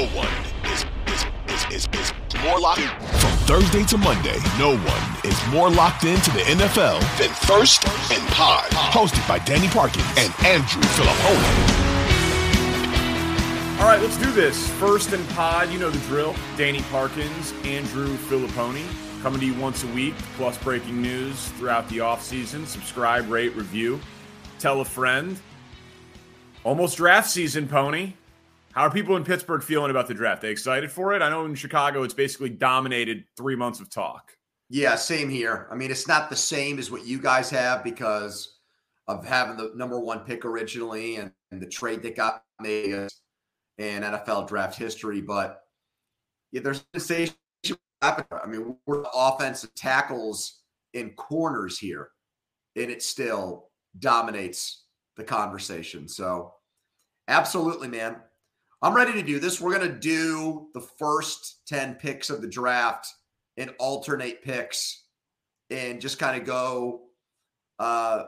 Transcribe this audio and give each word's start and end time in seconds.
No 0.00 0.06
one 0.16 0.28
is, 0.64 0.86
is, 1.08 1.26
is, 1.46 1.74
is, 1.74 1.88
is 2.00 2.42
more 2.42 2.58
locked 2.58 2.80
From 2.80 3.30
Thursday 3.44 3.84
to 3.84 3.98
Monday, 3.98 4.38
no 4.58 4.78
one 4.78 5.30
is 5.30 5.46
more 5.48 5.68
locked 5.68 6.04
into 6.04 6.30
the 6.30 6.38
NFL 6.38 7.00
than 7.18 7.28
First 7.46 7.86
and 8.10 8.26
Pod. 8.28 8.64
Hosted 8.70 9.28
by 9.28 9.40
Danny 9.40 9.68
Parkins 9.68 10.06
and 10.16 10.32
Andrew 10.46 10.80
Fillipponi. 10.80 11.78
All 13.78 13.88
right, 13.88 14.00
let's 14.00 14.16
do 14.16 14.32
this. 14.32 14.70
First 14.78 15.12
and 15.12 15.28
Pod, 15.30 15.68
you 15.70 15.78
know 15.78 15.90
the 15.90 15.98
drill. 16.06 16.34
Danny 16.56 16.80
Parkins, 16.84 17.52
Andrew 17.64 18.08
Fillipponi, 18.16 18.86
coming 19.20 19.38
to 19.40 19.44
you 19.44 19.54
once 19.60 19.84
a 19.84 19.88
week, 19.88 20.14
plus 20.38 20.56
breaking 20.56 21.02
news 21.02 21.48
throughout 21.58 21.86
the 21.90 21.98
offseason. 21.98 22.64
Subscribe, 22.66 23.30
rate, 23.30 23.54
review, 23.54 24.00
tell 24.58 24.80
a 24.80 24.84
friend. 24.86 25.38
Almost 26.64 26.96
draft 26.96 27.28
season, 27.28 27.68
Poni. 27.68 28.14
How 28.72 28.82
are 28.82 28.90
people 28.90 29.16
in 29.16 29.24
Pittsburgh 29.24 29.64
feeling 29.64 29.90
about 29.90 30.06
the 30.06 30.14
draft? 30.14 30.42
They 30.42 30.50
excited 30.50 30.92
for 30.92 31.12
it? 31.12 31.22
I 31.22 31.28
know 31.28 31.44
in 31.44 31.56
Chicago 31.56 32.04
it's 32.04 32.14
basically 32.14 32.50
dominated 32.50 33.24
three 33.36 33.56
months 33.56 33.80
of 33.80 33.90
talk. 33.90 34.36
Yeah, 34.68 34.94
same 34.94 35.28
here. 35.28 35.66
I 35.72 35.74
mean, 35.74 35.90
it's 35.90 36.06
not 36.06 36.30
the 36.30 36.36
same 36.36 36.78
as 36.78 36.90
what 36.90 37.04
you 37.04 37.18
guys 37.18 37.50
have 37.50 37.82
because 37.82 38.58
of 39.08 39.26
having 39.26 39.56
the 39.56 39.72
number 39.74 39.98
one 39.98 40.20
pick 40.20 40.44
originally 40.44 41.16
and, 41.16 41.32
and 41.50 41.60
the 41.60 41.66
trade 41.66 42.02
that 42.04 42.14
got 42.14 42.44
made 42.60 43.08
in 43.78 44.02
NFL 44.02 44.46
draft 44.46 44.78
history. 44.78 45.20
But 45.20 45.62
yeah, 46.52 46.60
there's 46.60 46.84
a 46.94 47.00
sensation. 47.00 47.34
I 48.02 48.46
mean, 48.46 48.76
we're 48.86 49.04
offensive 49.12 49.74
tackles 49.74 50.60
in 50.94 51.10
corners 51.10 51.76
here, 51.78 52.10
and 52.76 52.90
it 52.90 53.02
still 53.02 53.70
dominates 53.98 54.84
the 55.16 55.24
conversation. 55.24 56.08
So, 56.08 56.54
absolutely, 57.28 57.88
man. 57.88 58.16
I'm 58.82 58.94
ready 58.94 59.12
to 59.12 59.22
do 59.22 59.38
this. 59.38 59.60
We're 59.60 59.76
going 59.76 59.92
to 59.92 59.98
do 59.98 60.68
the 60.72 60.80
first 60.80 61.66
10 61.68 61.96
picks 61.96 62.30
of 62.30 62.40
the 62.40 62.48
draft 62.48 63.06
and 63.58 63.74
alternate 63.78 64.42
picks 64.42 65.04
and 65.68 66.00
just 66.00 66.18
kind 66.18 66.40
of 66.40 66.46
go. 66.46 67.02
Uh, 67.78 68.24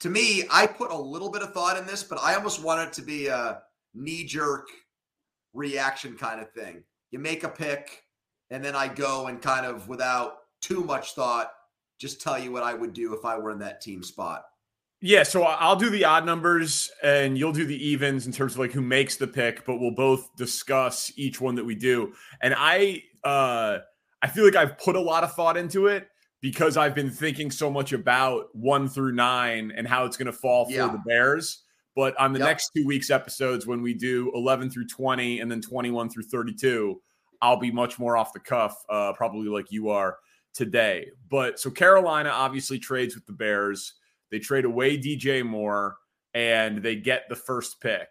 to 0.00 0.08
me, 0.08 0.44
I 0.50 0.66
put 0.66 0.90
a 0.90 0.96
little 0.96 1.30
bit 1.30 1.42
of 1.42 1.52
thought 1.52 1.76
in 1.76 1.86
this, 1.86 2.02
but 2.02 2.18
I 2.22 2.34
almost 2.34 2.62
want 2.62 2.88
it 2.88 2.92
to 2.94 3.02
be 3.02 3.26
a 3.26 3.60
knee 3.94 4.24
jerk 4.24 4.68
reaction 5.52 6.16
kind 6.16 6.40
of 6.40 6.50
thing. 6.52 6.82
You 7.10 7.18
make 7.18 7.44
a 7.44 7.48
pick, 7.48 8.04
and 8.50 8.64
then 8.64 8.74
I 8.74 8.88
go 8.88 9.26
and 9.26 9.40
kind 9.40 9.66
of 9.66 9.88
without 9.88 10.38
too 10.62 10.82
much 10.82 11.12
thought, 11.12 11.52
just 11.98 12.22
tell 12.22 12.38
you 12.38 12.52
what 12.52 12.62
I 12.62 12.74
would 12.74 12.94
do 12.94 13.14
if 13.14 13.24
I 13.24 13.38
were 13.38 13.50
in 13.50 13.58
that 13.60 13.82
team 13.82 14.02
spot. 14.02 14.44
Yeah, 15.06 15.22
so 15.22 15.42
I'll 15.42 15.76
do 15.76 15.90
the 15.90 16.06
odd 16.06 16.24
numbers 16.24 16.90
and 17.02 17.36
you'll 17.36 17.52
do 17.52 17.66
the 17.66 17.76
evens 17.76 18.24
in 18.24 18.32
terms 18.32 18.54
of 18.54 18.58
like 18.58 18.72
who 18.72 18.80
makes 18.80 19.16
the 19.16 19.26
pick, 19.26 19.66
but 19.66 19.76
we'll 19.76 19.90
both 19.90 20.34
discuss 20.34 21.12
each 21.16 21.42
one 21.42 21.56
that 21.56 21.64
we 21.64 21.74
do. 21.74 22.14
And 22.40 22.54
I 22.56 23.02
uh 23.22 23.80
I 24.22 24.28
feel 24.28 24.46
like 24.46 24.56
I've 24.56 24.78
put 24.78 24.96
a 24.96 25.00
lot 25.00 25.22
of 25.22 25.34
thought 25.34 25.58
into 25.58 25.88
it 25.88 26.08
because 26.40 26.78
I've 26.78 26.94
been 26.94 27.10
thinking 27.10 27.50
so 27.50 27.70
much 27.70 27.92
about 27.92 28.46
1 28.56 28.88
through 28.88 29.12
9 29.12 29.74
and 29.76 29.86
how 29.86 30.06
it's 30.06 30.16
going 30.16 30.24
to 30.24 30.32
fall 30.32 30.64
for 30.64 30.72
yeah. 30.72 30.88
the 30.88 31.02
Bears. 31.06 31.64
But 31.94 32.18
on 32.18 32.32
the 32.32 32.38
yep. 32.38 32.48
next 32.48 32.70
2 32.74 32.86
weeks 32.86 33.10
episodes 33.10 33.66
when 33.66 33.82
we 33.82 33.92
do 33.92 34.32
11 34.34 34.70
through 34.70 34.86
20 34.86 35.40
and 35.40 35.50
then 35.52 35.60
21 35.60 36.08
through 36.08 36.22
32, 36.22 36.98
I'll 37.42 37.60
be 37.60 37.70
much 37.70 37.98
more 37.98 38.16
off 38.16 38.32
the 38.32 38.40
cuff 38.40 38.74
uh 38.88 39.12
probably 39.12 39.48
like 39.48 39.70
you 39.70 39.90
are 39.90 40.16
today. 40.54 41.10
But 41.28 41.60
so 41.60 41.70
Carolina 41.70 42.30
obviously 42.30 42.78
trades 42.78 43.14
with 43.14 43.26
the 43.26 43.34
Bears 43.34 43.92
they 44.34 44.40
trade 44.40 44.64
away 44.64 44.98
DJ 44.98 45.46
Moore 45.46 45.94
and 46.34 46.82
they 46.82 46.96
get 46.96 47.28
the 47.28 47.36
first 47.36 47.80
pick. 47.80 48.08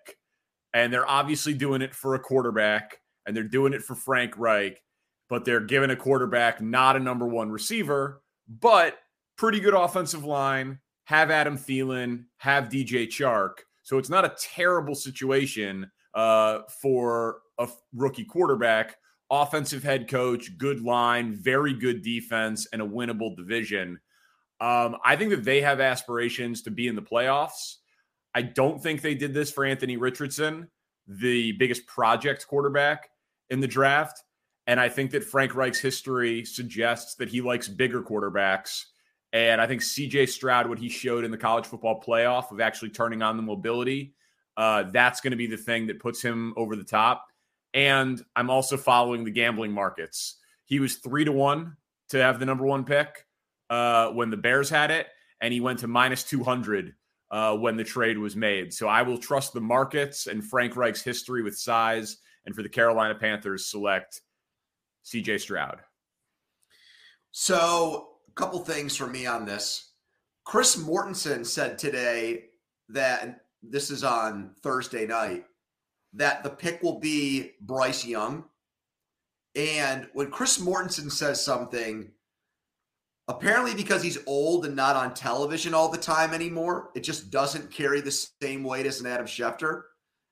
And 0.74 0.92
they're 0.92 1.10
obviously 1.10 1.54
doing 1.54 1.82
it 1.82 1.94
for 1.94 2.16
a 2.16 2.20
quarterback 2.20 2.98
and 3.26 3.36
they're 3.36 3.44
doing 3.44 3.74
it 3.74 3.84
for 3.84 3.94
Frank 3.94 4.38
Reich, 4.38 4.82
but 5.28 5.44
they're 5.44 5.60
giving 5.60 5.90
a 5.90 5.98
quarterback 5.98 6.62
not 6.62 6.96
a 6.96 7.00
number 7.02 7.28
one 7.28 7.52
receiver, 7.52 8.22
but 8.48 9.00
pretty 9.38 9.60
good 9.60 9.74
offensive 9.74 10.24
line. 10.24 10.80
Have 11.08 11.30
Adam 11.30 11.58
Thielen, 11.58 12.24
have 12.38 12.70
DJ 12.70 13.06
Chark. 13.08 13.56
So 13.82 13.98
it's 13.98 14.10
not 14.10 14.24
a 14.24 14.34
terrible 14.40 14.96
situation 14.96 15.92
uh, 16.14 16.60
for 16.82 17.40
a 17.60 17.68
rookie 17.94 18.24
quarterback. 18.24 18.96
Offensive 19.30 19.84
head 19.84 20.08
coach, 20.08 20.58
good 20.58 20.80
line, 20.80 21.34
very 21.34 21.74
good 21.74 22.02
defense, 22.02 22.66
and 22.72 22.82
a 22.82 22.88
winnable 22.88 23.36
division. 23.36 24.00
Um, 24.64 24.96
I 25.04 25.18
think 25.18 25.32
that 25.32 25.44
they 25.44 25.60
have 25.60 25.82
aspirations 25.82 26.62
to 26.62 26.72
be 26.72 26.88
in 26.88 26.96
the 26.96 27.02
playoffs. 27.02 27.80
I 28.34 28.44
don't 28.44 28.82
think 28.82 29.02
they 29.02 29.14
did 29.14 29.34
this 29.34 29.52
for 29.52 29.66
Anthony 29.66 29.98
Richardson, 29.98 30.70
the 31.06 31.52
biggest 31.52 31.86
project 31.86 32.48
quarterback 32.48 33.10
in 33.50 33.60
the 33.60 33.68
draft. 33.68 34.24
And 34.66 34.80
I 34.80 34.88
think 34.88 35.12
that 35.12 35.26
Frank 35.26 35.54
Reich's 35.54 35.82
history 35.82 36.46
suggests 36.46 37.16
that 37.16 37.28
he 37.28 37.42
likes 37.42 37.68
bigger 37.68 38.02
quarterbacks. 38.02 38.86
And 39.34 39.60
I 39.60 39.68
think 39.68 39.82
CJ 39.82 40.30
Stroud, 40.30 40.70
what 40.70 40.80
he 40.80 40.88
showed 40.88 41.26
in 41.26 41.32
the 41.32 41.38
college 41.38 41.66
football 41.66 42.02
playoff 42.02 42.50
of 42.50 42.62
actually 42.62 42.92
turning 42.92 43.22
on 43.22 43.36
the 43.36 43.44
mobility, 43.44 44.16
uh, 44.56 44.84
that's 44.94 45.20
going 45.20 45.32
to 45.32 45.38
be 45.38 45.48
the 45.48 45.58
thing 45.58 45.88
that 45.88 46.00
puts 46.00 46.22
him 46.22 46.54
over 46.56 46.78
the 46.78 46.86
top. 46.86 47.26
And 47.74 48.24
I'm 48.34 48.50
also 48.50 48.78
following 48.78 49.26
the 49.26 49.32
gambling 49.32 49.74
markets. 49.74 50.38
He 50.64 50.80
was 50.80 50.96
three 50.96 51.26
to 51.26 51.34
one 51.34 51.76
to 52.12 52.18
have 52.20 52.40
the 52.40 52.46
number 52.46 52.66
one 52.66 52.86
pick 52.86 53.26
uh, 53.70 54.10
when 54.10 54.30
the 54.30 54.38
Bears 54.38 54.70
had 54.70 54.92
it, 54.92 55.08
and 55.42 55.54
he 55.54 55.60
went 55.60 55.80
to 55.80 55.88
minus 55.88 56.24
200 56.24 56.94
uh, 57.32 57.56
when 57.58 57.76
the 57.76 57.84
trade 57.84 58.18
was 58.18 58.36
made. 58.36 58.74
So 58.74 58.88
I 58.88 59.02
will 59.02 59.18
trust 59.18 59.54
the 59.54 59.62
markets 59.62 60.28
and 60.28 60.44
Frank 60.44 60.76
Reich's 60.76 61.02
history 61.02 61.42
with 61.42 61.58
size. 61.58 62.18
And 62.46 62.56
for 62.56 62.62
the 62.62 62.70
Carolina 62.70 63.16
Panthers, 63.16 63.66
select 63.68 64.22
CJ 65.06 65.40
Stroud. 65.40 65.80
So, 67.32 68.10
a 68.30 68.34
couple 68.34 68.60
things 68.60 68.96
for 68.96 69.08
me 69.08 69.26
on 69.26 69.46
this. 69.46 69.94
Chris 70.44 70.76
Mortensen 70.76 71.46
said 71.46 71.78
today 71.78 72.46
that 72.90 73.40
this 73.64 73.90
is 73.90 74.04
on 74.04 74.52
Thursday 74.62 75.08
night 75.08 75.46
that 76.14 76.44
the 76.44 76.50
pick 76.50 76.84
will 76.84 77.00
be 77.00 77.52
Bryce 77.62 78.06
Young. 78.06 78.44
And 79.56 80.08
when 80.14 80.32
Chris 80.32 80.60
Mortensen 80.60 81.12
says 81.12 81.44
something, 81.44 82.12
Apparently, 83.30 83.74
because 83.74 84.04
he's 84.04 84.18
old 84.28 84.66
and 84.66 84.76
not 84.76 84.98
on 84.98 85.14
television 85.14 85.74
all 85.74 85.90
the 85.90 85.98
time 85.98 86.34
anymore, 86.34 86.90
it 86.94 87.02
just 87.02 87.32
doesn't 87.32 87.72
carry 87.72 88.02
the 88.02 88.12
same 88.12 88.64
weight 88.64 88.86
as 88.86 89.00
an 89.00 89.08
Adam 89.08 89.26
Schefter. 89.26 89.84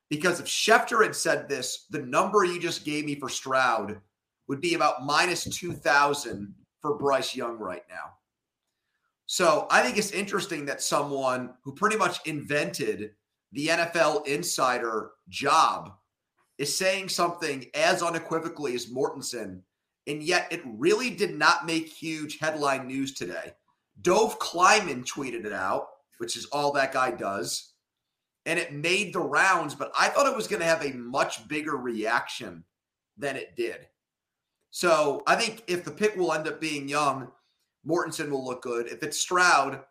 Because 0.10 0.42
if 0.42 0.46
Schefter 0.46 1.02
had 1.02 1.16
said 1.16 1.48
this, 1.48 1.86
the 1.90 2.00
number 2.00 2.44
you 2.44 2.60
just 2.60 2.84
gave 2.84 3.06
me 3.06 3.16
for 3.16 3.30
Stroud 3.30 4.02
would 4.50 4.60
be 4.60 4.74
about 4.74 5.06
minus 5.06 5.46
2,000 5.46 6.54
for 6.82 6.98
Bryce 6.98 7.34
Young 7.34 7.58
right 7.58 7.84
now. 7.90 8.12
So 9.26 9.68
I 9.72 9.82
think 9.82 9.98
it's 9.98 10.12
interesting 10.12 10.66
that 10.66 10.82
someone 10.82 11.52
who 11.64 11.74
pretty 11.74 11.96
much 11.96 12.20
invented 12.26 13.12
the 13.54 13.68
NFL 13.68 14.28
insider 14.28 15.12
job 15.30 15.94
is 16.58 16.78
saying 16.78 17.08
something 17.08 17.68
as 17.74 18.04
unequivocally 18.04 18.76
as 18.76 18.88
Mortensen 18.88 19.62
and 20.08 20.24
yet 20.24 20.48
it 20.52 20.62
really 20.66 21.10
did 21.10 21.38
not 21.38 21.66
make 21.66 21.88
huge 21.88 22.40
headline 22.40 22.88
news 22.88 23.14
today. 23.14 23.54
Dov 24.02 24.40
Kleiman 24.40 25.04
tweeted 25.04 25.46
it 25.46 25.54
out, 25.54 25.88
which 26.18 26.36
is 26.36 26.46
all 26.48 26.72
that 26.74 26.94
guy 26.94 27.12
does, 27.12 27.74
and 28.46 28.58
it 28.58 28.74
made 28.74 29.14
the 29.14 29.20
rounds, 29.20 29.76
but 29.76 29.92
I 29.98 30.08
thought 30.08 30.26
it 30.26 30.36
was 30.36 30.48
going 30.48 30.62
to 30.62 30.66
have 30.66 30.84
a 30.84 30.94
much 30.94 31.48
bigger 31.48 31.78
reaction 31.78 32.64
than 33.18 33.36
it 33.36 33.56
did. 33.56 33.88
So 34.72 35.22
I 35.28 35.36
think 35.36 35.64
if 35.68 35.84
the 35.84 35.92
pick 35.92 36.16
will 36.16 36.34
end 36.34 36.48
up 36.48 36.60
being 36.60 36.88
Young, 36.88 37.28
Mortensen 37.88 38.30
will 38.30 38.44
look 38.44 38.62
good. 38.62 38.88
If 38.88 39.04
it's 39.04 39.20
Stroud, 39.20 39.82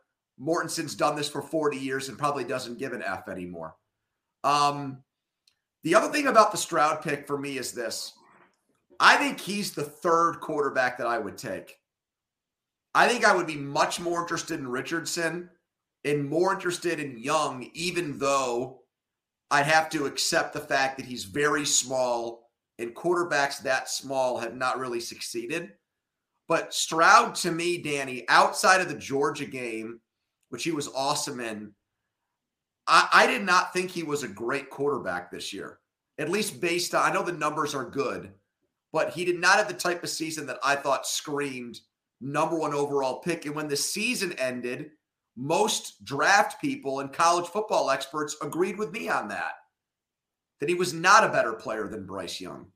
Mortensen's 0.41 0.95
done 0.95 1.17
this 1.17 1.29
for 1.29 1.43
40 1.43 1.77
years 1.77 2.09
and 2.09 2.19
probably 2.19 2.45
doesn't 2.45 2.79
give 2.79 2.93
an 2.93 3.03
F 3.03 3.29
anymore. 3.29 3.77
Um, 4.43 5.03
the 5.83 5.95
other 5.95 6.11
thing 6.11 6.27
about 6.27 6.51
the 6.51 6.59
Stroud 6.59 7.03
pick 7.03 7.27
for 7.27 7.39
me 7.39 7.59
is 7.59 7.73
this 7.73 8.15
I 9.01 9.17
think 9.17 9.41
he's 9.41 9.73
the 9.73 9.83
third 9.83 10.41
quarterback 10.41 10.99
that 10.99 11.07
I 11.07 11.19
would 11.19 11.39
take. 11.39 11.79
I 12.95 13.09
think 13.09 13.25
I 13.25 13.35
would 13.35 13.47
be 13.47 13.57
much 13.57 13.99
more 13.99 14.21
interested 14.21 14.61
in 14.61 14.69
Richardson 14.69 15.49
and 16.05 16.29
more 16.29 16.53
interested 16.53 17.01
in 17.01 17.19
Young, 17.19 17.71
even 17.73 18.19
though 18.19 18.83
I'd 19.51 19.67
have 19.67 19.89
to 19.91 20.05
accept 20.07 20.53
the 20.53 20.61
fact 20.61 20.99
that 20.99 21.07
he's 21.07 21.25
very 21.25 21.65
small 21.65 22.51
and 22.79 22.95
quarterbacks 22.95 23.63
that 23.63 23.89
small 23.89 24.39
have 24.39 24.55
not 24.55 24.79
really 24.79 25.01
succeeded. 25.01 25.73
But 26.47 26.75
Stroud, 26.75 27.35
to 27.37 27.53
me, 27.53 27.79
Danny, 27.79 28.25
outside 28.29 28.81
of 28.81 28.89
the 28.89 28.95
Georgia 28.95 29.47
game, 29.47 30.01
which 30.51 30.65
he 30.65 30.73
was 30.73 30.89
awesome 30.95 31.41
in, 31.41 31.73
I, 32.87 33.09
I 33.13 33.27
did 33.27 33.43
not 33.43 33.73
think 33.73 33.91
he 33.91 34.03
was 34.03 34.25
a 34.25 34.29
great 34.29 34.69
quarterback 34.69 35.31
this 35.31 35.53
year. 35.53 35.79
At 36.19 36.29
least 36.29 36.61
based 36.61 36.95
on, 36.95 37.09
I 37.09 37.15
know 37.15 37.23
the 37.23 37.33
numbers 37.33 37.75
are 37.75 37.89
good, 37.89 38.33
but 38.93 39.11
he 39.11 39.25
did 39.25 39.39
not 39.39 39.57
have 39.57 39.69
the 39.69 39.75
type 39.75 40.03
of 40.03 40.11
season 40.11 40.47
that 40.47 40.59
I 40.65 40.77
thought 40.77 41.07
screamed 41.07 41.81
number 42.21 42.59
one 42.59 42.75
overall 42.75 43.21
pick. 43.21 43.47
And 43.47 43.55
when 43.55 43.69
the 43.69 43.77
season 43.77 44.33
ended, 44.35 44.91
most 45.37 46.05
draft 46.05 46.61
people 46.61 47.01
and 47.01 47.13
college 47.13 47.47
football 47.47 47.91
experts 47.91 48.37
agreed 48.43 48.79
with 48.79 48.93
me 48.93 49.09
on 49.09 49.29
that, 49.29 49.53
that 50.61 50.69
he 50.69 50.75
was 50.75 50.93
not 50.93 51.25
a 51.25 51.29
better 51.29 51.53
player 51.53 51.89
than 51.89 52.07
Bryce 52.07 52.41
Young. 52.41 52.67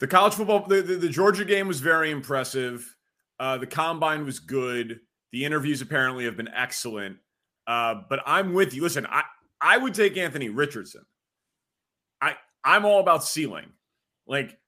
The 0.00 0.06
college 0.06 0.34
football, 0.34 0.66
the, 0.66 0.80
the, 0.80 0.94
the 0.96 1.08
Georgia 1.08 1.44
game 1.44 1.68
was 1.68 1.80
very 1.80 2.10
impressive. 2.10 2.96
Uh, 3.38 3.58
the 3.58 3.66
combine 3.66 4.24
was 4.24 4.38
good. 4.38 5.00
The 5.32 5.44
interviews 5.44 5.82
apparently 5.82 6.24
have 6.24 6.36
been 6.36 6.48
excellent. 6.48 7.18
Uh, 7.66 8.02
but 8.08 8.20
I'm 8.24 8.54
with 8.54 8.74
you. 8.74 8.82
Listen, 8.82 9.06
I, 9.06 9.22
I 9.60 9.76
would 9.76 9.94
take 9.94 10.16
Anthony 10.16 10.48
Richardson. 10.48 11.04
I 12.20 12.36
I'm 12.64 12.84
all 12.84 13.00
about 13.00 13.24
ceiling. 13.24 13.66
Like 14.26 14.58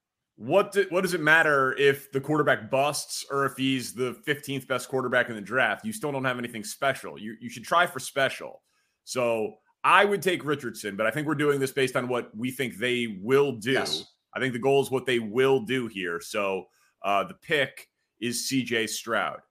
what 0.41 0.71
do, 0.71 0.87
what 0.89 1.01
does 1.01 1.13
it 1.13 1.21
matter 1.21 1.75
if 1.77 2.11
the 2.11 2.19
quarterback 2.19 2.71
busts 2.71 3.23
or 3.29 3.45
if 3.45 3.55
he's 3.57 3.93
the 3.93 4.15
15th 4.27 4.67
best 4.67 4.89
quarterback 4.89 5.29
in 5.29 5.35
the 5.35 5.41
draft? 5.41 5.85
You 5.85 5.93
still 5.93 6.11
don't 6.11 6.25
have 6.25 6.39
anything 6.39 6.63
special. 6.63 7.19
You 7.19 7.35
you 7.39 7.47
should 7.47 7.63
try 7.63 7.85
for 7.85 7.99
special. 7.99 8.63
So 9.03 9.57
I 9.83 10.03
would 10.03 10.23
take 10.23 10.43
Richardson, 10.43 10.95
but 10.95 11.05
I 11.05 11.11
think 11.11 11.27
we're 11.27 11.35
doing 11.35 11.59
this 11.59 11.71
based 11.71 11.95
on 11.95 12.07
what 12.07 12.35
we 12.35 12.49
think 12.49 12.77
they 12.77 13.19
will 13.21 13.51
do. 13.51 13.73
Yes. 13.73 14.03
I 14.33 14.39
think 14.39 14.53
the 14.53 14.59
goal 14.59 14.81
is 14.81 14.89
what 14.89 15.05
they 15.05 15.19
will 15.19 15.59
do 15.59 15.85
here. 15.87 16.19
So 16.19 16.65
uh, 17.03 17.23
the 17.25 17.35
pick 17.35 17.87
is 18.19 18.49
CJ 18.51 18.89
Stroud. 18.89 19.41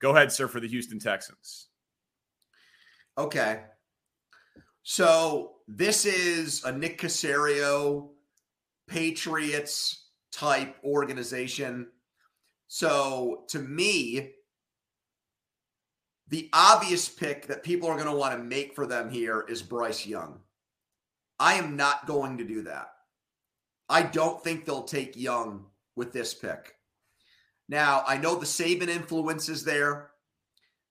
Go 0.00 0.14
ahead, 0.14 0.30
sir, 0.30 0.46
for 0.46 0.60
the 0.60 0.68
Houston 0.68 1.00
Texans. 1.00 1.68
Okay. 3.18 3.62
So 4.84 5.56
this 5.66 6.04
is 6.04 6.62
a 6.64 6.70
Nick 6.70 7.00
Caserio 7.00 8.10
Patriots 8.86 10.09
type 10.32 10.76
organization. 10.84 11.88
So 12.68 13.44
to 13.48 13.58
me, 13.58 14.32
the 16.28 16.48
obvious 16.52 17.08
pick 17.08 17.48
that 17.48 17.64
people 17.64 17.88
are 17.88 17.96
going 17.96 18.06
to 18.06 18.16
want 18.16 18.36
to 18.36 18.42
make 18.42 18.74
for 18.74 18.86
them 18.86 19.10
here 19.10 19.44
is 19.48 19.62
Bryce 19.62 20.06
Young. 20.06 20.40
I 21.38 21.54
am 21.54 21.76
not 21.76 22.06
going 22.06 22.38
to 22.38 22.44
do 22.44 22.62
that. 22.62 22.92
I 23.88 24.02
don't 24.02 24.42
think 24.42 24.64
they'll 24.64 24.84
take 24.84 25.16
Young 25.16 25.66
with 25.96 26.12
this 26.12 26.32
pick. 26.32 26.74
Now, 27.68 28.04
I 28.06 28.16
know 28.18 28.36
the 28.36 28.46
Saban 28.46 28.88
influence 28.88 29.48
is 29.48 29.64
there. 29.64 30.10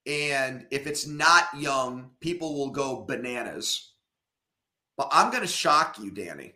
And 0.05 0.65
if 0.71 0.87
it's 0.87 1.07
not 1.07 1.45
Young, 1.57 2.11
people 2.19 2.55
will 2.57 2.71
go 2.71 3.05
bananas. 3.05 3.93
But 4.97 5.09
I'm 5.11 5.29
going 5.29 5.43
to 5.43 5.47
shock 5.47 5.97
you, 5.99 6.11
Danny. 6.11 6.53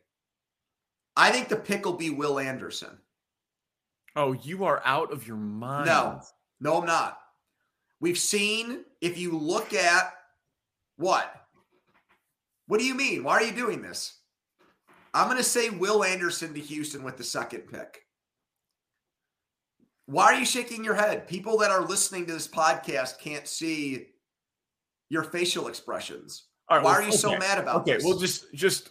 I 1.15 1.31
think 1.31 1.47
the 1.47 1.55
pick 1.55 1.85
will 1.85 1.93
be 1.93 2.09
Will 2.09 2.39
Anderson. 2.39 2.97
Oh, 4.15 4.33
you 4.33 4.63
are 4.65 4.81
out 4.85 5.11
of 5.11 5.27
your 5.27 5.37
mind. 5.37 5.87
No, 5.87 6.21
no, 6.59 6.79
I'm 6.79 6.85
not. 6.85 7.19
We've 7.99 8.17
seen, 8.17 8.83
if 9.01 9.17
you 9.17 9.37
look 9.37 9.73
at 9.73 10.13
what? 10.97 11.33
What 12.67 12.79
do 12.79 12.85
you 12.85 12.95
mean? 12.95 13.23
Why 13.23 13.33
are 13.33 13.43
you 13.43 13.53
doing 13.53 13.81
this? 13.81 14.19
I'm 15.13 15.27
going 15.27 15.37
to 15.37 15.43
say 15.43 15.69
Will 15.69 16.03
Anderson 16.03 16.53
to 16.53 16.59
Houston 16.59 17.03
with 17.03 17.17
the 17.17 17.23
second 17.23 17.61
pick. 17.71 18.01
Why 20.05 20.25
are 20.25 20.35
you 20.35 20.45
shaking 20.45 20.83
your 20.83 20.95
head? 20.95 21.27
People 21.27 21.57
that 21.59 21.71
are 21.71 21.81
listening 21.81 22.25
to 22.25 22.33
this 22.33 22.47
podcast 22.47 23.19
can't 23.19 23.47
see 23.47 24.07
your 25.09 25.23
facial 25.23 25.67
expressions. 25.67 26.47
Why 26.67 26.79
well, 26.79 26.87
are 26.87 27.01
you 27.01 27.09
okay. 27.09 27.17
so 27.17 27.37
mad 27.37 27.57
about 27.57 27.81
okay, 27.81 27.93
this? 27.93 28.03
Okay, 28.03 28.09
well, 28.09 28.19
just 28.19 28.53
just 28.53 28.89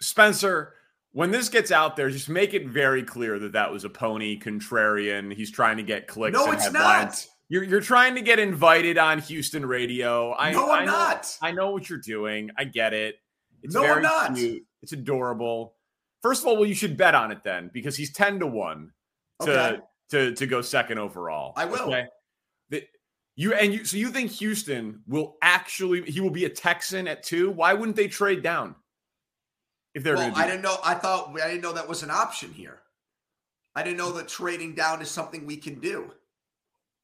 Spencer 0.00 0.74
when 1.14 1.30
this 1.30 1.48
gets 1.48 1.70
out 1.70 1.94
there, 1.94 2.10
just 2.10 2.28
make 2.28 2.54
it 2.54 2.66
very 2.66 3.04
clear 3.04 3.38
that 3.38 3.52
that 3.52 3.70
was 3.70 3.84
a 3.84 3.88
Poni 3.88 4.42
contrarian. 4.42 5.32
He's 5.32 5.50
trying 5.50 5.76
to 5.76 5.84
get 5.84 6.08
clicks. 6.08 6.34
No, 6.34 6.50
it's 6.50 6.64
headlines. 6.64 6.74
not. 6.74 7.26
You're 7.48 7.62
you're 7.62 7.80
trying 7.80 8.16
to 8.16 8.20
get 8.20 8.40
invited 8.40 8.98
on 8.98 9.20
Houston 9.20 9.64
radio. 9.64 10.34
I, 10.34 10.50
no, 10.50 10.72
I'm 10.72 10.82
I 10.82 10.84
know, 10.84 10.92
not. 10.92 11.38
I 11.40 11.52
know 11.52 11.70
what 11.70 11.88
you're 11.88 12.00
doing. 12.00 12.50
I 12.58 12.64
get 12.64 12.92
it. 12.92 13.14
It's 13.62 13.74
no, 13.74 13.82
very 13.82 13.96
I'm 13.96 14.02
not. 14.02 14.34
Cute. 14.34 14.64
It's 14.82 14.92
adorable. 14.92 15.76
First 16.20 16.42
of 16.42 16.48
all, 16.48 16.56
well, 16.56 16.66
you 16.66 16.74
should 16.74 16.96
bet 16.96 17.14
on 17.14 17.30
it 17.30 17.44
then 17.44 17.70
because 17.72 17.96
he's 17.96 18.12
ten 18.12 18.40
to 18.40 18.46
one 18.48 18.90
to 19.42 19.72
okay. 19.72 19.82
to 20.10 20.34
to 20.34 20.46
go 20.46 20.62
second 20.62 20.98
overall. 20.98 21.52
I 21.56 21.66
will. 21.66 21.82
Okay? 21.82 22.06
The, 22.70 22.82
you 23.36 23.54
and 23.54 23.72
you. 23.72 23.84
So 23.84 23.98
you 23.98 24.10
think 24.10 24.32
Houston 24.32 25.02
will 25.06 25.36
actually? 25.42 26.10
He 26.10 26.20
will 26.20 26.30
be 26.30 26.46
a 26.46 26.50
Texan 26.50 27.06
at 27.06 27.22
two. 27.22 27.52
Why 27.52 27.72
wouldn't 27.72 27.96
they 27.96 28.08
trade 28.08 28.42
down? 28.42 28.74
If 29.94 30.02
they're 30.02 30.16
well, 30.16 30.32
I 30.34 30.46
didn't 30.46 30.62
know. 30.62 30.76
I 30.84 30.94
thought 30.94 31.40
I 31.40 31.48
didn't 31.48 31.62
know 31.62 31.72
that 31.72 31.88
was 31.88 32.02
an 32.02 32.10
option 32.10 32.52
here. 32.52 32.80
I 33.76 33.82
didn't 33.82 33.98
know 33.98 34.12
that 34.12 34.28
trading 34.28 34.74
down 34.74 35.02
is 35.02 35.10
something 35.10 35.46
we 35.46 35.56
can 35.56 35.80
do. 35.80 36.12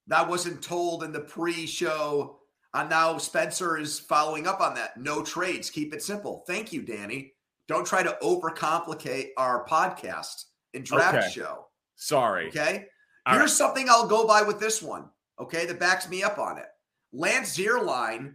That 0.07 0.29
wasn't 0.29 0.63
told 0.63 1.05
in 1.05 1.13
the 1.13 1.21
pre-show. 1.21 2.39
And 2.75 2.91
now 2.91 3.19
Spencer 3.19 3.79
is 3.79 3.99
following 3.99 4.47
up 4.47 4.61
on 4.61 4.75
that. 4.75 4.97
No 4.97 5.23
trades. 5.23 5.71
Keep 5.71 5.95
it 5.95 6.03
simple. 6.03 6.45
Thank 6.47 6.73
you, 6.73 6.83
Danny. 6.83 7.33
Don't 7.67 7.87
try 7.87 8.03
to 8.03 8.17
overcomplicate 8.23 9.29
our 9.37 9.67
podcast 9.67 10.45
and 10.75 10.85
draft 10.85 11.19
okay. 11.19 11.31
show. 11.31 11.67
Sorry. 11.97 12.49
Okay. 12.49 12.87
All 13.27 13.35
Here's 13.35 13.51
right. 13.51 13.57
something 13.57 13.87
I'll 13.89 14.09
go 14.09 14.27
by 14.27 14.43
with 14.43 14.59
this 14.61 14.83
one. 14.83 15.05
Okay, 15.39 15.67
that 15.67 15.81
backs 15.81 16.09
me 16.09 16.23
up 16.23 16.39
on 16.39 16.59
it. 16.59 16.67
Lance 17.13 17.57
Zierlein, 17.57 18.35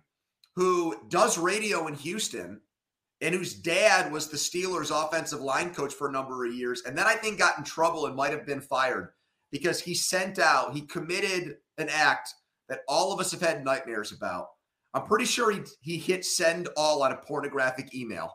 who 0.56 0.96
does 1.10 1.38
radio 1.38 1.88
in 1.88 1.96
Houston, 1.96 2.62
and 3.26 3.34
whose 3.34 3.56
dad 3.56 4.12
was 4.12 4.28
the 4.28 4.38
Steelers 4.38 4.92
offensive 4.92 5.42
line 5.42 5.74
coach 5.74 5.92
for 5.92 6.08
a 6.08 6.12
number 6.12 6.46
of 6.46 6.54
years. 6.54 6.84
And 6.86 6.96
then 6.96 7.08
I 7.08 7.16
think 7.16 7.40
got 7.40 7.58
in 7.58 7.64
trouble 7.64 8.06
and 8.06 8.16
might 8.16 8.32
have 8.32 8.46
been 8.46 8.62
fired 8.62 9.14
because 9.52 9.82
he 9.82 9.96
sent 9.96 10.38
out, 10.38 10.76
he 10.76 10.82
committed 10.82 11.58
an 11.80 11.90
act 11.90 12.30
that 12.70 12.82
all 12.88 13.12
of 13.12 13.20
us 13.20 13.32
have 13.32 13.42
had 13.42 13.66
nightmares 13.66 14.12
about. 14.12 14.50
I'm 14.94 15.06
pretty 15.08 15.26
sure 15.26 15.50
he, 15.50 15.62
he 15.82 15.98
hit 15.98 16.24
send 16.24 16.70
all 16.78 17.02
on 17.02 17.14
a 17.14 17.18
pornographic 17.18 17.96
email. 17.96 18.32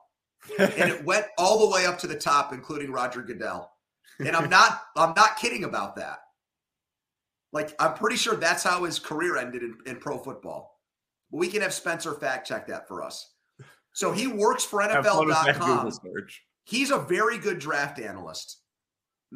and 0.59 0.91
it 0.91 1.05
went 1.05 1.27
all 1.39 1.61
the 1.61 1.73
way 1.73 1.87
up 1.87 2.01
to 2.01 2.09
the 2.09 2.17
top, 2.17 2.53
including 2.53 2.91
Roger 2.91 3.23
Goodell. 3.23 3.71
And 4.19 4.35
I'm 4.35 4.51
not 4.51 4.82
I'm 4.97 5.15
not 5.15 5.37
kidding 5.37 5.63
about 5.63 5.94
that. 5.97 6.19
Like 7.53 7.77
I'm 7.79 7.94
pretty 7.94 8.17
sure 8.17 8.35
that's 8.35 8.65
how 8.65 8.82
his 8.85 8.99
career 8.99 9.37
ended 9.37 9.63
in, 9.63 9.77
in 9.87 9.97
pro 9.97 10.19
football. 10.19 10.81
But 11.31 11.39
we 11.39 11.47
can 11.47 11.63
have 11.63 11.73
Spencer 11.73 12.15
fact 12.15 12.49
check 12.49 12.67
that 12.67 12.89
for 12.89 13.05
us. 13.05 13.35
So 13.93 14.13
he 14.13 14.27
works 14.27 14.65
for 14.65 14.81
NFL.com. 14.81 15.91
He's 16.65 16.91
a 16.91 16.99
very 16.99 17.39
good 17.39 17.59
draft 17.59 17.99
analyst. 17.99 18.59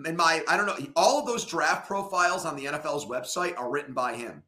In 0.06 0.16
my, 0.16 0.42
I 0.48 0.56
don't 0.56 0.66
know, 0.66 0.76
all 0.96 1.20
of 1.20 1.26
those 1.26 1.44
draft 1.44 1.86
profiles 1.86 2.44
on 2.44 2.56
the 2.56 2.66
NFL's 2.66 3.06
website 3.06 3.58
are 3.58 3.70
written 3.70 3.94
by 3.94 4.14
him. 4.14 4.42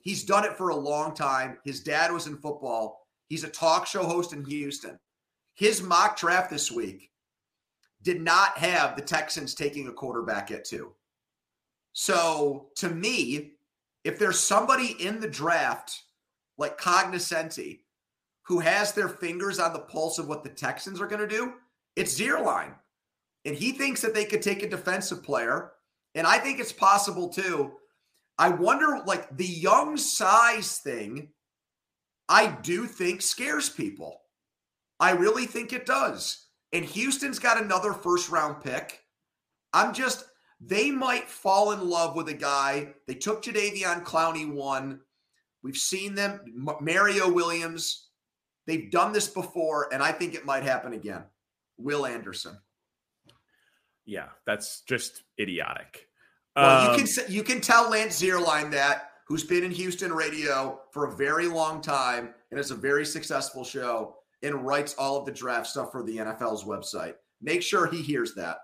He's 0.00 0.24
done 0.24 0.44
it 0.44 0.56
for 0.56 0.68
a 0.68 0.76
long 0.76 1.14
time. 1.14 1.58
His 1.64 1.80
dad 1.80 2.12
was 2.12 2.26
in 2.26 2.36
football. 2.36 3.06
He's 3.28 3.44
a 3.44 3.48
talk 3.48 3.86
show 3.86 4.04
host 4.04 4.32
in 4.32 4.44
Houston. 4.44 4.98
His 5.54 5.82
mock 5.82 6.16
draft 6.16 6.50
this 6.50 6.70
week 6.70 7.10
did 8.02 8.20
not 8.20 8.56
have 8.58 8.94
the 8.94 9.02
Texans 9.02 9.54
taking 9.54 9.88
a 9.88 9.92
quarterback 9.92 10.50
at 10.52 10.64
two. 10.64 10.92
So 11.92 12.68
to 12.76 12.88
me, 12.88 13.54
if 14.04 14.18
there's 14.18 14.38
somebody 14.38 14.94
in 15.04 15.18
the 15.18 15.28
draft 15.28 16.02
like 16.58 16.78
Cognoscenti 16.78 17.85
who 18.46 18.60
has 18.60 18.92
their 18.92 19.08
fingers 19.08 19.58
on 19.58 19.72
the 19.72 19.80
pulse 19.80 20.18
of 20.18 20.28
what 20.28 20.44
the 20.44 20.50
Texans 20.50 21.00
are 21.00 21.06
going 21.06 21.20
to 21.20 21.26
do, 21.26 21.54
it's 21.96 22.18
Zierlein. 22.18 22.74
And 23.44 23.56
he 23.56 23.72
thinks 23.72 24.00
that 24.02 24.14
they 24.14 24.24
could 24.24 24.42
take 24.42 24.62
a 24.62 24.68
defensive 24.68 25.22
player. 25.22 25.72
And 26.14 26.26
I 26.26 26.38
think 26.38 26.60
it's 26.60 26.72
possible 26.72 27.28
too. 27.28 27.72
I 28.38 28.50
wonder, 28.50 29.02
like 29.06 29.36
the 29.36 29.46
young 29.46 29.96
size 29.96 30.78
thing, 30.78 31.28
I 32.28 32.48
do 32.62 32.86
think 32.86 33.22
scares 33.22 33.68
people. 33.68 34.20
I 35.00 35.12
really 35.12 35.46
think 35.46 35.72
it 35.72 35.86
does. 35.86 36.46
And 36.72 36.84
Houston's 36.84 37.38
got 37.38 37.62
another 37.62 37.92
first 37.92 38.28
round 38.30 38.62
pick. 38.62 39.00
I'm 39.72 39.92
just, 39.94 40.24
they 40.60 40.90
might 40.90 41.28
fall 41.28 41.72
in 41.72 41.88
love 41.88 42.16
with 42.16 42.28
a 42.28 42.34
guy. 42.34 42.94
They 43.06 43.14
took 43.14 43.42
Jadeveon 43.42 44.04
Clowney 44.04 44.50
one. 44.52 45.00
We've 45.62 45.76
seen 45.76 46.14
them, 46.14 46.40
Mario 46.80 47.30
Williams, 47.30 48.05
They've 48.66 48.90
done 48.90 49.12
this 49.12 49.28
before, 49.28 49.92
and 49.92 50.02
I 50.02 50.12
think 50.12 50.34
it 50.34 50.44
might 50.44 50.62
happen 50.62 50.92
again. 50.92 51.24
Will 51.78 52.06
Anderson. 52.06 52.58
Yeah, 54.04 54.28
that's 54.46 54.82
just 54.82 55.22
idiotic. 55.38 56.08
Well, 56.54 56.90
um, 56.90 56.98
you 56.98 57.04
can 57.04 57.24
you 57.32 57.42
can 57.42 57.60
tell 57.60 57.90
Lance 57.90 58.20
Zierlein 58.20 58.70
that, 58.70 59.10
who's 59.26 59.44
been 59.44 59.64
in 59.64 59.70
Houston 59.70 60.12
radio 60.12 60.80
for 60.92 61.06
a 61.06 61.16
very 61.16 61.48
long 61.48 61.80
time 61.80 62.34
and 62.50 62.60
it's 62.60 62.70
a 62.70 62.76
very 62.76 63.04
successful 63.04 63.64
show. 63.64 64.16
and 64.42 64.66
writes 64.66 64.94
all 64.98 65.18
of 65.18 65.24
the 65.26 65.32
draft 65.32 65.66
stuff 65.66 65.90
for 65.90 66.02
the 66.02 66.18
NFL's 66.18 66.64
website. 66.64 67.14
Make 67.40 67.62
sure 67.62 67.86
he 67.86 68.02
hears 68.02 68.34
that. 68.34 68.58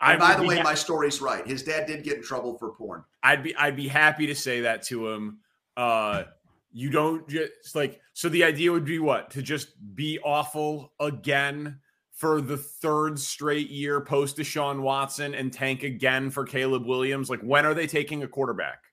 I 0.00 0.12
And 0.12 0.20
by 0.20 0.34
the 0.34 0.44
way, 0.44 0.56
ha- 0.56 0.62
my 0.62 0.74
story's 0.74 1.20
right. 1.20 1.46
His 1.46 1.62
dad 1.62 1.86
did 1.86 2.04
get 2.04 2.18
in 2.18 2.22
trouble 2.22 2.56
for 2.58 2.72
porn. 2.72 3.04
I'd 3.22 3.42
be 3.42 3.54
I'd 3.56 3.76
be 3.76 3.88
happy 3.88 4.26
to 4.28 4.34
say 4.34 4.62
that 4.62 4.82
to 4.84 5.08
him. 5.08 5.40
Uh 5.76 6.24
you 6.72 6.90
don't 6.90 7.28
just 7.28 7.74
like 7.74 8.00
so 8.12 8.28
the 8.28 8.44
idea 8.44 8.72
would 8.72 8.84
be 8.84 8.98
what? 8.98 9.30
To 9.30 9.42
just 9.42 9.68
be 9.94 10.18
awful 10.20 10.92
again 11.00 11.80
for 12.12 12.40
the 12.40 12.56
third 12.56 13.18
straight 13.18 13.70
year 13.70 14.00
post 14.00 14.36
Deshaun 14.36 14.80
Watson 14.80 15.34
and 15.34 15.52
tank 15.52 15.82
again 15.82 16.30
for 16.30 16.44
Caleb 16.44 16.86
Williams. 16.86 17.30
Like 17.30 17.40
when 17.40 17.64
are 17.64 17.74
they 17.74 17.86
taking 17.86 18.22
a 18.22 18.28
quarterback? 18.28 18.84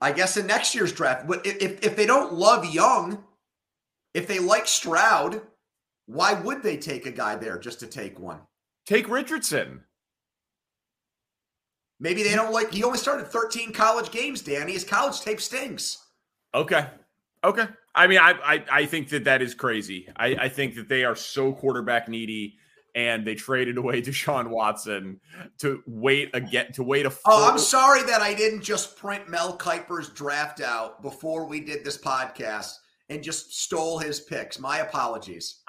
I 0.00 0.10
guess 0.12 0.36
in 0.36 0.46
next 0.48 0.74
year's 0.74 0.92
draft. 0.92 1.28
But 1.28 1.46
if, 1.46 1.62
if, 1.62 1.84
if 1.84 1.96
they 1.96 2.06
don't 2.06 2.34
love 2.34 2.74
Young, 2.74 3.22
if 4.14 4.26
they 4.26 4.40
like 4.40 4.66
Stroud, 4.66 5.42
why 6.06 6.34
would 6.34 6.62
they 6.62 6.76
take 6.76 7.06
a 7.06 7.12
guy 7.12 7.36
there 7.36 7.58
just 7.58 7.80
to 7.80 7.86
take 7.86 8.18
one? 8.18 8.40
Take 8.84 9.08
Richardson. 9.08 9.84
Maybe 12.02 12.24
they 12.24 12.34
don't 12.34 12.52
like. 12.52 12.72
He 12.72 12.82
only 12.82 12.98
started 12.98 13.28
13 13.28 13.72
college 13.72 14.10
games, 14.10 14.42
Danny. 14.42 14.72
His 14.72 14.82
college 14.82 15.20
tape 15.20 15.40
stinks. 15.40 16.04
Okay. 16.52 16.88
Okay. 17.44 17.66
I 17.94 18.08
mean, 18.08 18.18
I 18.18 18.32
I, 18.44 18.64
I 18.72 18.86
think 18.86 19.08
that 19.10 19.22
that 19.24 19.40
is 19.40 19.54
crazy. 19.54 20.08
I, 20.16 20.34
I 20.34 20.48
think 20.48 20.74
that 20.74 20.88
they 20.88 21.04
are 21.04 21.14
so 21.14 21.52
quarterback 21.52 22.08
needy, 22.08 22.58
and 22.96 23.24
they 23.24 23.36
traded 23.36 23.78
away 23.78 24.02
Deshaun 24.02 24.48
Watson 24.48 25.20
to 25.58 25.80
wait 25.86 26.30
again 26.34 26.72
to 26.72 26.82
wait 26.82 27.06
a. 27.06 27.12
Oh, 27.24 27.48
I'm 27.48 27.58
sorry 27.58 28.02
that 28.02 28.20
I 28.20 28.34
didn't 28.34 28.62
just 28.62 28.96
print 28.96 29.28
Mel 29.28 29.56
Kiper's 29.56 30.08
draft 30.08 30.60
out 30.60 31.02
before 31.02 31.46
we 31.46 31.60
did 31.60 31.84
this 31.84 31.98
podcast 31.98 32.74
and 33.10 33.22
just 33.22 33.62
stole 33.62 34.00
his 34.00 34.18
picks. 34.18 34.58
My 34.58 34.78
apologies. 34.78 35.60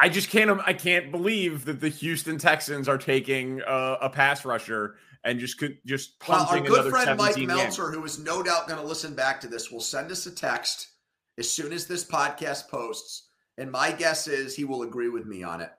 I 0.00 0.08
just 0.08 0.30
can't. 0.30 0.60
I 0.66 0.72
can't 0.72 1.12
believe 1.12 1.64
that 1.66 1.80
the 1.80 1.90
Houston 1.90 2.38
Texans 2.38 2.88
are 2.88 2.98
taking 2.98 3.60
a, 3.64 3.98
a 4.02 4.10
pass 4.10 4.44
rusher 4.44 4.96
and 5.24 5.40
just 5.40 5.58
could 5.58 5.78
just 5.86 6.14
Well, 6.28 6.46
our 6.46 6.60
good 6.60 6.90
friend 6.90 7.18
Mike 7.18 7.34
17 7.34 7.48
games. 7.48 7.58
Meltzer, 7.58 7.90
who 7.90 8.04
is 8.04 8.18
no 8.18 8.42
doubt 8.42 8.68
going 8.68 8.80
to 8.80 8.86
listen 8.86 9.14
back 9.14 9.40
to 9.40 9.48
this, 9.48 9.70
will 9.70 9.80
send 9.80 10.10
us 10.10 10.26
a 10.26 10.30
text 10.30 10.88
as 11.38 11.50
soon 11.50 11.72
as 11.72 11.86
this 11.86 12.04
podcast 12.04 12.68
posts. 12.68 13.28
And 13.56 13.70
my 13.70 13.92
guess 13.92 14.26
is 14.28 14.54
he 14.54 14.64
will 14.64 14.82
agree 14.82 15.08
with 15.08 15.26
me 15.26 15.42
on 15.42 15.60
it. 15.60 15.70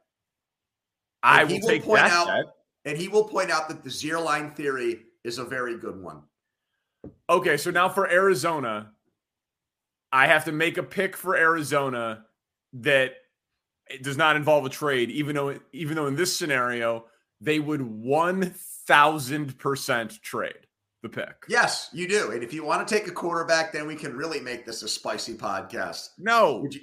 I 1.24 1.42
And 1.42 1.52
he 1.52 1.60
will 1.60 1.62
will 1.62 1.70
take 1.70 1.84
point 1.84 2.02
that. 2.02 2.12
out-. 2.12 2.46
And 2.86 2.98
he 2.98 3.08
will 3.08 3.24
point 3.24 3.50
out 3.52 3.68
that 3.70 3.84
the 3.84 3.90
Zierlein 3.90 4.54
theory 4.56 5.02
is 5.24 5.40
a 5.40 5.44
very 5.44 5.78
good 5.78 6.00
one. 6.00 6.22
Okay, 7.30 7.58
so 7.58 7.72
now 7.72 7.90
for 7.90 8.10
Arizona, 8.10 8.92
I 10.12 10.28
have 10.28 10.46
to 10.46 10.52
make 10.52 10.78
a 10.78 10.84
pick 10.84 11.18
for 11.18 11.36
Arizona 11.36 12.26
that 12.74 13.14
does 14.02 14.18
not 14.18 14.36
involve 14.36 14.66
a 14.66 14.70
trade, 14.70 15.10
even 15.12 15.36
though 15.36 15.60
even 15.74 15.96
though 15.96 16.08
in 16.08 16.16
this 16.16 16.36
scenario 16.36 17.06
they 17.42 17.60
would 17.60 17.82
one 17.82 18.54
thousand 18.88 19.58
percent 19.58 20.22
trade 20.22 20.54
the 21.04 21.10
pick. 21.10 21.36
Yes, 21.48 21.90
you 21.94 22.08
do. 22.08 22.32
And 22.32 22.44
if 22.44 22.54
you 22.54 22.66
want 22.66 22.88
to 22.88 22.94
take 22.94 23.08
a 23.08 23.12
quarterback, 23.12 23.72
then 23.72 23.86
we 23.88 23.96
can 23.96 24.16
really 24.16 24.40
make 24.40 24.66
this 24.66 24.82
a 24.84 24.88
spicy 24.88 25.36
podcast. 25.36 26.10
No, 26.18 26.62
Would 26.62 26.74
you- 26.76 26.82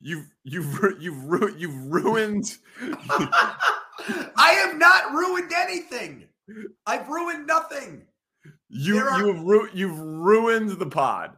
you've 0.00 0.26
you've 0.44 1.00
you've 1.00 1.24
ru- 1.24 1.54
you've 1.56 1.86
ruined. 1.92 2.56
I 2.80 4.52
have 4.66 4.76
not 4.78 5.12
ruined 5.12 5.52
anything. 5.54 6.24
I've 6.86 7.08
ruined 7.08 7.46
nothing. 7.46 8.02
You 8.68 8.98
are... 8.98 9.18
you've 9.24 9.40
ru- 9.42 9.68
you've 9.72 9.98
ruined 9.98 10.70
the 10.70 10.86
pod. 10.86 11.36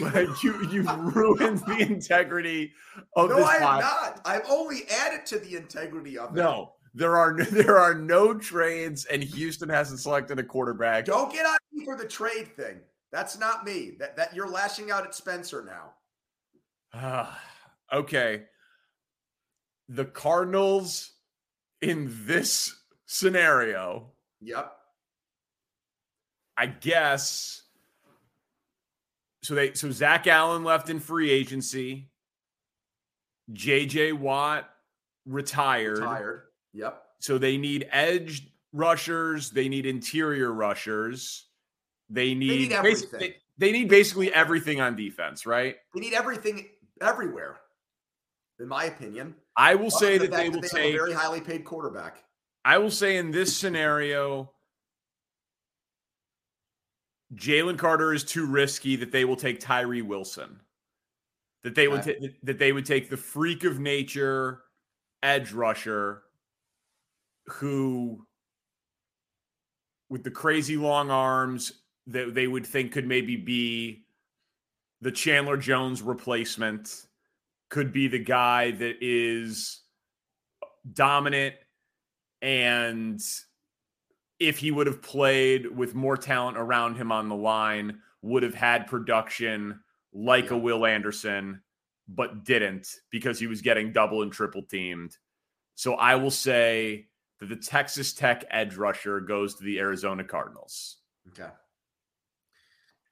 Like 0.00 0.42
you 0.42 0.68
you've 0.70 0.92
ruined 1.14 1.58
the 1.66 1.78
integrity 1.80 2.72
of 3.16 3.30
no, 3.30 3.36
this 3.36 3.46
I 3.46 3.52
have 3.54 3.62
pod. 3.62 3.80
not. 3.80 4.20
I've 4.24 4.44
only 4.48 4.82
added 4.88 5.26
to 5.26 5.38
the 5.38 5.56
integrity 5.56 6.16
of 6.18 6.30
it. 6.30 6.40
No, 6.40 6.72
there 6.94 7.16
are 7.16 7.32
no, 7.32 7.44
there 7.50 7.78
are 7.78 7.94
no 7.94 8.34
trades, 8.34 9.04
and 9.06 9.22
Houston 9.22 9.68
hasn't 9.68 10.00
selected 10.00 10.38
a 10.38 10.42
quarterback. 10.42 11.04
Don't 11.04 11.32
get 11.32 11.46
on 11.46 11.56
me 11.72 11.84
for 11.84 11.96
the 11.96 12.06
trade 12.06 12.54
thing. 12.56 12.80
That's 13.12 13.38
not 13.38 13.64
me. 13.64 13.96
That 13.98 14.16
that 14.16 14.34
you're 14.34 14.48
lashing 14.48 14.90
out 14.90 15.04
at 15.04 15.14
Spencer 15.14 15.64
now. 16.94 17.28
Okay. 17.92 18.44
The 19.88 20.04
Cardinals 20.04 21.10
in 21.82 22.08
this 22.24 22.72
scenario, 23.06 24.12
Yep. 24.40 24.72
I 26.56 26.66
guess. 26.66 27.62
So 29.42 29.54
they 29.56 29.72
so 29.72 29.90
Zach 29.90 30.28
Allen 30.28 30.62
left 30.62 30.88
in 30.88 31.00
free 31.00 31.30
agency. 31.32 32.10
JJ 33.52 34.12
Watt 34.12 34.70
retired. 35.26 35.98
Tired. 35.98 36.42
Yep. 36.72 37.02
So 37.18 37.38
they 37.38 37.56
need 37.56 37.88
edge 37.90 38.48
rushers. 38.72 39.50
They 39.50 39.68
need 39.68 39.86
interior 39.86 40.52
rushers. 40.52 41.46
They 42.08 42.34
need, 42.34 42.60
need 42.60 42.72
everything. 42.72 43.20
they, 43.20 43.36
they 43.58 43.72
need 43.72 43.88
basically 43.88 44.32
everything 44.32 44.80
on 44.80 44.96
defense, 44.96 45.46
right? 45.46 45.76
They 45.94 46.00
need 46.00 46.14
everything 46.14 46.68
everywhere, 47.00 47.60
in 48.58 48.68
my 48.68 48.84
opinion. 48.84 49.34
I 49.56 49.74
will 49.74 49.90
say 49.90 50.16
Other 50.16 50.26
that 50.28 50.36
they 50.36 50.48
will 50.48 50.62
fact 50.62 50.72
have 50.72 50.82
take. 50.82 50.94
a 50.94 50.98
very 50.98 51.12
highly 51.12 51.40
paid 51.40 51.64
quarterback. 51.64 52.24
I 52.64 52.78
will 52.78 52.90
say 52.90 53.16
in 53.16 53.30
this 53.30 53.56
scenario, 53.56 54.50
Jalen 57.34 57.78
Carter 57.78 58.12
is 58.12 58.24
too 58.24 58.46
risky. 58.46 58.96
That 58.96 59.12
they 59.12 59.24
will 59.24 59.36
take 59.36 59.60
Tyree 59.60 60.02
Wilson. 60.02 60.60
That 61.62 61.74
they 61.74 61.88
would 61.88 62.00
Okay. 62.00 62.28
ta- 62.28 62.34
that 62.44 62.58
they 62.58 62.72
would 62.72 62.86
take 62.86 63.08
the 63.10 63.16
freak 63.16 63.64
of 63.64 63.78
nature 63.78 64.62
edge 65.22 65.52
rusher, 65.52 66.22
who, 67.52 68.26
with 70.08 70.24
the 70.24 70.30
crazy 70.30 70.76
long 70.76 71.10
arms, 71.10 71.72
that 72.06 72.34
they 72.34 72.46
would 72.46 72.66
think 72.66 72.92
could 72.92 73.06
maybe 73.06 73.36
be 73.36 74.04
the 75.00 75.12
Chandler 75.12 75.56
Jones 75.56 76.02
replacement, 76.02 77.06
could 77.68 77.92
be 77.92 78.08
the 78.08 78.18
guy 78.18 78.72
that 78.72 78.96
is 79.00 79.82
dominant 80.92 81.54
and 82.42 83.20
if 84.38 84.56
he 84.58 84.70
would 84.70 84.86
have 84.86 85.02
played 85.02 85.66
with 85.66 85.94
more 85.94 86.16
talent 86.16 86.56
around 86.56 86.96
him 86.96 87.12
on 87.12 87.28
the 87.28 87.36
line, 87.36 88.00
would 88.22 88.42
have 88.42 88.54
had 88.54 88.86
production 88.86 89.78
like 90.12 90.46
Yeah. 90.46 90.54
a 90.54 90.58
Will 90.58 90.86
Anderson, 90.86 91.62
but 92.08 92.44
didn't 92.44 92.88
because 93.10 93.38
he 93.38 93.46
was 93.46 93.60
getting 93.60 93.92
double 93.92 94.22
and 94.22 94.32
triple 94.32 94.62
teamed. 94.62 95.18
So 95.74 95.94
I 95.94 96.14
will 96.16 96.30
say 96.30 97.09
that 97.40 97.48
the 97.48 97.56
Texas 97.56 98.12
Tech 98.12 98.44
edge 98.50 98.76
rusher 98.76 99.20
goes 99.20 99.54
to 99.56 99.64
the 99.64 99.78
Arizona 99.78 100.22
Cardinals. 100.22 100.98
Okay. 101.28 101.50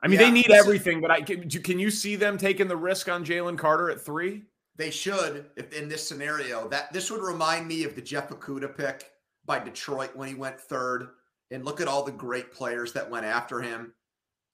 I 0.02 0.06
mean, 0.06 0.20
Yeah, 0.20 0.26
they 0.26 0.32
need 0.32 0.50
everything, 0.50 1.00
but 1.00 1.10
I 1.10 1.22
can, 1.22 1.48
can 1.48 1.78
you 1.78 1.90
see 1.90 2.14
them 2.14 2.38
taking 2.38 2.68
the 2.68 2.76
risk 2.76 3.08
on 3.08 3.24
Jalen 3.24 3.58
Carter 3.58 3.90
at 3.90 4.00
three? 4.00 4.44
They 4.76 4.90
should, 4.90 5.46
if 5.56 5.72
in 5.72 5.88
this 5.88 6.06
scenario, 6.06 6.68
that 6.68 6.92
this 6.92 7.10
would 7.10 7.22
remind 7.22 7.66
me 7.66 7.82
of 7.82 7.96
the 7.96 8.02
Jeff 8.02 8.28
Okudah 8.28 8.76
pick 8.76 9.10
by 9.44 9.58
Detroit 9.58 10.14
when 10.14 10.28
he 10.28 10.34
went 10.34 10.60
third. 10.60 11.08
And 11.50 11.64
look 11.64 11.80
at 11.80 11.88
all 11.88 12.02
the 12.02 12.12
great 12.12 12.52
players 12.52 12.92
that 12.92 13.08
went 13.08 13.24
after 13.24 13.62
him. 13.62 13.94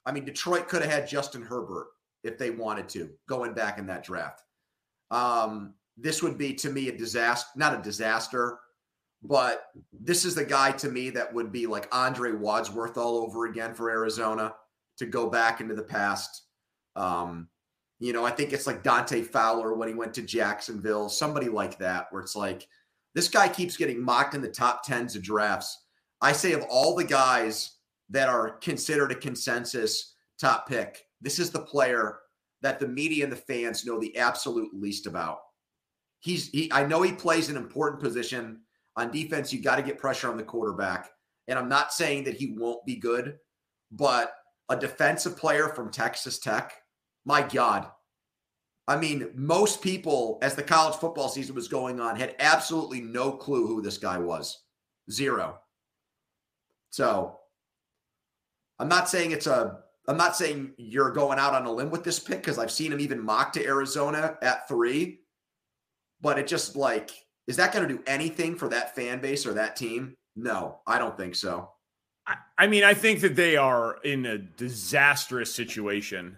I 0.05 0.13
mean, 0.13 0.23
Detroit 0.23 0.69
could 0.69 0.81
have 0.81 0.89
had 0.89 1.07
Justin 1.09 1.41
Herbert 1.41 1.87
if 2.23 2.37
they 2.37 2.51
wanted 2.51 2.87
to, 2.89 3.09
going 3.27 3.53
back 3.53 3.77
in 3.77 3.85
that 3.87 4.05
draft. 4.05 4.43
Um, 5.11 5.73
this 5.97 6.23
would 6.23 6.37
be 6.37 6.53
to 6.53 6.69
me 6.69 6.87
a 6.87 6.97
disaster, 6.97 7.49
not 7.57 7.77
a 7.77 7.83
disaster, 7.83 8.59
but 9.27 9.67
this 9.91 10.23
is 10.23 10.35
the 10.35 10.45
guy 10.45 10.71
to 10.71 10.89
me 10.89 11.09
that 11.11 11.33
would 11.33 11.51
be 11.51 11.65
like 11.65 11.87
Andre 11.91 12.33
Wadsworth 12.33 12.97
all 12.97 13.17
over 13.17 13.45
again 13.45 13.73
for 13.73 13.89
Arizona 13.89 14.53
to 14.97 15.05
go 15.05 15.29
back 15.29 15.61
into 15.61 15.73
the 15.73 15.83
past. 15.83 16.43
Um, 16.95 17.49
you 17.99 18.13
know, 18.13 18.25
I 18.25 18.31
think 18.31 18.53
it's 18.53 18.67
like 18.67 18.83
Dante 18.83 19.23
Fowler 19.23 19.73
when 19.73 19.87
he 19.87 19.93
went 19.93 20.13
to 20.15 20.21
Jacksonville, 20.21 21.09
somebody 21.09 21.49
like 21.49 21.77
that, 21.79 22.07
where 22.11 22.21
it's 22.21 22.35
like 22.35 22.67
this 23.13 23.27
guy 23.27 23.47
keeps 23.47 23.77
getting 23.77 24.03
mocked 24.03 24.35
in 24.35 24.41
the 24.41 24.49
top 24.49 24.83
tens 24.83 25.15
of 25.15 25.23
drafts. 25.23 25.85
I 26.21 26.31
say 26.31 26.53
of 26.53 26.63
all 26.69 26.95
the 26.95 27.03
guys 27.03 27.77
that 28.09 28.29
are 28.29 28.57
considered 28.57 29.11
a 29.11 29.15
consensus 29.15 30.15
top 30.39 30.67
pick, 30.67 31.05
this 31.21 31.39
is 31.39 31.49
the 31.49 31.61
player 31.61 32.19
that 32.61 32.79
the 32.79 32.87
media 32.87 33.23
and 33.23 33.31
the 33.31 33.37
fans 33.37 33.85
know 33.85 33.99
the 33.99 34.15
absolute 34.17 34.73
least 34.73 35.07
about. 35.07 35.39
He's 36.19 36.49
he 36.49 36.71
I 36.71 36.85
know 36.85 37.01
he 37.01 37.11
plays 37.11 37.49
an 37.49 37.57
important 37.57 38.01
position 38.01 38.61
on 38.95 39.11
defense. 39.11 39.51
You 39.51 39.61
got 39.61 39.75
to 39.77 39.83
get 39.83 39.97
pressure 39.97 40.29
on 40.29 40.37
the 40.37 40.43
quarterback. 40.43 41.09
And 41.47 41.59
I'm 41.59 41.69
not 41.69 41.93
saying 41.93 42.23
that 42.25 42.35
he 42.35 42.55
won't 42.57 42.85
be 42.85 42.95
good, 42.95 43.37
but 43.91 44.33
a 44.69 44.75
defensive 44.75 45.37
player 45.37 45.69
from 45.69 45.91
Texas 45.91 46.39
Tech, 46.39 46.73
my 47.23 47.41
God. 47.41 47.87
I 48.87 48.97
mean, 48.97 49.29
most 49.35 49.81
people, 49.81 50.37
as 50.41 50.55
the 50.55 50.63
college 50.63 50.95
football 50.95 51.29
season 51.29 51.55
was 51.55 51.67
going 51.67 51.99
on, 51.99 52.15
had 52.15 52.35
absolutely 52.39 53.01
no 53.01 53.31
clue 53.31 53.67
who 53.67 53.81
this 53.81 53.97
guy 53.97 54.17
was. 54.17 54.63
Zero. 55.11 55.59
So 56.91 57.39
I'm 58.79 58.87
not 58.87 59.09
saying 59.09 59.31
it's 59.31 59.47
a 59.47 59.79
I'm 60.07 60.17
not 60.17 60.35
saying 60.35 60.73
you're 60.77 61.11
going 61.11 61.39
out 61.39 61.55
on 61.55 61.65
a 61.65 61.71
limb 61.71 61.89
with 61.89 62.03
this 62.03 62.19
pick 62.19 62.41
because 62.41 62.59
I've 62.59 62.71
seen 62.71 62.91
him 62.93 62.99
even 62.99 63.19
mocked 63.19 63.55
to 63.55 63.65
Arizona 63.65 64.37
at 64.41 64.67
three. 64.67 65.21
but 66.21 66.39
it 66.39 66.47
just 66.47 66.75
like 66.75 67.11
is 67.47 67.57
that 67.57 67.73
going 67.73 67.87
to 67.87 67.93
do 67.93 68.03
anything 68.07 68.55
for 68.55 68.69
that 68.69 68.95
fan 68.95 69.19
base 69.21 69.45
or 69.45 69.53
that 69.53 69.75
team? 69.75 70.15
No, 70.35 70.79
I 70.87 70.99
don't 70.99 71.17
think 71.17 71.35
so. 71.35 71.71
I, 72.27 72.35
I 72.57 72.67
mean, 72.67 72.83
I 72.83 72.93
think 72.93 73.21
that 73.21 73.35
they 73.35 73.55
are 73.55 73.97
in 74.03 74.25
a 74.25 74.37
disastrous 74.37 75.53
situation. 75.53 76.37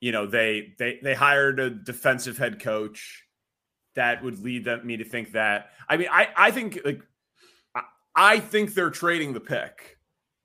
You 0.00 0.12
know, 0.12 0.26
they 0.26 0.74
they 0.78 0.98
they 1.02 1.14
hired 1.14 1.60
a 1.60 1.70
defensive 1.70 2.38
head 2.38 2.60
coach 2.60 3.24
that 3.94 4.22
would 4.22 4.42
lead 4.42 4.64
them, 4.64 4.86
me 4.86 4.96
to 4.96 5.04
think 5.04 5.32
that. 5.32 5.70
I 5.88 5.96
mean, 5.96 6.08
I 6.10 6.28
I 6.36 6.50
think 6.50 6.80
like 6.84 7.02
I, 7.74 7.82
I 8.14 8.40
think 8.40 8.74
they're 8.74 8.90
trading 8.90 9.32
the 9.32 9.40
pick. 9.40 9.98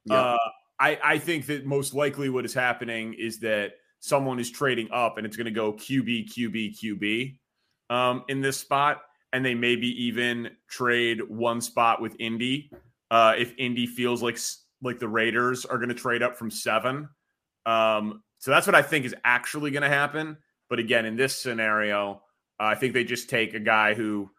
Yeah. 0.06 0.16
Uh, 0.16 0.38
I 0.80 1.00
I 1.04 1.18
think 1.18 1.48
that 1.48 1.66
most 1.66 1.94
likely 1.94 2.30
what 2.30 2.46
is 2.46 2.54
happening 2.54 3.14
is 3.14 3.40
that 3.40 3.74
someone 4.00 4.40
is 4.40 4.50
trading 4.50 4.90
up 4.92 5.18
and 5.18 5.26
it's 5.26 5.36
going 5.36 5.46
to 5.46 5.52
go 5.52 5.74
QB 5.74 6.32
QB 6.34 6.80
QB 6.80 7.38
um, 7.90 8.24
in 8.28 8.42
this 8.42 8.58
spot, 8.58 9.02
and 9.38 9.46
they 9.46 9.53
maybe 9.53 9.88
even 10.06 10.50
trade 10.67 11.22
one 11.29 11.62
spot 11.62 12.01
with 12.01 12.15
Indy 12.17 12.72
uh, 13.12 13.36
if 13.38 13.53
Indy 13.60 13.86
feels 13.86 14.24
like 14.24 14.39
like 14.82 14.98
the 14.98 15.08
Raiders 15.08 15.63
are 15.63 15.77
going 15.77 15.89
to 15.89 15.96
trade 15.96 16.24
up 16.24 16.36
from 16.36 16.50
seven. 16.50 17.08
Um, 17.63 18.24
so 18.39 18.50
that's 18.50 18.65
what 18.65 18.75
I 18.75 18.82
think 18.82 19.06
is 19.06 19.13
actually 19.24 19.70
going 19.70 19.84
to 19.84 19.89
happen. 19.89 20.38
But 20.72 20.79
again, 20.79 21.06
in 21.06 21.15
this 21.15 21.36
scenario, 21.36 22.24
uh, 22.60 22.63
I 22.63 22.75
think 22.75 22.94
they 22.94 23.03
just 23.03 23.29
take 23.29 23.53
a 23.53 23.60
guy 23.60 23.94
who 23.94 24.32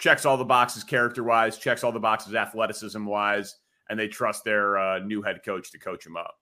checks 0.00 0.26
all 0.26 0.36
the 0.36 0.44
boxes 0.44 0.82
character 0.82 1.22
wise, 1.22 1.56
checks 1.56 1.84
all 1.84 1.92
the 1.92 2.00
boxes 2.00 2.34
athleticism 2.34 3.04
wise, 3.04 3.54
and 3.88 3.96
they 3.96 4.08
trust 4.08 4.42
their 4.42 4.76
uh, 4.76 4.98
new 4.98 5.22
head 5.22 5.44
coach 5.44 5.70
to 5.70 5.78
coach 5.78 6.04
him 6.04 6.16
up. 6.16 6.34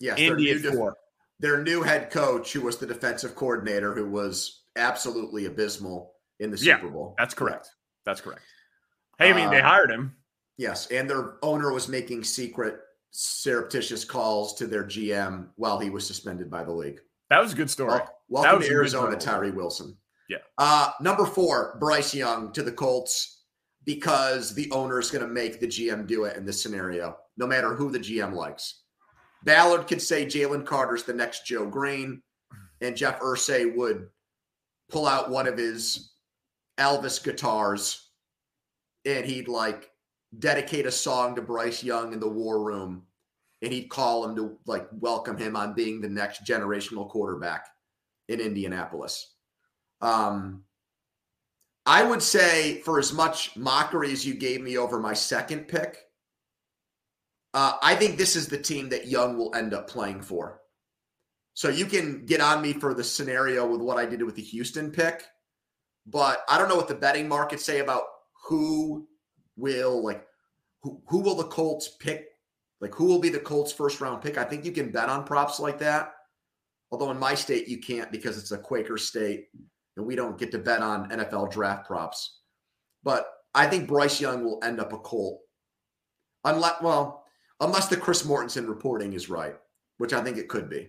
Yes, 0.00 0.18
Indy 0.18 0.52
their 0.54 0.72
new, 0.72 0.92
their 1.38 1.62
new 1.62 1.82
head 1.82 2.10
coach, 2.10 2.52
who 2.52 2.62
was 2.62 2.78
the 2.78 2.86
defensive 2.86 3.36
coordinator, 3.36 3.94
who 3.94 4.10
was 4.10 4.64
absolutely 4.74 5.46
abysmal 5.46 6.14
in 6.40 6.50
the 6.50 6.58
Super 6.58 6.86
yeah, 6.86 6.92
Bowl. 6.92 7.14
That's 7.18 7.34
correct. 7.34 7.66
Yeah. 7.66 7.72
That's 8.06 8.20
correct. 8.20 8.42
Hey, 9.18 9.30
I 9.30 9.32
mean, 9.34 9.50
they 9.50 9.60
um, 9.60 9.64
hired 9.64 9.90
him. 9.90 10.16
Yes, 10.56 10.86
and 10.86 11.08
their 11.08 11.36
owner 11.42 11.72
was 11.72 11.88
making 11.88 12.24
secret, 12.24 12.80
surreptitious 13.10 14.04
calls 14.04 14.54
to 14.54 14.66
their 14.66 14.84
GM 14.84 15.48
while 15.56 15.78
he 15.78 15.90
was 15.90 16.06
suspended 16.06 16.50
by 16.50 16.64
the 16.64 16.72
league. 16.72 17.00
That 17.30 17.40
was 17.40 17.52
a 17.52 17.56
good 17.56 17.70
story. 17.70 17.90
Well, 17.90 18.42
welcome 18.44 18.62
to 18.62 18.68
Arizona, 18.68 19.16
Tyree 19.16 19.50
Wilson. 19.50 19.96
Yeah. 20.28 20.38
Uh, 20.56 20.90
number 21.00 21.26
four, 21.26 21.76
Bryce 21.80 22.14
Young 22.14 22.52
to 22.52 22.62
the 22.62 22.72
Colts 22.72 23.44
because 23.84 24.54
the 24.54 24.70
owner 24.72 24.98
is 24.98 25.10
going 25.10 25.26
to 25.26 25.32
make 25.32 25.60
the 25.60 25.66
GM 25.66 26.06
do 26.06 26.24
it 26.24 26.36
in 26.36 26.44
this 26.44 26.62
scenario, 26.62 27.16
no 27.36 27.46
matter 27.46 27.74
who 27.74 27.90
the 27.90 27.98
GM 27.98 28.34
likes. 28.34 28.82
Ballard 29.44 29.86
could 29.86 30.02
say 30.02 30.26
Jalen 30.26 30.66
Carter's 30.66 31.04
the 31.04 31.14
next 31.14 31.46
Joe 31.46 31.66
Greene, 31.66 32.20
and 32.80 32.96
Jeff 32.96 33.20
Irsay 33.20 33.74
would 33.74 34.08
pull 34.90 35.06
out 35.06 35.30
one 35.30 35.46
of 35.46 35.56
his 35.56 36.12
Elvis 36.78 37.22
guitars 37.22 38.08
and 39.04 39.24
he'd 39.24 39.48
like 39.48 39.90
dedicate 40.38 40.86
a 40.86 40.92
song 40.92 41.34
to 41.34 41.42
Bryce 41.42 41.82
Young 41.82 42.12
in 42.12 42.20
the 42.20 42.28
war 42.28 42.62
room 42.62 43.04
and 43.62 43.72
he'd 43.72 43.88
call 43.88 44.24
him 44.24 44.36
to 44.36 44.58
like 44.66 44.88
welcome 44.92 45.36
him 45.36 45.56
on 45.56 45.74
being 45.74 46.00
the 46.00 46.08
next 46.08 46.44
generational 46.44 47.08
quarterback 47.08 47.66
in 48.28 48.40
Indianapolis. 48.40 49.34
Um, 50.00 50.64
I 51.86 52.02
would 52.02 52.22
say 52.22 52.80
for 52.82 52.98
as 52.98 53.12
much 53.12 53.56
mockery 53.56 54.12
as 54.12 54.26
you 54.26 54.34
gave 54.34 54.60
me 54.60 54.76
over 54.76 55.00
my 55.00 55.14
second 55.14 55.68
pick, 55.68 56.04
uh, 57.54 57.78
I 57.82 57.94
think 57.94 58.18
this 58.18 58.36
is 58.36 58.46
the 58.46 58.58
team 58.58 58.90
that 58.90 59.08
Young 59.08 59.38
will 59.38 59.54
end 59.54 59.72
up 59.72 59.88
playing 59.88 60.20
for. 60.20 60.60
So 61.54 61.70
you 61.70 61.86
can 61.86 62.24
get 62.26 62.40
on 62.40 62.62
me 62.62 62.74
for 62.74 62.94
the 62.94 63.02
scenario 63.02 63.66
with 63.66 63.80
what 63.80 63.96
I 63.96 64.06
did 64.06 64.22
with 64.22 64.36
the 64.36 64.42
Houston 64.42 64.92
pick, 64.92 65.24
but 66.10 66.42
I 66.48 66.58
don't 66.58 66.68
know 66.68 66.76
what 66.76 66.88
the 66.88 66.94
betting 66.94 67.28
markets 67.28 67.64
say 67.64 67.80
about 67.80 68.02
who 68.46 69.06
will 69.56 70.02
like 70.02 70.24
who, 70.82 71.00
who 71.06 71.18
will 71.18 71.34
the 71.34 71.44
Colts 71.44 71.96
pick? 72.00 72.28
Like 72.80 72.94
who 72.94 73.04
will 73.04 73.18
be 73.18 73.28
the 73.28 73.38
Colts 73.38 73.72
first 73.72 74.00
round 74.00 74.22
pick? 74.22 74.38
I 74.38 74.44
think 74.44 74.64
you 74.64 74.72
can 74.72 74.90
bet 74.90 75.08
on 75.08 75.24
props 75.24 75.60
like 75.60 75.78
that. 75.80 76.14
Although 76.90 77.10
in 77.10 77.18
my 77.18 77.34
state 77.34 77.68
you 77.68 77.78
can't 77.78 78.10
because 78.10 78.38
it's 78.38 78.52
a 78.52 78.58
Quaker 78.58 78.96
state 78.96 79.48
and 79.96 80.06
we 80.06 80.16
don't 80.16 80.38
get 80.38 80.50
to 80.52 80.58
bet 80.58 80.80
on 80.80 81.10
NFL 81.10 81.50
draft 81.50 81.86
props. 81.86 82.38
But 83.02 83.26
I 83.54 83.66
think 83.66 83.88
Bryce 83.88 84.20
Young 84.20 84.44
will 84.44 84.60
end 84.62 84.80
up 84.80 84.92
a 84.92 84.98
Colt. 84.98 85.40
Unless 86.44 86.80
well, 86.80 87.24
unless 87.60 87.88
the 87.88 87.96
Chris 87.96 88.22
Mortensen 88.22 88.68
reporting 88.68 89.12
is 89.12 89.28
right, 89.28 89.56
which 89.98 90.12
I 90.14 90.22
think 90.22 90.38
it 90.38 90.48
could 90.48 90.70
be. 90.70 90.88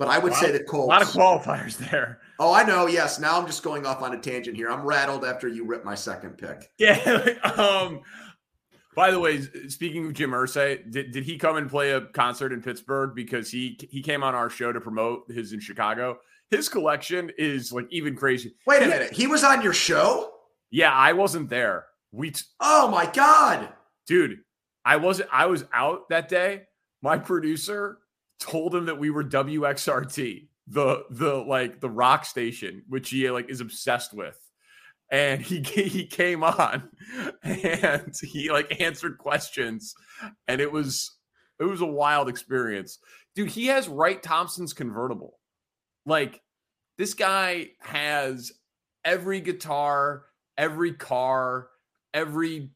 But 0.00 0.08
I 0.08 0.18
would 0.18 0.32
say 0.32 0.50
the 0.50 0.64
Colts. 0.64 0.86
A 0.86 0.88
lot 0.88 1.02
of 1.02 1.08
qualifiers 1.08 1.76
there. 1.76 2.20
Oh, 2.38 2.54
I 2.54 2.62
know. 2.62 2.86
Yes. 2.86 3.20
Now 3.20 3.38
I'm 3.38 3.46
just 3.46 3.62
going 3.62 3.84
off 3.84 4.00
on 4.00 4.14
a 4.14 4.18
tangent 4.18 4.56
here. 4.56 4.70
I'm 4.70 4.82
rattled 4.86 5.26
after 5.26 5.46
you 5.46 5.66
ripped 5.66 5.84
my 5.84 5.94
second 5.94 6.38
pick. 6.38 6.70
Yeah. 6.78 7.34
um. 7.58 8.00
By 8.96 9.10
the 9.10 9.20
way, 9.20 9.42
speaking 9.68 10.06
of 10.06 10.14
Jim 10.14 10.30
Irsay, 10.30 10.90
did, 10.90 11.12
did 11.12 11.24
he 11.24 11.36
come 11.36 11.56
and 11.56 11.68
play 11.68 11.92
a 11.92 12.00
concert 12.00 12.50
in 12.50 12.62
Pittsburgh? 12.62 13.14
Because 13.14 13.50
he 13.50 13.78
he 13.90 14.00
came 14.00 14.22
on 14.22 14.34
our 14.34 14.48
show 14.48 14.72
to 14.72 14.80
promote 14.80 15.30
his 15.30 15.52
in 15.52 15.60
Chicago. 15.60 16.18
His 16.50 16.70
collection 16.70 17.30
is 17.36 17.70
like 17.70 17.86
even 17.90 18.16
crazy. 18.16 18.54
Wait 18.66 18.82
a 18.82 18.86
minute. 18.88 19.12
He 19.12 19.26
was 19.26 19.44
on 19.44 19.60
your 19.60 19.74
show? 19.74 20.32
Yeah, 20.70 20.94
I 20.94 21.12
wasn't 21.12 21.50
there. 21.50 21.84
We. 22.10 22.30
T- 22.30 22.42
oh 22.58 22.88
my 22.88 23.04
god, 23.04 23.68
dude! 24.06 24.38
I 24.82 24.96
wasn't. 24.96 25.28
I 25.30 25.44
was 25.44 25.66
out 25.74 26.08
that 26.08 26.30
day. 26.30 26.62
My 27.02 27.18
producer 27.18 27.98
told 28.40 28.74
him 28.74 28.86
that 28.86 28.98
we 28.98 29.10
were 29.10 29.22
WXRT, 29.22 30.48
the 30.66 31.04
the 31.10 31.34
like 31.36 31.80
the 31.80 31.90
rock 31.90 32.24
station, 32.24 32.82
which 32.88 33.10
he 33.10 33.30
like 33.30 33.50
is 33.50 33.60
obsessed 33.60 34.12
with. 34.12 34.38
And 35.10 35.40
he 35.42 35.60
he 35.62 36.06
came 36.06 36.42
on 36.42 36.88
and 37.42 38.14
he 38.22 38.50
like 38.50 38.80
answered 38.80 39.18
questions 39.18 39.94
and 40.48 40.60
it 40.60 40.72
was 40.72 41.16
it 41.58 41.64
was 41.64 41.80
a 41.80 41.86
wild 41.86 42.28
experience. 42.28 42.98
Dude, 43.34 43.50
he 43.50 43.66
has 43.66 43.88
Wright 43.88 44.22
Thompson's 44.22 44.72
convertible. 44.72 45.38
Like 46.06 46.40
this 46.98 47.14
guy 47.14 47.68
has 47.80 48.52
every 49.04 49.40
guitar, 49.40 50.24
every 50.56 50.92
car, 50.92 51.68
every 52.14 52.70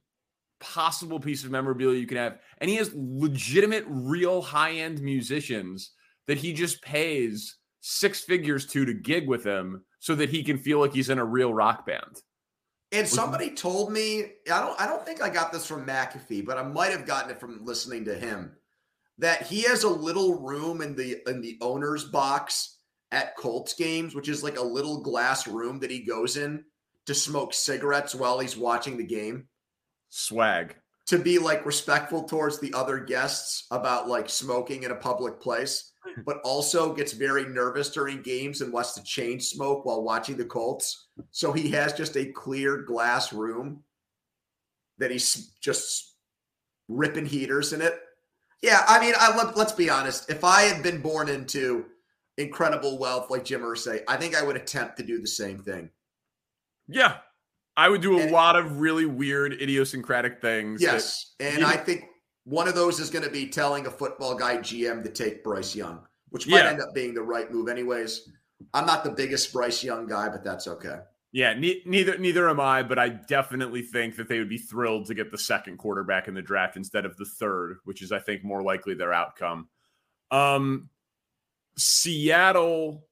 possible 0.64 1.20
piece 1.20 1.44
of 1.44 1.50
memorabilia 1.50 2.00
you 2.00 2.06
can 2.06 2.16
have. 2.16 2.38
And 2.58 2.70
he 2.70 2.76
has 2.76 2.90
legitimate, 2.94 3.84
real 3.86 4.40
high 4.40 4.72
end 4.72 5.00
musicians 5.02 5.92
that 6.26 6.38
he 6.38 6.54
just 6.54 6.82
pays 6.82 7.58
six 7.80 8.22
figures 8.22 8.64
to 8.66 8.86
to 8.86 8.94
gig 8.94 9.28
with 9.28 9.44
him 9.44 9.84
so 9.98 10.14
that 10.14 10.30
he 10.30 10.42
can 10.42 10.56
feel 10.56 10.80
like 10.80 10.94
he's 10.94 11.10
in 11.10 11.18
a 11.18 11.24
real 11.24 11.52
rock 11.52 11.86
band. 11.86 12.22
And 12.92 13.06
somebody 13.06 13.50
told 13.50 13.92
me, 13.92 14.24
I 14.50 14.60
don't 14.60 14.80
I 14.80 14.86
don't 14.86 15.04
think 15.04 15.22
I 15.22 15.28
got 15.28 15.52
this 15.52 15.66
from 15.66 15.86
McAfee, 15.86 16.46
but 16.46 16.56
I 16.56 16.62
might 16.62 16.92
have 16.92 17.06
gotten 17.06 17.30
it 17.30 17.40
from 17.40 17.64
listening 17.64 18.06
to 18.06 18.14
him, 18.14 18.52
that 19.18 19.42
he 19.42 19.62
has 19.62 19.82
a 19.82 19.88
little 19.88 20.40
room 20.40 20.80
in 20.80 20.94
the 20.94 21.18
in 21.28 21.42
the 21.42 21.58
owner's 21.60 22.04
box 22.04 22.78
at 23.12 23.36
Colts 23.36 23.74
games, 23.74 24.14
which 24.14 24.28
is 24.28 24.42
like 24.42 24.58
a 24.58 24.64
little 24.64 25.02
glass 25.02 25.46
room 25.46 25.80
that 25.80 25.90
he 25.90 26.00
goes 26.00 26.36
in 26.36 26.64
to 27.06 27.14
smoke 27.14 27.52
cigarettes 27.52 28.14
while 28.14 28.38
he's 28.38 28.56
watching 28.56 28.96
the 28.96 29.04
game 29.04 29.48
swag 30.14 30.76
to 31.06 31.18
be 31.18 31.38
like 31.38 31.66
respectful 31.66 32.22
towards 32.22 32.60
the 32.60 32.72
other 32.72 32.98
guests 32.98 33.66
about 33.70 34.08
like 34.08 34.28
smoking 34.28 34.84
in 34.84 34.90
a 34.90 34.96
public 34.96 35.40
place, 35.40 35.92
but 36.24 36.40
also 36.44 36.94
gets 36.94 37.12
very 37.12 37.44
nervous 37.44 37.90
during 37.90 38.22
games 38.22 38.60
and 38.60 38.72
wants 38.72 38.94
to 38.94 39.02
chain 39.02 39.40
smoke 39.40 39.84
while 39.84 40.02
watching 40.02 40.36
the 40.36 40.44
Colts. 40.44 41.08
So 41.30 41.52
he 41.52 41.68
has 41.70 41.92
just 41.92 42.16
a 42.16 42.32
clear 42.32 42.82
glass 42.82 43.32
room 43.32 43.82
that 44.98 45.10
he's 45.10 45.52
just 45.60 46.14
ripping 46.88 47.26
heaters 47.26 47.72
in 47.72 47.82
it. 47.82 48.00
Yeah, 48.62 48.82
I 48.88 49.00
mean, 49.00 49.14
I 49.18 49.36
let, 49.36 49.56
let's 49.56 49.72
be 49.72 49.90
honest. 49.90 50.30
If 50.30 50.44
I 50.44 50.62
had 50.62 50.82
been 50.82 51.02
born 51.02 51.28
into 51.28 51.86
incredible 52.38 52.98
wealth 52.98 53.30
like 53.30 53.44
Jim 53.44 53.60
Irsay, 53.60 54.02
I 54.08 54.16
think 54.16 54.34
I 54.34 54.42
would 54.42 54.56
attempt 54.56 54.96
to 54.98 55.02
do 55.02 55.20
the 55.20 55.26
same 55.26 55.58
thing. 55.58 55.90
Yeah, 56.88 57.18
I 57.76 57.88
would 57.88 58.00
do 58.00 58.18
a 58.18 58.22
and 58.22 58.30
lot 58.30 58.56
of 58.56 58.80
really 58.80 59.06
weird, 59.06 59.52
idiosyncratic 59.54 60.40
things. 60.40 60.80
Yes. 60.80 61.34
And 61.40 61.60
yeah. 61.60 61.68
I 61.68 61.76
think 61.76 62.04
one 62.44 62.68
of 62.68 62.74
those 62.74 63.00
is 63.00 63.10
going 63.10 63.24
to 63.24 63.30
be 63.30 63.48
telling 63.48 63.86
a 63.86 63.90
football 63.90 64.34
guy 64.34 64.58
GM 64.58 65.02
to 65.02 65.10
take 65.10 65.42
Bryce 65.42 65.74
Young, 65.74 66.00
which 66.30 66.46
might 66.46 66.58
yeah. 66.58 66.70
end 66.70 66.80
up 66.80 66.94
being 66.94 67.14
the 67.14 67.22
right 67.22 67.50
move, 67.50 67.68
anyways. 67.68 68.30
I'm 68.72 68.86
not 68.86 69.02
the 69.02 69.10
biggest 69.10 69.52
Bryce 69.52 69.82
Young 69.82 70.06
guy, 70.06 70.28
but 70.28 70.44
that's 70.44 70.68
okay. 70.68 70.98
Yeah, 71.32 71.52
ne- 71.54 71.82
neither 71.84 72.16
neither 72.16 72.48
am 72.48 72.60
I, 72.60 72.84
but 72.84 72.96
I 72.96 73.08
definitely 73.08 73.82
think 73.82 74.14
that 74.16 74.28
they 74.28 74.38
would 74.38 74.48
be 74.48 74.56
thrilled 74.56 75.06
to 75.06 75.14
get 75.14 75.32
the 75.32 75.38
second 75.38 75.78
quarterback 75.78 76.28
in 76.28 76.34
the 76.34 76.42
draft 76.42 76.76
instead 76.76 77.04
of 77.04 77.16
the 77.16 77.24
third, 77.24 77.78
which 77.82 78.02
is 78.02 78.12
I 78.12 78.20
think 78.20 78.44
more 78.44 78.62
likely 78.62 78.94
their 78.94 79.12
outcome. 79.12 79.68
Um 80.30 80.90
Seattle 81.76 83.04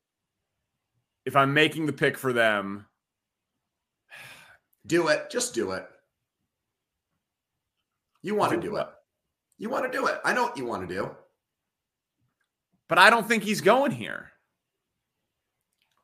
if 1.25 1.35
I'm 1.35 1.53
making 1.53 1.87
the 1.87 1.92
pick 1.92 2.16
for 2.16 2.33
them, 2.33 2.87
do 4.87 5.09
it. 5.09 5.31
Just 5.31 5.55
do 5.55 5.73
it. 5.73 5.87
You 8.23 8.35
want 8.35 8.53
to 8.53 8.61
do 8.61 8.77
it. 8.77 8.87
You 9.59 9.68
want 9.68 9.90
to 9.90 9.97
do 9.97 10.07
it. 10.07 10.21
I 10.25 10.33
know 10.33 10.45
what 10.45 10.57
you 10.57 10.64
want 10.64 10.88
to 10.88 10.95
do. 10.95 11.11
But 12.88 12.99
I 12.99 13.11
don't 13.11 13.27
think 13.27 13.42
he's 13.42 13.61
going 13.61 13.92
here. 13.92 14.31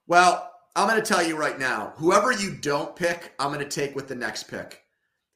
Well, 0.06 0.50
I'm 0.74 0.88
going 0.88 1.00
to 1.00 1.06
tell 1.06 1.22
you 1.22 1.36
right 1.36 1.58
now 1.58 1.92
whoever 1.96 2.32
you 2.32 2.52
don't 2.52 2.96
pick, 2.96 3.34
I'm 3.38 3.52
going 3.52 3.66
to 3.66 3.68
take 3.68 3.94
with 3.94 4.08
the 4.08 4.14
next 4.14 4.44
pick. 4.44 4.82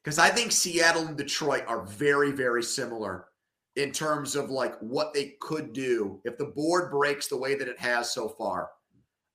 Because 0.03 0.19
I 0.19 0.29
think 0.29 0.51
Seattle 0.51 1.07
and 1.07 1.17
Detroit 1.17 1.63
are 1.67 1.83
very, 1.83 2.31
very 2.31 2.63
similar 2.63 3.27
in 3.75 3.91
terms 3.91 4.35
of 4.35 4.49
like 4.49 4.77
what 4.79 5.13
they 5.13 5.35
could 5.39 5.73
do 5.73 6.19
if 6.25 6.37
the 6.37 6.45
board 6.45 6.91
breaks 6.91 7.27
the 7.27 7.37
way 7.37 7.55
that 7.55 7.67
it 7.67 7.79
has 7.79 8.13
so 8.13 8.29
far. 8.29 8.69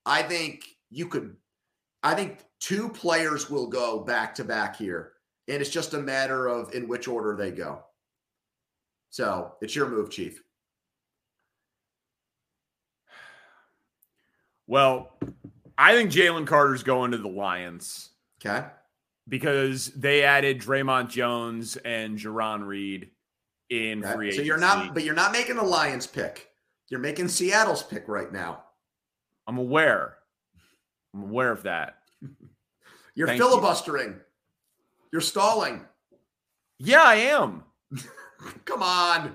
I 0.05 0.23
think 0.23 0.65
you 0.91 1.09
could, 1.09 1.37
I 2.03 2.15
think 2.15 2.45
two 2.61 2.89
players 2.89 3.51
will 3.51 3.67
go 3.67 4.01
back 4.01 4.35
to 4.37 4.45
back 4.45 4.77
here. 4.77 5.13
And 5.49 5.61
it's 5.61 5.71
just 5.71 5.95
a 5.95 5.99
matter 5.99 6.47
of 6.47 6.75
in 6.75 6.87
which 6.89 7.09
order 7.09 7.35
they 7.35 7.51
go. 7.51 7.83
So 9.11 9.55
it's 9.63 9.75
your 9.75 9.89
move, 9.89 10.11
Chief. 10.11 10.43
Well, 14.67 15.13
I 15.79 15.95
think 15.95 16.11
Jalen 16.13 16.47
Carter's 16.47 16.83
going 16.83 17.13
to 17.13 17.19
the 17.19 17.29
Lions. 17.29 18.11
Okay. 18.45 18.67
Because 19.27 19.87
they 19.89 20.23
added 20.23 20.61
Dre'Mont 20.61 21.09
Jones 21.09 21.77
and 21.79 22.19
Jarran 22.19 22.67
Reed 22.67 23.11
in 23.71 24.05
okay. 24.05 24.15
free 24.15 24.27
agency. 24.29 24.43
So 24.43 24.47
you're 24.47 24.59
not, 24.59 24.93
but 24.93 25.05
you're 25.05 25.15
not 25.15 25.33
making 25.33 25.57
the 25.57 25.63
Lions 25.63 26.07
pick. 26.07 26.51
You're 26.91 27.01
making 27.01 27.29
Seattle's 27.29 27.83
pick 27.83 28.07
right 28.09 28.31
now. 28.31 28.65
I'm 29.47 29.57
aware. 29.57 30.18
I'm 31.19 31.31
aware 31.31 31.51
of 31.51 31.65
that. 31.65 31.97
You're 33.15 33.27
Thank 33.27 33.41
filibustering. 33.41 34.11
You. 34.11 34.21
You're 35.13 35.21
stalling. 35.21 35.85
Yeah, 36.79 37.03
I 37.03 37.15
am. 37.17 37.65
Come 38.65 38.83
on. 38.83 39.35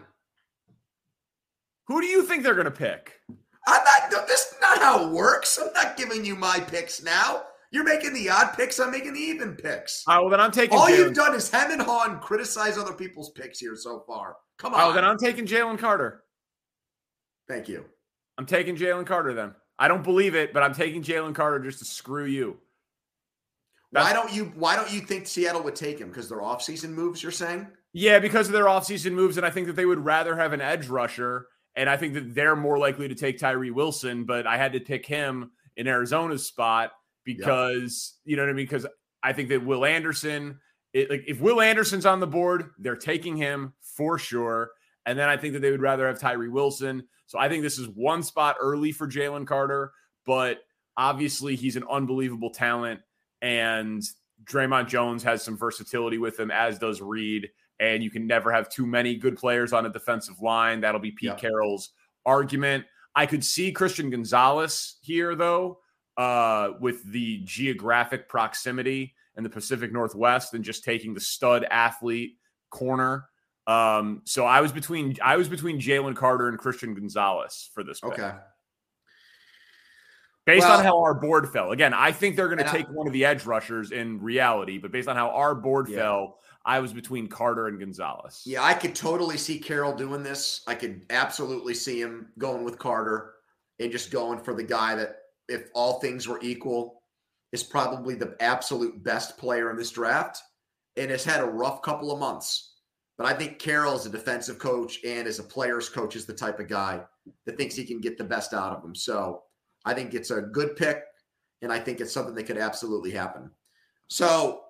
Who 1.87 1.99
do 1.99 2.07
you 2.07 2.23
think 2.23 2.43
they're 2.43 2.53
going 2.53 2.65
to 2.65 2.71
pick? 2.71 3.19
I'm 3.67 3.83
not. 3.83 4.27
This 4.27 4.41
is 4.41 4.55
not 4.61 4.79
how 4.79 5.05
it 5.05 5.11
works. 5.11 5.59
I'm 5.61 5.73
not 5.73 5.97
giving 5.97 6.23
you 6.23 6.35
my 6.35 6.59
picks 6.59 7.03
now. 7.03 7.43
You're 7.71 7.83
making 7.83 8.13
the 8.13 8.29
odd 8.29 8.53
picks. 8.55 8.79
I'm 8.79 8.91
making 8.91 9.15
the 9.15 9.19
even 9.19 9.55
picks. 9.55 10.03
All 10.07 10.15
right, 10.15 10.21
well, 10.21 10.29
then 10.29 10.39
I'm 10.39 10.51
taking. 10.51 10.77
All 10.77 10.87
Jaylen. 10.87 10.97
you've 10.97 11.13
done 11.15 11.35
is 11.35 11.49
hem 11.49 11.71
and 11.71 11.81
haw 11.81 12.05
and 12.09 12.21
criticize 12.21 12.77
other 12.77 12.93
people's 12.93 13.31
picks 13.31 13.59
here 13.59 13.75
so 13.75 14.03
far. 14.07 14.37
Come 14.57 14.73
on. 14.73 14.81
Oh, 14.81 14.93
then 14.93 15.03
I'm 15.03 15.17
taking 15.17 15.45
Jalen 15.45 15.79
Carter. 15.79 16.23
Thank 17.49 17.67
you. 17.67 17.83
I'm 18.37 18.45
taking 18.45 18.77
Jalen 18.77 19.05
Carter 19.05 19.33
then. 19.33 19.55
I 19.83 19.89
don't 19.89 20.01
believe 20.01 20.33
it, 20.33 20.53
but 20.53 20.63
I'm 20.63 20.73
taking 20.73 21.03
Jalen 21.03 21.35
Carter 21.35 21.59
just 21.59 21.79
to 21.79 21.85
screw 21.85 22.23
you. 22.23 22.57
That's, 23.91 24.07
why 24.07 24.13
don't 24.13 24.33
you 24.33 24.45
why 24.55 24.77
don't 24.77 24.89
you 24.89 25.01
think 25.01 25.27
Seattle 25.27 25.61
would 25.63 25.75
take 25.75 25.99
him? 25.99 26.07
Because 26.07 26.29
they're 26.29 26.39
offseason 26.39 26.91
moves, 26.91 27.21
you're 27.21 27.33
saying? 27.33 27.67
Yeah, 27.91 28.19
because 28.19 28.47
of 28.47 28.53
their 28.53 28.63
offseason 28.63 29.11
moves, 29.11 29.35
and 29.35 29.45
I 29.45 29.49
think 29.49 29.67
that 29.67 29.75
they 29.75 29.85
would 29.85 29.99
rather 29.99 30.37
have 30.37 30.53
an 30.53 30.61
edge 30.61 30.87
rusher. 30.87 31.47
And 31.75 31.89
I 31.89 31.97
think 31.97 32.13
that 32.13 32.33
they're 32.33 32.55
more 32.55 32.77
likely 32.77 33.09
to 33.09 33.15
take 33.15 33.37
Tyree 33.37 33.71
Wilson, 33.71 34.23
but 34.23 34.47
I 34.47 34.55
had 34.55 34.71
to 34.71 34.79
pick 34.79 35.05
him 35.05 35.51
in 35.75 35.85
Arizona's 35.89 36.45
spot 36.47 36.93
because 37.25 38.13
yep. 38.23 38.31
you 38.31 38.37
know 38.37 38.43
what 38.43 38.51
I 38.51 38.53
mean? 38.53 38.65
Because 38.65 38.87
I 39.21 39.33
think 39.33 39.49
that 39.49 39.65
Will 39.65 39.83
Anderson, 39.83 40.61
it, 40.93 41.09
like 41.09 41.25
if 41.27 41.41
Will 41.41 41.59
Anderson's 41.59 42.05
on 42.05 42.21
the 42.21 42.27
board, 42.27 42.69
they're 42.79 42.95
taking 42.95 43.35
him 43.35 43.73
for 43.81 44.17
sure. 44.17 44.71
And 45.05 45.17
then 45.17 45.29
I 45.29 45.37
think 45.37 45.53
that 45.53 45.59
they 45.59 45.71
would 45.71 45.81
rather 45.81 46.07
have 46.07 46.19
Tyree 46.19 46.49
Wilson. 46.49 47.03
So 47.25 47.39
I 47.39 47.49
think 47.49 47.63
this 47.63 47.77
is 47.79 47.87
one 47.89 48.23
spot 48.23 48.55
early 48.59 48.91
for 48.91 49.07
Jalen 49.07 49.47
Carter, 49.47 49.91
but 50.25 50.59
obviously 50.97 51.55
he's 51.55 51.75
an 51.75 51.83
unbelievable 51.89 52.51
talent. 52.51 53.01
And 53.41 54.01
Dre'Mont 54.45 54.87
Jones 54.87 55.23
has 55.23 55.43
some 55.43 55.57
versatility 55.57 56.17
with 56.17 56.39
him, 56.39 56.51
as 56.51 56.79
does 56.79 57.01
Reed. 57.01 57.49
And 57.79 58.03
you 58.03 58.09
can 58.09 58.27
never 58.27 58.51
have 58.51 58.69
too 58.69 58.85
many 58.85 59.15
good 59.15 59.37
players 59.37 59.73
on 59.73 59.85
a 59.85 59.89
defensive 59.89 60.41
line. 60.41 60.81
That'll 60.81 61.01
be 61.01 61.11
Pete 61.11 61.37
Carroll's 61.37 61.89
argument. 62.25 62.85
I 63.15 63.25
could 63.25 63.43
see 63.43 63.71
Christian 63.71 64.09
Gonzalez 64.09 64.97
here, 65.01 65.35
though, 65.35 65.79
uh, 66.17 66.69
with 66.79 67.03
the 67.11 67.41
geographic 67.43 68.29
proximity 68.29 69.15
in 69.35 69.43
the 69.43 69.49
Pacific 69.49 69.91
Northwest 69.91 70.53
and 70.53 70.63
just 70.63 70.83
taking 70.83 71.13
the 71.13 71.19
stud 71.19 71.65
athlete 71.69 72.37
corner. 72.69 73.25
Um, 73.65 74.21
so 74.25 74.45
I 74.45 74.61
was 74.61 74.71
between 74.71 75.15
I 75.23 75.37
was 75.37 75.47
between 75.47 75.79
Jalen 75.79 76.15
Carter 76.15 76.49
and 76.49 76.57
Christian 76.57 76.93
Gonzalez 76.93 77.69
for 77.73 77.83
this. 77.83 77.99
Pick. 77.99 78.13
Okay. 78.13 78.31
Based 80.45 80.67
well, 80.67 80.79
on 80.79 80.83
how 80.83 81.01
our 81.01 81.13
board 81.13 81.49
fell, 81.53 81.71
again, 81.71 81.93
I 81.93 82.11
think 82.11 82.35
they're 82.35 82.49
going 82.49 82.57
to 82.57 82.69
take 82.69 82.87
I, 82.87 82.91
one 82.91 83.07
of 83.07 83.13
the 83.13 83.23
edge 83.23 83.45
rushers 83.45 83.91
in 83.91 84.21
reality, 84.21 84.77
but 84.77 84.91
based 84.91 85.07
on 85.07 85.15
how 85.15 85.29
our 85.29 85.55
board 85.55 85.87
yeah. 85.87 85.99
fell, 85.99 86.39
I 86.65 86.79
was 86.79 86.91
between 86.91 87.27
Carter 87.27 87.67
and 87.67 87.79
Gonzalez. 87.79 88.41
Yeah, 88.45 88.61
I 88.61 88.73
could 88.73 88.93
totally 88.93 89.37
see 89.37 89.57
Carroll 89.57 89.95
doing 89.95 90.21
this. 90.21 90.61
I 90.67 90.75
could 90.75 91.05
absolutely 91.09 91.73
see 91.73 92.01
him 92.01 92.27
going 92.37 92.65
with 92.65 92.77
Carter 92.77 93.35
and 93.79 93.89
just 93.89 94.11
going 94.11 94.39
for 94.39 94.53
the 94.53 94.63
guy 94.63 94.95
that, 94.95 95.17
if 95.47 95.69
all 95.73 95.99
things 95.99 96.27
were 96.27 96.39
equal, 96.41 97.01
is 97.53 97.63
probably 97.63 98.15
the 98.15 98.35
absolute 98.41 99.01
best 99.01 99.37
player 99.37 99.71
in 99.71 99.77
this 99.77 99.91
draft 99.91 100.41
and 100.97 101.09
has 101.09 101.23
had 101.23 101.41
a 101.41 101.45
rough 101.45 101.81
couple 101.81 102.11
of 102.11 102.19
months. 102.19 102.72
But 103.17 103.27
I 103.27 103.33
think 103.33 103.59
Carroll, 103.59 103.95
is 103.95 104.05
a 104.05 104.09
defensive 104.09 104.57
coach 104.57 104.99
and 105.05 105.27
as 105.27 105.39
a 105.39 105.43
player's 105.43 105.89
coach, 105.89 106.15
is 106.15 106.25
the 106.25 106.33
type 106.33 106.59
of 106.59 106.67
guy 106.67 107.01
that 107.45 107.57
thinks 107.57 107.75
he 107.75 107.85
can 107.85 108.01
get 108.01 108.17
the 108.17 108.23
best 108.23 108.53
out 108.53 108.75
of 108.75 108.81
them. 108.81 108.95
So 108.95 109.43
I 109.85 109.93
think 109.93 110.13
it's 110.13 110.31
a 110.31 110.41
good 110.41 110.75
pick, 110.75 111.03
and 111.61 111.71
I 111.71 111.79
think 111.79 111.99
it's 111.99 112.13
something 112.13 112.35
that 112.35 112.43
could 112.43 112.57
absolutely 112.57 113.11
happen. 113.11 113.51
So 114.07 114.63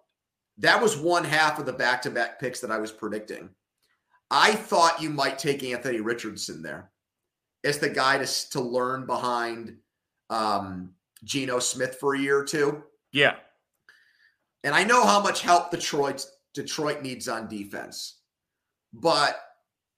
that 0.57 0.81
was 0.81 0.97
one 0.97 1.23
half 1.23 1.59
of 1.59 1.65
the 1.65 1.73
back 1.73 2.01
to 2.03 2.11
back 2.11 2.39
picks 2.39 2.59
that 2.61 2.71
I 2.71 2.79
was 2.79 2.91
predicting. 2.91 3.49
I 4.29 4.53
thought 4.53 5.01
you 5.01 5.09
might 5.09 5.37
take 5.37 5.63
Anthony 5.63 5.99
Richardson 5.99 6.61
there 6.61 6.91
as 7.63 7.79
the 7.79 7.89
guy 7.89 8.17
to, 8.17 8.49
to 8.51 8.61
learn 8.61 9.05
behind 9.05 9.77
um, 10.29 10.93
Geno 11.23 11.59
Smith 11.59 11.97
for 11.99 12.15
a 12.15 12.19
year 12.19 12.39
or 12.39 12.43
two. 12.43 12.83
Yeah. 13.11 13.35
And 14.63 14.73
I 14.73 14.83
know 14.83 15.05
how 15.05 15.21
much 15.21 15.41
help 15.41 15.71
Detroit 15.71 16.25
Detroit 16.53 17.01
needs 17.01 17.27
on 17.27 17.47
defense. 17.47 18.19
But 18.93 19.39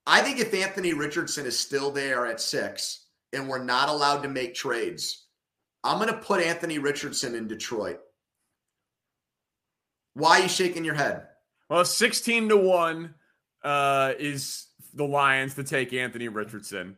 I 0.06 0.22
think 0.22 0.38
if 0.38 0.54
Anthony 0.54 0.94
Richardson 0.94 1.46
is 1.46 1.58
still 1.58 1.90
there 1.90 2.26
at 2.26 2.40
six, 2.40 3.06
and 3.32 3.48
we're 3.48 3.62
not 3.62 3.88
allowed 3.88 4.22
to 4.22 4.28
make 4.28 4.54
trades, 4.54 5.26
I'm 5.84 5.98
going 5.98 6.08
to 6.08 6.20
put 6.20 6.42
Anthony 6.42 6.78
Richardson 6.78 7.34
in 7.34 7.46
Detroit. 7.46 8.00
Why 10.14 10.38
are 10.38 10.42
you 10.44 10.48
shaking 10.48 10.84
your 10.84 10.94
head? 10.94 11.26
Well, 11.68 11.84
16 11.84 12.48
to 12.48 12.56
1 12.56 13.14
uh, 13.62 14.14
is 14.18 14.66
the 14.94 15.04
Lions 15.04 15.54
to 15.54 15.64
take 15.64 15.92
Anthony 15.92 16.28
Richardson. 16.28 16.96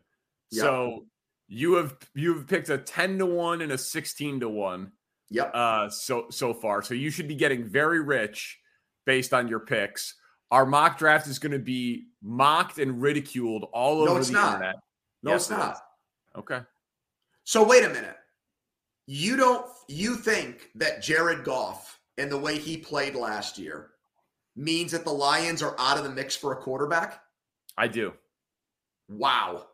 Yep. 0.52 0.62
So 0.62 1.06
you 1.48 1.74
have 1.74 1.96
you 2.14 2.34
have 2.34 2.46
picked 2.46 2.70
a 2.70 2.78
10 2.78 3.18
to 3.18 3.26
1 3.26 3.62
and 3.62 3.72
a 3.72 3.78
16 3.78 4.40
to 4.40 4.48
1. 4.48 4.92
Yep. 5.30 5.50
Uh 5.52 5.90
so 5.90 6.26
so 6.30 6.54
far. 6.54 6.82
So 6.82 6.94
you 6.94 7.10
should 7.10 7.28
be 7.28 7.34
getting 7.34 7.64
very 7.64 8.00
rich 8.00 8.58
based 9.04 9.34
on 9.34 9.48
your 9.48 9.60
picks. 9.60 10.14
Our 10.50 10.64
mock 10.64 10.98
draft 10.98 11.26
is 11.26 11.38
going 11.38 11.52
to 11.52 11.58
be 11.58 12.06
mocked 12.22 12.78
and 12.78 13.00
ridiculed 13.00 13.66
all 13.72 14.04
no, 14.04 14.12
over 14.12 14.24
the 14.24 14.32
not. 14.32 14.54
internet. 14.54 14.76
No, 15.22 15.32
yes, 15.32 15.42
it's 15.42 15.50
not. 15.50 15.78
Okay. 16.36 16.60
So 17.44 17.64
wait 17.64 17.84
a 17.84 17.88
minute. 17.88 18.16
You 19.06 19.36
don't 19.36 19.66
you 19.88 20.16
think 20.16 20.70
that 20.74 21.02
Jared 21.02 21.44
Goff 21.44 21.98
and 22.18 22.30
the 22.30 22.38
way 22.38 22.58
he 22.58 22.76
played 22.76 23.14
last 23.14 23.58
year 23.58 23.90
means 24.56 24.92
that 24.92 25.04
the 25.04 25.12
Lions 25.12 25.62
are 25.62 25.74
out 25.78 25.98
of 25.98 26.04
the 26.04 26.10
mix 26.10 26.36
for 26.36 26.52
a 26.52 26.56
quarterback? 26.56 27.22
I 27.76 27.88
do. 27.88 28.12
Wow. 29.08 29.66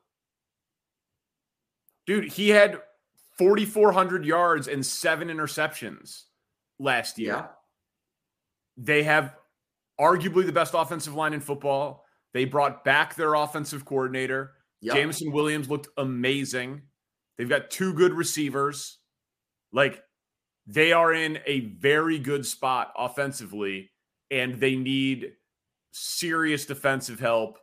Dude, 2.06 2.30
he 2.32 2.50
had 2.50 2.80
4400 3.38 4.24
yards 4.24 4.68
and 4.68 4.84
7 4.84 5.28
interceptions 5.28 6.24
last 6.78 7.18
year. 7.18 7.32
Yeah. 7.32 7.46
They 8.76 9.02
have 9.04 9.34
arguably 10.00 10.46
the 10.46 10.52
best 10.52 10.74
offensive 10.74 11.14
line 11.14 11.32
in 11.32 11.40
football. 11.40 12.04
They 12.32 12.44
brought 12.44 12.84
back 12.84 13.14
their 13.14 13.34
offensive 13.34 13.84
coordinator. 13.84 14.52
Yep. 14.80 14.94
Jameson 14.94 15.32
Williams 15.32 15.70
looked 15.70 15.88
amazing. 15.96 16.82
They've 17.38 17.48
got 17.48 17.70
two 17.70 17.94
good 17.94 18.12
receivers. 18.12 18.98
Like 19.72 20.02
they 20.66 20.92
are 20.92 21.12
in 21.12 21.38
a 21.46 21.60
very 21.60 22.18
good 22.18 22.46
spot 22.46 22.92
offensively, 22.96 23.90
and 24.30 24.60
they 24.60 24.76
need 24.76 25.32
serious 25.92 26.66
defensive 26.66 27.20
help 27.20 27.58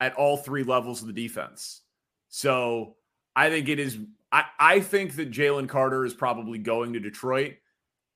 at 0.00 0.14
all 0.14 0.36
three 0.36 0.62
levels 0.62 1.00
of 1.00 1.08
the 1.08 1.12
defense. 1.12 1.82
So 2.28 2.96
I 3.34 3.50
think 3.50 3.68
it 3.68 3.78
is. 3.78 3.98
I, 4.30 4.44
I 4.58 4.80
think 4.80 5.16
that 5.16 5.30
Jalen 5.30 5.68
Carter 5.68 6.04
is 6.04 6.14
probably 6.14 6.58
going 6.58 6.94
to 6.94 7.00
Detroit, 7.00 7.54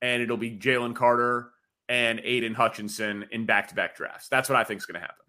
and 0.01 0.21
it'll 0.21 0.37
be 0.37 0.57
Jalen 0.57 0.95
Carter 0.95 1.51
and 1.89 2.19
Aidan 2.23 2.53
Hutchinson 2.53 3.25
in 3.31 3.45
back 3.45 3.67
to 3.69 3.75
back 3.75 3.95
drafts. 3.95 4.27
That's 4.29 4.49
what 4.49 4.57
I 4.57 4.63
think 4.63 4.79
is 4.79 4.85
going 4.85 4.95
to 4.95 5.01
happen. 5.01 5.25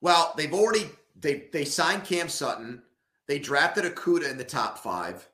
Well, 0.00 0.32
they've 0.36 0.52
already 0.52 0.88
they 1.20 1.48
they 1.52 1.64
signed 1.64 2.04
Cam 2.04 2.28
Sutton. 2.28 2.82
They 3.26 3.38
drafted 3.38 3.84
Okudah 3.84 4.30
in 4.30 4.38
the 4.38 4.44
top 4.44 4.78
five. 4.78 5.28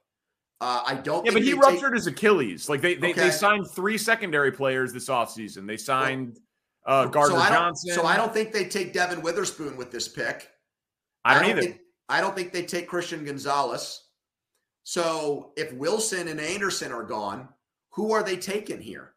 Uh, 0.61 0.83
I 0.87 0.94
don't. 0.94 1.27
Yeah, 1.27 1.33
but 1.33 1.42
he 1.42 1.53
ruptured 1.53 1.92
take... 1.92 1.94
his 1.94 2.07
Achilles. 2.07 2.68
Like 2.68 2.81
they 2.81 2.94
they, 2.94 3.11
okay. 3.11 3.24
they 3.24 3.31
signed 3.31 3.68
three 3.70 3.98
secondary 3.98 4.53
players 4.53 4.92
this 4.92 5.09
offseason. 5.09 5.66
They 5.66 5.77
signed 5.77 6.40
uh, 6.87 7.07
Gardner 7.07 7.38
so 7.38 7.48
Johnson. 7.48 7.94
So 7.94 8.07
I 8.07 8.16
don't 8.16 8.33
think 8.33 8.53
they 8.53 8.64
take 8.64 8.92
Devon 8.92 9.20
Witherspoon 9.22 9.77
with 9.77 9.90
this 9.90 10.09
pick. 10.09 10.50
I 11.24 11.35
don't, 11.35 11.42
I 11.42 11.46
don't 11.46 11.50
either. 11.50 11.61
Think, 11.61 11.81
I 12.09 12.20
don't 12.20 12.35
think 12.35 12.53
they 12.53 12.64
take 12.64 12.88
Christian 12.88 13.24
Gonzalez. 13.24 14.03
So 14.85 15.53
if 15.57 15.72
Wilson 15.72 16.29
and 16.29 16.40
Anderson 16.40 16.92
are 16.92 17.05
gone, 17.05 17.48
who 17.90 18.12
are 18.12 18.22
they 18.22 18.37
taking 18.37 18.81
here 18.81 19.13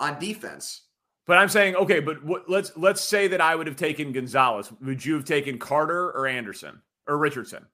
on 0.00 0.18
defense? 0.18 0.82
But 1.26 1.38
I'm 1.38 1.48
saying, 1.48 1.76
okay, 1.76 2.00
but 2.00 2.24
what, 2.24 2.50
let's 2.50 2.72
let's 2.76 3.00
say 3.00 3.28
that 3.28 3.40
I 3.40 3.54
would 3.54 3.68
have 3.68 3.76
taken 3.76 4.12
Gonzalez. 4.12 4.72
Would 4.80 5.04
you 5.04 5.14
have 5.14 5.24
taken 5.24 5.58
Carter 5.58 6.10
or 6.10 6.26
Anderson 6.26 6.82
or 7.06 7.18
Richardson? 7.18 7.66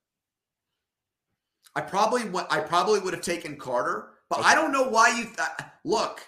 I 1.75 1.81
probably 1.81 2.25
I 2.51 2.61
probably 2.61 3.01
would 3.01 3.15
have 3.15 3.23
taken 3.23 3.57
Carter, 3.57 4.11
but 4.29 4.41
okay. 4.41 4.49
I 4.49 4.55
don't 4.55 4.73
know 4.73 4.89
why 4.89 5.17
you 5.17 5.25
th- 5.25 5.39
uh, 5.39 5.65
look. 5.85 6.21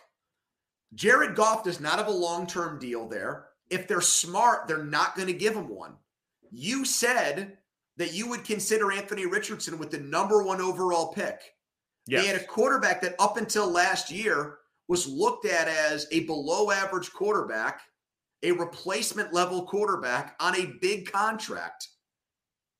Jared 0.94 1.34
Goff 1.34 1.64
does 1.64 1.80
not 1.80 1.98
have 1.98 2.06
a 2.06 2.12
long 2.12 2.46
term 2.46 2.78
deal 2.78 3.06
there. 3.06 3.48
If 3.68 3.86
they're 3.86 4.00
smart, 4.00 4.66
they're 4.66 4.84
not 4.84 5.14
going 5.14 5.28
to 5.28 5.34
give 5.34 5.54
him 5.54 5.68
one. 5.68 5.92
You 6.50 6.86
said 6.86 7.58
that 7.98 8.14
you 8.14 8.26
would 8.28 8.44
consider 8.44 8.90
Anthony 8.90 9.26
Richardson 9.26 9.78
with 9.78 9.90
the 9.90 9.98
number 9.98 10.42
one 10.42 10.62
overall 10.62 11.12
pick. 11.12 11.40
Yes. 12.06 12.22
They 12.22 12.28
had 12.28 12.40
a 12.40 12.46
quarterback 12.46 13.02
that 13.02 13.16
up 13.18 13.36
until 13.36 13.70
last 13.70 14.10
year 14.10 14.58
was 14.88 15.06
looked 15.06 15.44
at 15.44 15.68
as 15.68 16.06
a 16.10 16.20
below 16.20 16.70
average 16.70 17.12
quarterback, 17.12 17.82
a 18.42 18.52
replacement 18.52 19.32
level 19.32 19.66
quarterback 19.66 20.34
on 20.40 20.56
a 20.56 20.74
big 20.80 21.10
contract. 21.10 21.88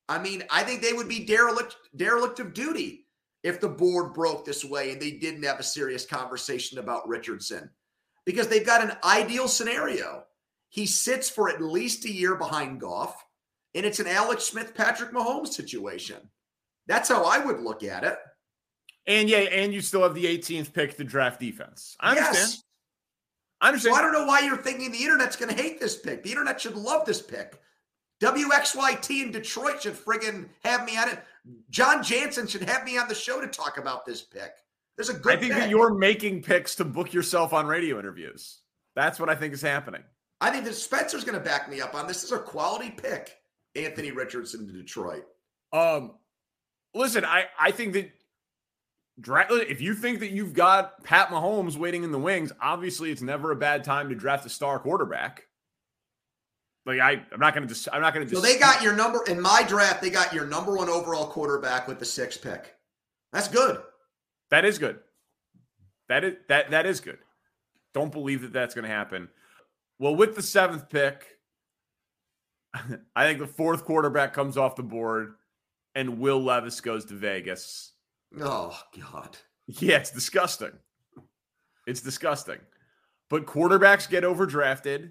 I 0.08 0.18
mean, 0.18 0.42
I 0.50 0.62
think 0.62 0.80
they 0.80 0.94
would 0.94 1.08
be 1.08 1.26
derelict, 1.26 1.76
derelict 1.96 2.40
of 2.40 2.54
duty 2.54 3.06
if 3.42 3.60
the 3.60 3.68
board 3.68 4.14
broke 4.14 4.44
this 4.44 4.64
way 4.64 4.90
and 4.90 5.00
they 5.00 5.12
didn't 5.12 5.44
have 5.44 5.60
a 5.60 5.64
serious 5.64 6.06
conversation 6.06 6.78
about 6.78 7.06
Richardson 7.06 7.70
because 8.24 8.48
they've 8.48 8.66
got 8.66 8.82
an 8.82 8.96
ideal 9.04 9.48
scenario. 9.48 10.24
He 10.70 10.86
sits 10.86 11.28
for 11.28 11.48
at 11.48 11.62
least 11.62 12.04
a 12.04 12.12
year 12.12 12.34
behind 12.34 12.80
Goff, 12.80 13.24
and 13.74 13.86
it's 13.86 14.00
an 14.00 14.06
Alex 14.06 14.44
Smith, 14.44 14.74
Patrick 14.74 15.12
Mahomes 15.12 15.48
situation. 15.48 16.16
That's 16.86 17.08
how 17.08 17.24
I 17.24 17.38
would 17.38 17.60
look 17.60 17.82
at 17.82 18.04
it. 18.04 18.16
And 19.08 19.28
yeah, 19.28 19.38
and 19.38 19.72
you 19.72 19.80
still 19.80 20.02
have 20.02 20.14
the 20.14 20.26
18th 20.26 20.72
pick 20.72 20.96
to 20.98 21.04
draft 21.04 21.40
defense. 21.40 21.96
I 21.98 22.10
understand. 22.10 22.36
Yes. 22.36 22.62
I 23.60 23.68
understand. 23.68 23.94
So 23.94 23.98
I 23.98 24.02
don't 24.02 24.12
know 24.12 24.26
why 24.26 24.40
you're 24.40 24.58
thinking 24.58 24.92
the 24.92 25.02
internet's 25.02 25.34
going 25.34 25.54
to 25.54 25.60
hate 25.60 25.80
this 25.80 25.96
pick. 25.96 26.22
The 26.22 26.30
internet 26.30 26.60
should 26.60 26.76
love 26.76 27.06
this 27.06 27.22
pick. 27.22 27.58
WXYT 28.20 29.22
in 29.22 29.30
Detroit 29.30 29.82
should 29.82 29.94
friggin' 29.94 30.48
have 30.62 30.84
me 30.84 30.98
on 30.98 31.08
it. 31.08 31.20
John 31.70 32.02
Jansen 32.02 32.46
should 32.46 32.68
have 32.68 32.84
me 32.84 32.98
on 32.98 33.08
the 33.08 33.14
show 33.14 33.40
to 33.40 33.46
talk 33.46 33.78
about 33.78 34.04
this 34.04 34.20
pick. 34.20 34.52
There's 34.96 35.08
a 35.08 35.14
good. 35.14 35.36
I 35.38 35.40
think 35.40 35.52
pick. 35.52 35.62
that 35.62 35.70
you're 35.70 35.94
making 35.94 36.42
picks 36.42 36.74
to 36.76 36.84
book 36.84 37.12
yourself 37.12 37.52
on 37.54 37.66
radio 37.66 37.98
interviews. 37.98 38.60
That's 38.94 39.18
what 39.18 39.30
I 39.30 39.36
think 39.36 39.54
is 39.54 39.62
happening. 39.62 40.02
I 40.40 40.50
think 40.50 40.64
that 40.64 40.74
Spencer's 40.74 41.24
going 41.24 41.38
to 41.38 41.44
back 41.44 41.70
me 41.70 41.80
up 41.80 41.94
on 41.94 42.06
this. 42.06 42.20
This 42.20 42.32
is 42.32 42.32
a 42.32 42.40
quality 42.40 42.90
pick, 42.90 43.38
Anthony 43.74 44.10
Richardson 44.10 44.66
to 44.66 44.72
Detroit. 44.72 45.24
Um, 45.72 46.12
listen, 46.94 47.24
I 47.24 47.46
I 47.58 47.70
think 47.70 47.94
that 47.94 48.10
if 49.26 49.80
you 49.80 49.94
think 49.94 50.20
that 50.20 50.30
you've 50.30 50.54
got 50.54 51.02
Pat 51.02 51.28
Mahomes 51.28 51.76
waiting 51.76 52.04
in 52.04 52.12
the 52.12 52.18
wings, 52.18 52.52
obviously 52.60 53.10
it's 53.10 53.22
never 53.22 53.50
a 53.50 53.56
bad 53.56 53.84
time 53.84 54.08
to 54.08 54.14
draft 54.14 54.46
a 54.46 54.48
star 54.48 54.78
quarterback. 54.78 55.44
Like 56.86 57.00
I, 57.00 57.22
I'm 57.32 57.40
not 57.40 57.54
going 57.54 57.66
to 57.66 57.74
just. 57.74 57.88
I'm 57.92 58.00
not 58.00 58.14
to. 58.14 58.24
just. 58.24 58.34
So 58.34 58.40
they 58.40 58.58
got 58.58 58.82
your 58.82 58.94
number 58.94 59.22
in 59.28 59.40
my 59.40 59.62
draft. 59.68 60.00
They 60.00 60.10
got 60.10 60.32
your 60.32 60.46
number 60.46 60.76
one 60.76 60.88
overall 60.88 61.26
quarterback 61.26 61.86
with 61.86 61.98
the 61.98 62.04
sixth 62.04 62.42
pick. 62.42 62.74
That's 63.32 63.48
good. 63.48 63.82
That 64.50 64.64
is 64.64 64.78
good. 64.78 65.00
That 66.08 66.24
is 66.24 66.36
that 66.48 66.70
that 66.70 66.86
is 66.86 67.00
good. 67.00 67.18
Don't 67.92 68.12
believe 68.12 68.40
that 68.42 68.54
that's 68.54 68.74
going 68.74 68.84
to 68.84 68.90
happen. 68.90 69.28
Well, 69.98 70.16
with 70.16 70.34
the 70.34 70.42
seventh 70.42 70.88
pick, 70.88 71.26
I 72.74 73.24
think 73.24 73.38
the 73.38 73.46
fourth 73.46 73.84
quarterback 73.84 74.32
comes 74.32 74.56
off 74.56 74.76
the 74.76 74.82
board, 74.82 75.34
and 75.94 76.18
Will 76.18 76.42
Levis 76.42 76.80
goes 76.80 77.04
to 77.06 77.14
Vegas. 77.14 77.92
Oh 78.40 78.78
God. 78.98 79.36
Yeah, 79.66 79.98
it's 79.98 80.10
disgusting. 80.10 80.72
It's 81.86 82.00
disgusting. 82.00 82.58
But 83.30 83.46
quarterbacks 83.46 84.08
get 84.08 84.24
overdrafted. 84.24 85.10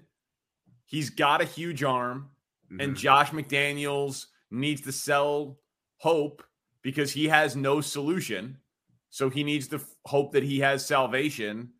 He's 0.86 1.10
got 1.10 1.40
a 1.40 1.44
huge 1.44 1.82
arm, 1.82 2.30
mm-hmm. 2.66 2.80
and 2.80 2.96
Josh 2.96 3.30
McDaniels 3.30 4.26
needs 4.50 4.80
to 4.82 4.92
sell 4.92 5.58
hope 5.98 6.42
because 6.82 7.12
he 7.12 7.28
has 7.28 7.54
no 7.54 7.80
solution. 7.80 8.58
So 9.10 9.30
he 9.30 9.44
needs 9.44 9.68
to 9.68 9.76
f- 9.76 9.94
hope 10.06 10.32
that 10.32 10.44
he 10.44 10.60
has 10.60 10.84
salvation 10.84 11.70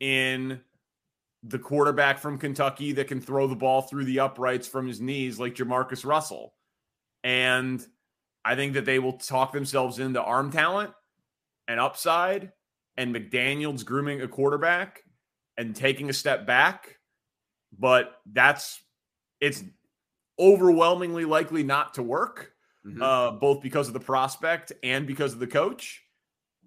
in 0.00 0.60
the 1.42 1.58
quarterback 1.58 2.18
from 2.18 2.38
Kentucky 2.38 2.92
that 2.92 3.08
can 3.08 3.20
throw 3.20 3.46
the 3.46 3.56
ball 3.56 3.82
through 3.82 4.04
the 4.04 4.20
uprights 4.20 4.68
from 4.68 4.86
his 4.86 5.00
knees 5.00 5.38
like 5.38 5.54
Jamarcus 5.54 6.04
Russell. 6.04 6.54
And 7.24 7.84
I 8.44 8.56
think 8.56 8.74
that 8.74 8.84
they 8.84 8.98
will 8.98 9.14
talk 9.14 9.52
themselves 9.52 9.98
into 9.98 10.22
arm 10.22 10.50
talent 10.50 10.92
and 11.68 11.78
upside 11.78 12.52
and 12.96 13.14
McDaniels 13.14 13.84
grooming 13.84 14.20
a 14.20 14.28
quarterback 14.28 15.02
and 15.56 15.74
taking 15.76 16.10
a 16.10 16.12
step 16.12 16.46
back 16.46 16.98
but 17.78 18.20
that's 18.32 18.82
it's 19.40 19.62
overwhelmingly 20.38 21.24
likely 21.24 21.62
not 21.62 21.94
to 21.94 22.02
work, 22.02 22.52
mm-hmm. 22.86 23.02
uh, 23.02 23.32
both 23.32 23.62
because 23.62 23.88
of 23.88 23.94
the 23.94 24.00
prospect 24.00 24.72
and 24.82 25.06
because 25.06 25.32
of 25.32 25.38
the 25.38 25.46
coach, 25.46 26.02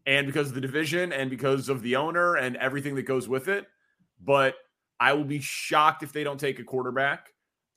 and 0.06 0.28
because 0.28 0.50
of 0.50 0.56
the 0.56 0.62
division 0.62 1.14
and 1.14 1.30
because 1.30 1.70
of 1.70 1.82
the 1.82 1.96
owner 1.96 2.36
and 2.36 2.58
everything 2.58 2.96
that 2.96 3.04
goes 3.04 3.28
with 3.28 3.48
it. 3.48 3.66
But 4.24 4.56
I 5.00 5.14
will 5.14 5.24
be 5.26 5.40
shocked 5.40 6.04
if 6.04 6.14
they 6.14 6.24
don't 6.24 6.40
take 6.40 6.60
a 6.60 6.64
quarterback. 6.64 7.28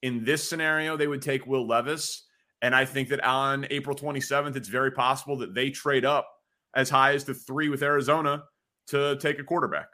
In 0.03 0.25
this 0.25 0.49
scenario, 0.49 0.97
they 0.97 1.09
would 1.09 1.23
take 1.23 1.47
Will 1.47 1.67
Levis. 1.67 2.25
And 2.63 2.75
I 2.75 2.85
think 2.85 3.09
that 3.11 3.25
on 3.25 3.67
April 3.71 3.97
27th, 3.97 4.57
it's 4.57 4.69
very 4.69 4.91
possible 4.91 5.37
that 5.39 5.55
they 5.55 5.71
trade 5.71 6.05
up 6.05 6.29
as 6.75 6.91
high 6.91 7.15
as 7.15 7.25
the 7.25 7.35
three 7.35 7.69
with 7.69 7.83
Arizona 7.83 8.45
to 8.89 9.17
take 9.17 9.39
a 9.39 9.45
quarterback. 9.45 9.89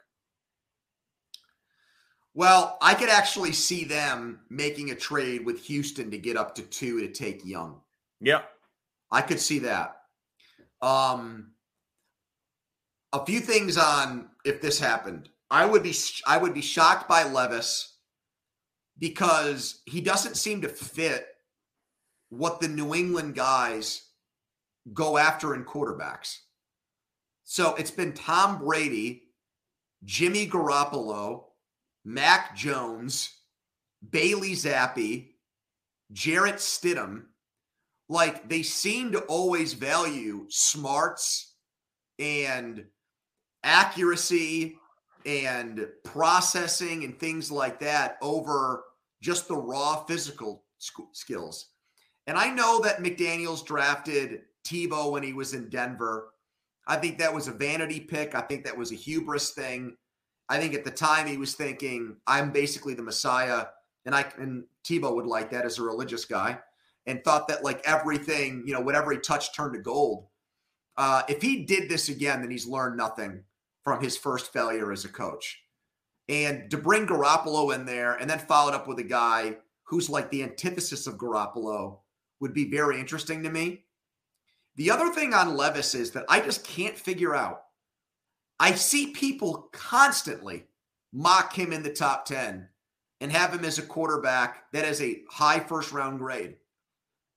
Well, 2.32 2.78
I 2.80 2.94
could 2.94 3.08
actually 3.08 3.52
see 3.52 3.84
them 3.84 4.40
making 4.50 4.90
a 4.90 4.94
trade 4.94 5.44
with 5.44 5.60
Houston 5.64 6.10
to 6.10 6.18
get 6.18 6.36
up 6.36 6.54
to 6.56 6.62
two 6.62 7.00
to 7.00 7.12
take 7.12 7.44
Young. 7.44 7.80
Yeah. 8.20 8.42
I 9.10 9.20
could 9.22 9.38
see 9.38 9.60
that. 9.60 9.96
Um, 10.82 11.52
a 13.12 13.24
few 13.24 13.38
things 13.40 13.78
on 13.78 14.30
if 14.44 14.60
this 14.60 14.80
happened. 14.80 15.28
I 15.50 15.64
would 15.64 15.84
be 15.84 15.94
I 16.26 16.36
would 16.36 16.52
be 16.52 16.60
shocked 16.60 17.08
by 17.08 17.22
Levis 17.22 17.98
because 18.98 19.82
he 19.86 20.00
doesn't 20.00 20.36
seem 20.36 20.60
to 20.62 20.68
fit 20.68 21.28
what 22.38 22.60
the 22.60 22.68
New 22.68 22.94
England 22.94 23.34
guys 23.34 24.02
go 24.92 25.16
after 25.16 25.54
in 25.54 25.64
quarterbacks. 25.64 26.38
So 27.44 27.74
it's 27.74 27.90
been 27.90 28.12
Tom 28.12 28.58
Brady, 28.58 29.22
Jimmy 30.04 30.46
Garoppolo, 30.46 31.44
Mac 32.04 32.56
Jones, 32.56 33.32
Bailey 34.10 34.52
Zappe, 34.52 35.28
Jarrett 36.12 36.56
Stidham, 36.56 37.24
like 38.08 38.48
they 38.48 38.62
seem 38.62 39.12
to 39.12 39.20
always 39.20 39.72
value 39.72 40.46
smarts 40.48 41.54
and 42.18 42.84
accuracy 43.62 44.76
and 45.24 45.88
processing 46.04 47.04
and 47.04 47.18
things 47.18 47.50
like 47.50 47.80
that 47.80 48.18
over 48.20 48.84
just 49.22 49.48
the 49.48 49.56
raw 49.56 50.04
physical 50.04 50.64
skills. 51.12 51.70
And 52.26 52.38
I 52.38 52.50
know 52.50 52.80
that 52.80 53.02
McDaniels 53.02 53.64
drafted 53.64 54.42
Tebow 54.64 55.12
when 55.12 55.22
he 55.22 55.32
was 55.32 55.52
in 55.52 55.68
Denver. 55.68 56.30
I 56.86 56.96
think 56.96 57.18
that 57.18 57.34
was 57.34 57.48
a 57.48 57.52
vanity 57.52 58.00
pick. 58.00 58.34
I 58.34 58.40
think 58.40 58.64
that 58.64 58.76
was 58.76 58.92
a 58.92 58.96
hubris 58.96 59.50
thing. 59.50 59.96
I 60.48 60.58
think 60.58 60.74
at 60.74 60.84
the 60.84 60.90
time 60.90 61.26
he 61.26 61.36
was 61.36 61.54
thinking, 61.54 62.16
I'm 62.26 62.50
basically 62.50 62.94
the 62.94 63.02
Messiah. 63.02 63.66
And 64.06 64.14
I 64.14 64.26
and 64.38 64.64
Tebow 64.84 65.14
would 65.14 65.26
like 65.26 65.50
that 65.50 65.64
as 65.64 65.78
a 65.78 65.82
religious 65.82 66.24
guy 66.24 66.58
and 67.06 67.22
thought 67.22 67.48
that 67.48 67.64
like 67.64 67.80
everything, 67.84 68.64
you 68.66 68.74
know, 68.74 68.80
whatever 68.80 69.12
he 69.12 69.18
touched 69.18 69.54
turned 69.54 69.74
to 69.74 69.80
gold. 69.80 70.26
Uh, 70.96 71.22
if 71.28 71.42
he 71.42 71.64
did 71.64 71.88
this 71.88 72.08
again, 72.08 72.40
then 72.40 72.50
he's 72.50 72.66
learned 72.66 72.96
nothing 72.96 73.44
from 73.82 74.02
his 74.02 74.16
first 74.16 74.52
failure 74.52 74.92
as 74.92 75.04
a 75.04 75.08
coach. 75.08 75.62
And 76.28 76.70
to 76.70 76.78
bring 76.78 77.06
Garoppolo 77.06 77.74
in 77.74 77.84
there 77.84 78.14
and 78.14 78.28
then 78.28 78.38
followed 78.38 78.74
up 78.74 78.86
with 78.86 78.98
a 78.98 79.04
guy 79.04 79.56
who's 79.84 80.08
like 80.08 80.30
the 80.30 80.42
antithesis 80.42 81.06
of 81.06 81.18
Garoppolo 81.18 81.98
would 82.40 82.54
be 82.54 82.70
very 82.70 83.00
interesting 83.00 83.42
to 83.42 83.50
me. 83.50 83.84
The 84.76 84.90
other 84.90 85.10
thing 85.10 85.34
on 85.34 85.56
Levis 85.56 85.94
is 85.94 86.12
that 86.12 86.24
I 86.28 86.40
just 86.40 86.66
can't 86.66 86.98
figure 86.98 87.34
out 87.34 87.62
I 88.58 88.72
see 88.72 89.08
people 89.08 89.68
constantly 89.72 90.64
mock 91.12 91.52
him 91.56 91.72
in 91.72 91.82
the 91.82 91.92
top 91.92 92.24
10 92.26 92.68
and 93.20 93.32
have 93.32 93.52
him 93.52 93.64
as 93.64 93.78
a 93.78 93.82
quarterback 93.82 94.70
that 94.72 94.84
has 94.84 95.00
a 95.00 95.22
high 95.30 95.60
first 95.60 95.92
round 95.92 96.18
grade. 96.18 96.56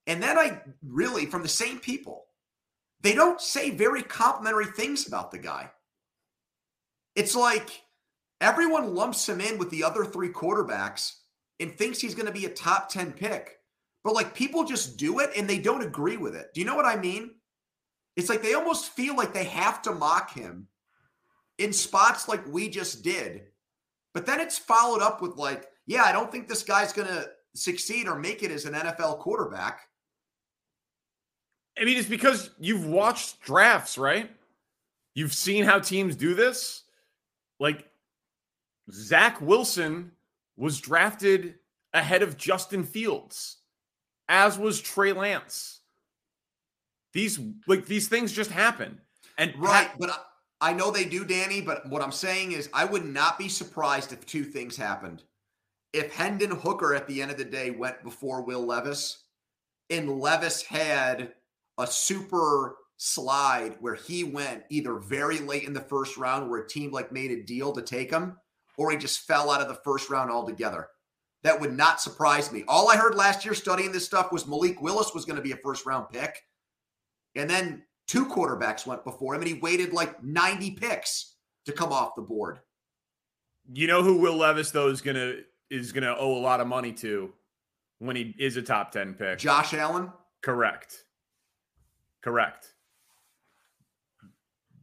And 0.05 0.21
then 0.21 0.37
I 0.37 0.61
really, 0.83 1.25
from 1.25 1.43
the 1.43 1.47
same 1.47 1.79
people, 1.79 2.25
they 3.01 3.13
don't 3.13 3.41
say 3.41 3.71
very 3.71 4.01
complimentary 4.01 4.65
things 4.65 5.07
about 5.07 5.31
the 5.31 5.37
guy. 5.37 5.71
It's 7.15 7.35
like 7.35 7.81
everyone 8.41 8.95
lumps 8.95 9.27
him 9.27 9.41
in 9.41 9.57
with 9.57 9.69
the 9.69 9.83
other 9.83 10.05
three 10.05 10.29
quarterbacks 10.29 11.13
and 11.59 11.73
thinks 11.73 11.99
he's 11.99 12.15
going 12.15 12.27
to 12.27 12.31
be 12.31 12.45
a 12.45 12.49
top 12.49 12.89
10 12.89 13.13
pick. 13.13 13.56
But 14.07 14.15
like 14.15 14.33
people 14.33 14.63
just 14.63 14.95
do 14.95 15.19
it 15.19 15.31
and 15.35 15.49
they 15.49 15.59
don't 15.59 15.83
agree 15.83 16.15
with 16.15 16.33
it. 16.33 16.53
Do 16.53 16.61
you 16.61 16.65
know 16.65 16.77
what 16.77 16.85
I 16.85 16.95
mean? 16.95 17.31
It's 18.15 18.29
like 18.29 18.41
they 18.41 18.53
almost 18.53 18.93
feel 18.93 19.17
like 19.17 19.33
they 19.33 19.43
have 19.43 19.81
to 19.81 19.91
mock 19.91 20.33
him 20.33 20.69
in 21.57 21.73
spots 21.73 22.29
like 22.29 22.47
we 22.47 22.69
just 22.69 23.03
did. 23.03 23.47
But 24.13 24.25
then 24.25 24.39
it's 24.39 24.57
followed 24.57 25.01
up 25.01 25.21
with 25.21 25.35
like, 25.35 25.67
yeah, 25.87 26.03
I 26.03 26.13
don't 26.13 26.31
think 26.31 26.47
this 26.47 26.63
guy's 26.63 26.93
going 26.93 27.09
to 27.09 27.29
succeed 27.53 28.07
or 28.07 28.17
make 28.17 28.43
it 28.43 28.51
as 28.51 28.63
an 28.63 28.75
NFL 28.75 29.19
quarterback. 29.19 29.81
I 31.77 31.83
mean, 31.83 31.97
it's 31.97 32.07
because 32.07 32.51
you've 32.59 32.85
watched 32.85 33.41
drafts, 33.41 33.97
right? 33.97 34.31
You've 35.15 35.33
seen 35.33 35.65
how 35.65 35.79
teams 35.79 36.15
do 36.15 36.33
this. 36.33 36.83
Like 37.59 37.89
Zach 38.89 39.41
Wilson 39.41 40.13
was 40.55 40.79
drafted 40.79 41.55
ahead 41.93 42.23
of 42.23 42.37
Justin 42.37 42.85
Fields, 42.85 43.57
as 44.29 44.57
was 44.57 44.81
Trey 44.81 45.13
Lance. 45.13 45.81
These 47.13 47.39
like 47.65 47.85
these 47.85 48.07
things 48.07 48.31
just 48.31 48.51
happen. 48.51 48.99
And 49.37 49.53
right, 49.57 49.89
but 49.99 50.09
I, 50.09 50.69
I 50.69 50.73
know 50.73 50.91
they 50.91 51.05
do, 51.05 51.23
Danny. 51.23 51.61
But 51.61 51.89
what 51.89 52.01
I'm 52.01 52.11
saying 52.11 52.51
is, 52.51 52.69
I 52.73 52.85
would 52.85 53.05
not 53.05 53.37
be 53.37 53.47
surprised 53.47 54.11
if 54.11 54.25
two 54.25 54.43
things 54.43 54.75
happened. 54.75 55.23
If 55.93 56.13
Hendon 56.13 56.51
Hooker 56.51 56.93
at 56.93 57.07
the 57.07 57.21
end 57.21 57.31
of 57.31 57.37
the 57.37 57.45
day 57.45 57.71
went 57.71 58.03
before 58.03 58.43
Will 58.43 58.65
Levis, 58.65 59.23
and 59.89 60.19
Levis 60.19 60.61
had 60.61 61.33
a 61.77 61.87
super 61.87 62.75
slide 62.97 63.77
where 63.79 63.95
he 63.95 64.23
went 64.23 64.63
either 64.69 64.95
very 64.95 65.39
late 65.39 65.63
in 65.63 65.73
the 65.73 65.79
first 65.81 66.17
round 66.17 66.49
where 66.49 66.61
a 66.61 66.67
team 66.67 66.91
like 66.91 67.11
made 67.11 67.31
a 67.31 67.43
deal 67.43 67.71
to 67.71 67.81
take 67.81 68.11
him, 68.11 68.37
or 68.77 68.91
he 68.91 68.97
just 68.97 69.21
fell 69.21 69.49
out 69.49 69.61
of 69.61 69.67
the 69.67 69.81
first 69.83 70.09
round 70.09 70.29
altogether. 70.29 70.89
That 71.43 71.59
would 71.59 71.75
not 71.75 72.01
surprise 72.01 72.51
me. 72.51 72.63
All 72.67 72.89
I 72.89 72.97
heard 72.97 73.15
last 73.15 73.45
year 73.45 73.53
studying 73.53 73.91
this 73.91 74.05
stuff 74.05 74.31
was 74.31 74.47
Malik 74.47 74.81
Willis 74.81 75.13
was 75.13 75.25
going 75.25 75.35
to 75.35 75.41
be 75.41 75.51
a 75.51 75.57
first 75.57 75.85
round 75.85 76.09
pick. 76.09 76.41
And 77.35 77.49
then 77.49 77.83
two 78.07 78.25
quarterbacks 78.25 78.87
went 78.87 79.03
before 79.03 79.35
him, 79.35 79.41
and 79.41 79.47
he 79.47 79.59
waited 79.59 79.93
like 79.93 80.23
90 80.23 80.71
picks 80.71 81.35
to 81.65 81.71
come 81.71 81.91
off 81.91 82.15
the 82.15 82.21
board. 82.21 82.59
You 83.71 83.87
know 83.87 84.01
who 84.01 84.17
Will 84.17 84.37
Levis 84.37 84.71
though 84.71 84.87
is 84.87 85.01
gonna 85.01 85.35
is 85.69 85.91
gonna 85.91 86.15
owe 86.17 86.37
a 86.37 86.39
lot 86.39 86.61
of 86.61 86.67
money 86.67 86.93
to 86.93 87.33
when 87.99 88.15
he 88.15 88.33
is 88.39 88.57
a 88.57 88.61
top 88.61 88.91
10 88.91 89.15
pick. 89.15 89.39
Josh 89.39 89.73
Allen? 89.73 90.11
Correct. 90.41 91.03
Correct. 92.21 92.73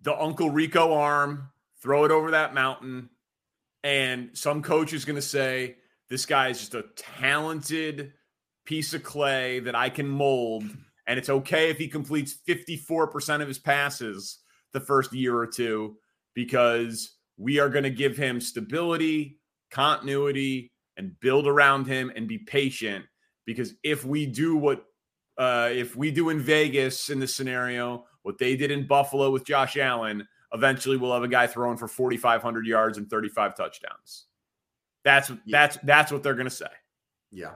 The 0.02 0.14
Uncle 0.14 0.50
Rico 0.50 0.92
arm, 0.92 1.48
throw 1.80 2.04
it 2.04 2.10
over 2.10 2.32
that 2.32 2.54
mountain. 2.54 3.08
And 3.82 4.30
some 4.32 4.62
coach 4.62 4.92
is 4.92 5.04
going 5.04 5.16
to 5.16 5.22
say, 5.22 5.76
This 6.14 6.26
guy 6.26 6.50
is 6.50 6.60
just 6.60 6.76
a 6.76 6.84
talented 6.94 8.12
piece 8.64 8.94
of 8.94 9.02
clay 9.02 9.58
that 9.58 9.74
I 9.74 9.88
can 9.88 10.08
mold. 10.08 10.62
And 11.08 11.18
it's 11.18 11.28
okay 11.28 11.70
if 11.70 11.76
he 11.76 11.88
completes 11.88 12.38
54% 12.48 13.42
of 13.42 13.48
his 13.48 13.58
passes 13.58 14.38
the 14.72 14.78
first 14.78 15.12
year 15.12 15.36
or 15.36 15.48
two 15.48 15.96
because 16.32 17.16
we 17.36 17.58
are 17.58 17.68
going 17.68 17.82
to 17.82 17.90
give 17.90 18.16
him 18.16 18.40
stability, 18.40 19.40
continuity, 19.72 20.70
and 20.96 21.18
build 21.18 21.48
around 21.48 21.88
him 21.88 22.12
and 22.14 22.28
be 22.28 22.38
patient. 22.38 23.04
Because 23.44 23.74
if 23.82 24.04
we 24.04 24.24
do 24.24 24.56
what 24.56 24.84
uh, 25.36 25.70
if 25.72 25.96
we 25.96 26.12
do 26.12 26.28
in 26.28 26.38
Vegas 26.38 27.10
in 27.10 27.18
this 27.18 27.34
scenario, 27.34 28.04
what 28.22 28.38
they 28.38 28.54
did 28.54 28.70
in 28.70 28.86
Buffalo 28.86 29.32
with 29.32 29.44
Josh 29.44 29.76
Allen, 29.76 30.28
eventually 30.52 30.96
we'll 30.96 31.12
have 31.12 31.24
a 31.24 31.28
guy 31.28 31.48
throwing 31.48 31.76
for 31.76 31.88
4,500 31.88 32.68
yards 32.68 32.98
and 32.98 33.10
35 33.10 33.56
touchdowns. 33.56 34.26
That's 35.04 35.30
yeah. 35.30 35.36
that's 35.50 35.78
that's 35.82 36.12
what 36.12 36.22
they're 36.22 36.34
going 36.34 36.48
to 36.48 36.54
say. 36.54 36.66
Yeah. 37.30 37.52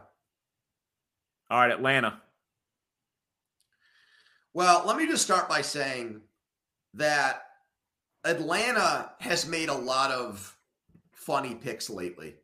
All 1.51 1.61
right, 1.61 1.71
Atlanta. 1.71 2.21
Well, 4.55 4.83
let 4.87 4.97
me 4.97 5.07
just 5.07 5.23
start 5.23 5.49
by 5.49 5.63
saying 5.63 6.21
that 6.95 7.43
Atlanta 8.25 9.13
has 9.21 9.47
made 9.47 9.69
a 9.69 9.75
lot 9.75 10.11
of 10.11 10.57
funny 11.13 11.55
picks 11.55 11.89
lately. 11.89 12.35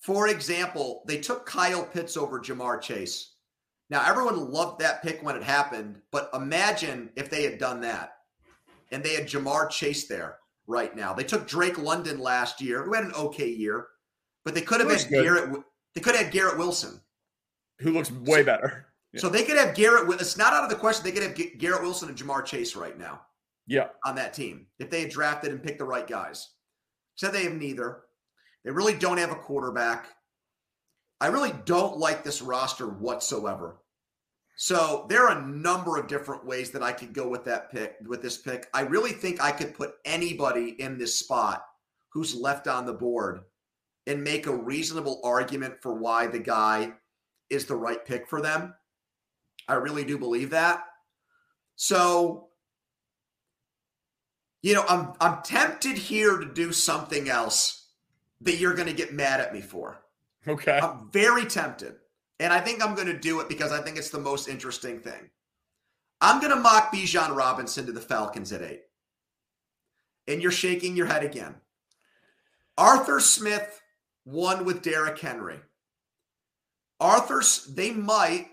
For 0.00 0.28
example, 0.28 1.02
they 1.06 1.18
took 1.18 1.46
Kyle 1.46 1.84
Pitts 1.84 2.16
over 2.16 2.40
Ja'Marr 2.40 2.80
Chase. 2.80 3.34
Now, 3.90 4.04
everyone 4.08 4.50
loved 4.50 4.80
that 4.80 5.02
pick 5.02 5.22
when 5.22 5.36
it 5.36 5.42
happened, 5.42 6.00
but 6.10 6.30
imagine 6.34 7.10
if 7.14 7.28
they 7.30 7.44
had 7.44 7.58
done 7.58 7.80
that 7.82 8.14
and 8.90 9.02
they 9.02 9.14
had 9.14 9.28
Ja'Marr 9.28 9.70
Chase 9.70 10.08
there 10.08 10.38
right 10.66 10.96
now. 10.96 11.12
They 11.12 11.24
took 11.24 11.46
Drake 11.46 11.78
London 11.78 12.18
last 12.18 12.60
year, 12.60 12.82
who 12.82 12.94
had 12.94 13.04
an 13.04 13.12
okay 13.12 13.48
year, 13.48 13.88
but 14.44 14.54
they 14.54 14.60
could 14.60 14.80
have 14.80 14.90
had 14.90 15.08
good. 15.08 15.22
Garrett. 15.22 15.62
They 15.94 16.00
could 16.00 16.14
have 16.14 16.24
had 16.24 16.32
Garrett 16.32 16.58
Wilson, 16.58 17.00
who 17.80 17.92
looks 17.92 18.10
way 18.10 18.40
so, 18.40 18.44
better. 18.44 18.86
Yeah. 19.12 19.20
So 19.20 19.28
they 19.28 19.44
could 19.44 19.58
have 19.58 19.74
Garrett. 19.74 20.10
It's 20.20 20.36
not 20.36 20.52
out 20.52 20.64
of 20.64 20.70
the 20.70 20.76
question. 20.76 21.04
They 21.04 21.12
could 21.12 21.22
have 21.22 21.58
Garrett 21.58 21.82
Wilson 21.82 22.08
and 22.08 22.16
Ja'Marr 22.16 22.44
Chase 22.44 22.76
right 22.76 22.98
now. 22.98 23.22
Yeah, 23.66 23.88
on 24.04 24.16
that 24.16 24.34
team 24.34 24.66
if 24.80 24.90
they 24.90 25.02
had 25.02 25.10
drafted 25.10 25.52
and 25.52 25.62
picked 25.62 25.78
the 25.78 25.84
right 25.84 26.06
guys. 26.06 26.50
Said 27.14 27.32
they 27.32 27.44
have 27.44 27.54
neither. 27.54 28.02
They 28.64 28.70
really 28.70 28.94
don't 28.94 29.18
have 29.18 29.30
a 29.30 29.36
quarterback. 29.36 30.06
I 31.20 31.28
really 31.28 31.52
don't 31.64 31.98
like 31.98 32.24
this 32.24 32.42
roster 32.42 32.88
whatsoever. 32.88 33.78
So 34.56 35.06
there 35.08 35.26
are 35.26 35.38
a 35.38 35.46
number 35.46 35.96
of 35.96 36.08
different 36.08 36.44
ways 36.44 36.70
that 36.72 36.82
I 36.82 36.92
could 36.92 37.12
go 37.12 37.28
with 37.28 37.44
that 37.44 37.70
pick, 37.70 37.96
with 38.06 38.22
this 38.22 38.38
pick. 38.38 38.68
I 38.74 38.82
really 38.82 39.12
think 39.12 39.40
I 39.40 39.50
could 39.50 39.74
put 39.74 39.94
anybody 40.04 40.70
in 40.80 40.98
this 40.98 41.16
spot 41.16 41.64
who's 42.10 42.34
left 42.34 42.66
on 42.68 42.86
the 42.86 42.92
board 42.92 43.42
and 44.06 44.22
make 44.22 44.46
a 44.46 44.56
reasonable 44.56 45.20
argument 45.24 45.80
for 45.80 45.94
why 45.94 46.26
the 46.26 46.38
guy 46.38 46.92
is 47.50 47.66
the 47.66 47.76
right 47.76 48.04
pick 48.04 48.28
for 48.28 48.40
them. 48.40 48.74
I 49.68 49.74
really 49.74 50.04
do 50.04 50.18
believe 50.18 50.50
that. 50.50 50.84
So, 51.76 52.48
you 54.62 54.74
know, 54.74 54.84
I'm 54.88 55.12
I'm 55.20 55.42
tempted 55.42 55.96
here 55.96 56.38
to 56.38 56.46
do 56.46 56.72
something 56.72 57.28
else 57.28 57.88
that 58.40 58.56
you're 58.56 58.74
going 58.74 58.88
to 58.88 58.94
get 58.94 59.12
mad 59.12 59.40
at 59.40 59.52
me 59.52 59.60
for. 59.60 60.02
Okay. 60.46 60.78
I'm 60.78 61.10
very 61.10 61.44
tempted. 61.44 61.96
And 62.40 62.52
I 62.52 62.60
think 62.60 62.84
I'm 62.84 62.94
going 62.94 63.06
to 63.06 63.18
do 63.18 63.40
it 63.40 63.48
because 63.48 63.72
I 63.72 63.80
think 63.80 63.96
it's 63.96 64.10
the 64.10 64.18
most 64.18 64.48
interesting 64.48 64.98
thing. 64.98 65.30
I'm 66.20 66.40
going 66.40 66.52
to 66.52 66.60
mock 66.60 66.92
Bijan 66.92 67.36
Robinson 67.36 67.86
to 67.86 67.92
the 67.92 68.00
Falcons 68.00 68.52
at 68.52 68.62
eight. 68.62 68.82
And 70.26 70.42
you're 70.42 70.50
shaking 70.50 70.96
your 70.96 71.06
head 71.06 71.24
again. 71.24 71.56
Arthur 72.78 73.20
Smith 73.20 73.81
won 74.24 74.64
with 74.64 74.82
Derrick 74.82 75.18
Henry. 75.18 75.60
Arthur's 77.00 77.66
they 77.66 77.90
might, 77.90 78.48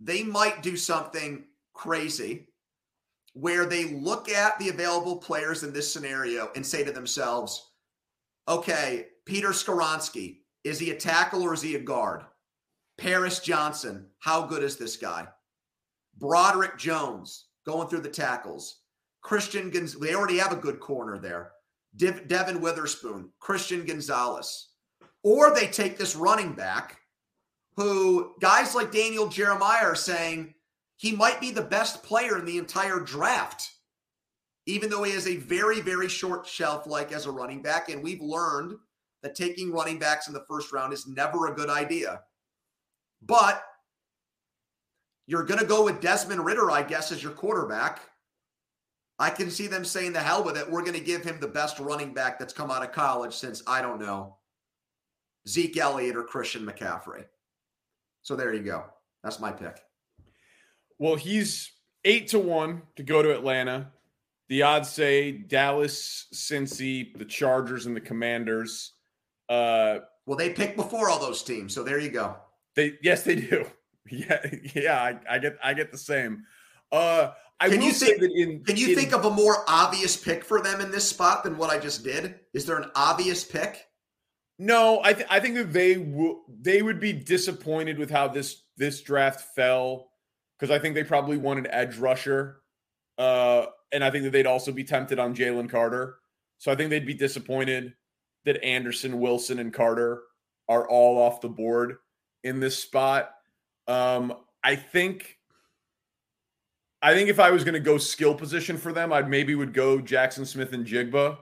they 0.00 0.22
might 0.22 0.62
do 0.62 0.76
something 0.76 1.44
crazy 1.72 2.48
where 3.34 3.64
they 3.64 3.84
look 3.84 4.28
at 4.28 4.58
the 4.58 4.68
available 4.68 5.16
players 5.16 5.62
in 5.62 5.72
this 5.72 5.90
scenario 5.90 6.50
and 6.54 6.64
say 6.64 6.84
to 6.84 6.92
themselves, 6.92 7.70
okay, 8.46 9.06
Peter 9.24 9.50
Skoronski, 9.50 10.40
is 10.64 10.78
he 10.78 10.90
a 10.90 10.96
tackle 10.96 11.42
or 11.42 11.54
is 11.54 11.62
he 11.62 11.74
a 11.76 11.80
guard? 11.80 12.24
Paris 12.98 13.40
Johnson, 13.40 14.06
how 14.18 14.46
good 14.46 14.62
is 14.62 14.76
this 14.76 14.96
guy? 14.96 15.26
Broderick 16.18 16.76
Jones 16.76 17.46
going 17.64 17.88
through 17.88 18.02
the 18.02 18.08
tackles. 18.08 18.80
Christian 19.22 19.70
Gonzalez, 19.70 20.06
they 20.06 20.14
already 20.14 20.38
have 20.38 20.52
a 20.52 20.56
good 20.56 20.78
corner 20.78 21.18
there. 21.18 21.52
Dev- 21.96 22.28
Devon 22.28 22.60
Witherspoon, 22.60 23.30
Christian 23.40 23.86
Gonzalez. 23.86 24.68
Or 25.22 25.54
they 25.54 25.68
take 25.68 25.98
this 25.98 26.16
running 26.16 26.52
back 26.52 26.98
who 27.76 28.34
guys 28.40 28.74
like 28.74 28.92
Daniel 28.92 29.28
Jeremiah 29.28 29.84
are 29.84 29.94
saying 29.94 30.54
he 30.96 31.12
might 31.12 31.40
be 31.40 31.50
the 31.50 31.62
best 31.62 32.02
player 32.02 32.38
in 32.38 32.44
the 32.44 32.58
entire 32.58 33.00
draft, 33.00 33.70
even 34.66 34.90
though 34.90 35.02
he 35.02 35.12
has 35.12 35.26
a 35.26 35.36
very, 35.36 35.80
very 35.80 36.08
short 36.08 36.46
shelf 36.46 36.86
like 36.86 37.12
as 37.12 37.26
a 37.26 37.30
running 37.30 37.62
back. 37.62 37.88
And 37.88 38.02
we've 38.02 38.20
learned 38.20 38.76
that 39.22 39.34
taking 39.34 39.72
running 39.72 39.98
backs 39.98 40.28
in 40.28 40.34
the 40.34 40.44
first 40.48 40.72
round 40.72 40.92
is 40.92 41.06
never 41.06 41.46
a 41.46 41.54
good 41.54 41.70
idea. 41.70 42.20
But 43.22 43.62
you're 45.26 45.44
going 45.44 45.60
to 45.60 45.66
go 45.66 45.84
with 45.84 46.00
Desmond 46.00 46.44
Ridder, 46.44 46.70
I 46.70 46.82
guess, 46.82 47.12
as 47.12 47.22
your 47.22 47.32
quarterback. 47.32 48.00
I 49.18 49.30
can 49.30 49.50
see 49.50 49.68
them 49.68 49.84
saying 49.84 50.12
the 50.12 50.20
hell 50.20 50.42
with 50.42 50.56
it. 50.56 50.68
We're 50.68 50.82
going 50.82 50.94
to 50.94 51.00
give 51.00 51.22
him 51.22 51.38
the 51.38 51.46
best 51.46 51.78
running 51.78 52.12
back 52.12 52.38
that's 52.38 52.52
come 52.52 52.70
out 52.70 52.82
of 52.82 52.92
college 52.92 53.32
since, 53.32 53.62
I 53.66 53.80
don't 53.80 54.00
know, 54.00 54.36
Zeke 55.48 55.76
Elliott 55.78 56.16
or 56.16 56.24
Christian 56.24 56.64
McCaffrey. 56.64 57.24
So 58.22 58.36
there 58.36 58.54
you 58.54 58.62
go. 58.62 58.84
That's 59.22 59.40
my 59.40 59.50
pick. 59.50 59.80
Well, 60.98 61.16
he's 61.16 61.72
eight 62.04 62.28
to 62.28 62.38
one 62.38 62.82
to 62.96 63.02
go 63.02 63.22
to 63.22 63.34
Atlanta. 63.34 63.90
The 64.48 64.62
odds 64.62 64.90
say 64.90 65.32
Dallas, 65.32 66.26
Cincy, 66.34 67.16
the 67.16 67.24
Chargers, 67.24 67.86
and 67.86 67.96
the 67.96 68.00
Commanders. 68.00 68.92
Uh, 69.48 69.98
well, 70.26 70.36
they 70.36 70.50
picked 70.50 70.76
before 70.76 71.08
all 71.08 71.18
those 71.18 71.42
teams. 71.42 71.74
So 71.74 71.82
there 71.82 71.98
you 71.98 72.10
go. 72.10 72.36
They 72.76 72.98
yes, 73.02 73.22
they 73.22 73.36
do. 73.36 73.66
Yeah, 74.10 74.44
yeah, 74.74 75.00
I, 75.00 75.36
I 75.36 75.38
get 75.38 75.56
I 75.62 75.74
get 75.74 75.92
the 75.92 75.96
same. 75.96 76.42
Uh 76.90 77.30
I 77.60 77.68
can 77.68 77.80
you 77.80 77.92
think, 77.92 78.20
in, 78.20 78.64
Can 78.64 78.76
you 78.76 78.88
in, 78.88 78.96
think 78.96 79.14
of 79.14 79.24
a 79.24 79.30
more 79.30 79.64
obvious 79.68 80.16
pick 80.16 80.44
for 80.44 80.60
them 80.60 80.80
in 80.80 80.90
this 80.90 81.08
spot 81.08 81.44
than 81.44 81.56
what 81.56 81.70
I 81.70 81.78
just 81.78 82.02
did? 82.02 82.40
Is 82.52 82.66
there 82.66 82.78
an 82.78 82.90
obvious 82.96 83.44
pick? 83.44 83.86
No, 84.58 85.00
I 85.02 85.12
th- 85.12 85.26
I 85.30 85.40
think 85.40 85.56
that 85.56 85.72
they 85.72 85.96
would 85.96 86.36
they 86.60 86.82
would 86.82 87.00
be 87.00 87.12
disappointed 87.12 87.98
with 87.98 88.10
how 88.10 88.28
this 88.28 88.62
this 88.76 89.00
draft 89.00 89.54
fell 89.54 90.10
because 90.58 90.70
I 90.70 90.78
think 90.78 90.94
they 90.94 91.04
probably 91.04 91.36
wanted 91.36 91.66
edge 91.70 91.96
rusher, 91.96 92.62
uh, 93.18 93.66
and 93.90 94.04
I 94.04 94.10
think 94.10 94.24
that 94.24 94.30
they'd 94.30 94.46
also 94.46 94.70
be 94.70 94.84
tempted 94.84 95.18
on 95.18 95.34
Jalen 95.34 95.68
Carter. 95.68 96.18
So 96.58 96.70
I 96.70 96.76
think 96.76 96.90
they'd 96.90 97.06
be 97.06 97.14
disappointed 97.14 97.94
that 98.44 98.62
Anderson, 98.62 99.18
Wilson, 99.18 99.58
and 99.58 99.72
Carter 99.72 100.22
are 100.68 100.88
all 100.88 101.18
off 101.18 101.40
the 101.40 101.48
board 101.48 101.96
in 102.44 102.60
this 102.60 102.78
spot. 102.78 103.32
Um, 103.88 104.34
I 104.62 104.76
think 104.76 105.38
I 107.02 107.14
think 107.14 107.28
if 107.28 107.40
I 107.40 107.50
was 107.50 107.64
going 107.64 107.74
to 107.74 107.80
go 107.80 107.98
skill 107.98 108.34
position 108.34 108.76
for 108.76 108.92
them, 108.92 109.12
I'd 109.12 109.28
maybe 109.28 109.56
would 109.56 109.74
go 109.74 110.00
Jackson 110.00 110.46
Smith-Njigba 110.46 111.36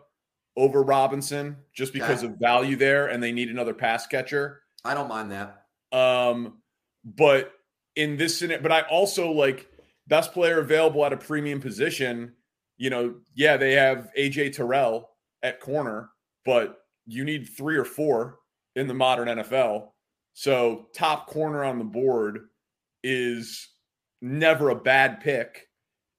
over 0.57 0.83
Robinson 0.83 1.57
just 1.73 1.93
because 1.93 2.23
of 2.23 2.37
value 2.39 2.77
there, 2.77 3.07
and 3.07 3.23
they 3.23 3.33
need 3.33 3.49
another 3.49 3.75
pass 3.75 4.07
catcher. 4.07 4.63
I 4.85 4.95
don't 4.95 5.09
mind 5.09 5.31
that. 5.33 5.67
Um, 5.93 6.59
but 7.05 7.53
in 7.97 8.17
this 8.17 8.41
but 8.41 8.73
I 8.73 8.83
also 8.83 9.31
like 9.31 9.69
best 10.07 10.33
player 10.33 10.61
available 10.61 11.05
at 11.05 11.13
a 11.13 11.17
premium 11.17 11.61
position. 11.61 12.35
You 12.77 12.91
know, 12.91 13.15
yeah, 13.35 13.57
they 13.57 13.73
have 13.73 14.11
AJ 14.19 14.55
Terrell 14.55 15.11
at 15.43 15.61
corner, 15.61 16.11
but 16.45 16.81
you 17.07 17.25
need 17.25 17.49
three 17.49 17.77
or 17.77 17.85
four 17.85 18.39
in 18.77 18.87
the 18.87 18.95
modern 18.95 19.29
NFL. 19.29 19.89
So 20.33 20.87
top 20.95 21.27
corner 21.27 21.65
on 21.65 21.79
the 21.79 21.85
board 21.85 22.49
is 23.03 23.69
never 24.23 24.71
a 24.71 24.75
bad 24.75 25.21
pick 25.21 25.69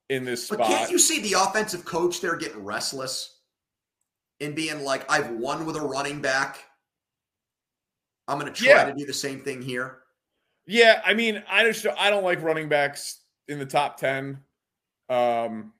in 0.09 0.25
this 0.25 0.45
spot. 0.45 0.59
But 0.59 0.67
can't 0.67 0.91
you 0.91 0.99
see 0.99 1.21
the 1.21 1.39
offensive 1.39 1.85
coach 1.85 2.21
there 2.21 2.35
getting 2.35 2.63
restless 2.63 3.40
and 4.41 4.55
being 4.55 4.83
like, 4.83 5.09
I've 5.09 5.31
won 5.31 5.65
with 5.65 5.77
a 5.77 5.81
running 5.81 6.21
back. 6.21 6.65
I'm 8.27 8.39
going 8.39 8.51
to 8.51 8.63
try 8.63 8.73
yeah. 8.73 8.85
to 8.85 8.93
do 8.93 9.05
the 9.05 9.13
same 9.13 9.41
thing 9.41 9.61
here. 9.61 9.99
Yeah, 10.65 11.01
I 11.05 11.13
mean, 11.13 11.43
I 11.49 11.63
just 11.63 11.85
I 11.97 12.09
don't 12.09 12.23
like 12.23 12.41
running 12.41 12.69
backs 12.69 13.21
in 13.47 13.59
the 13.59 13.65
top 13.65 13.97
10. 13.97 14.39
Um 15.09 15.73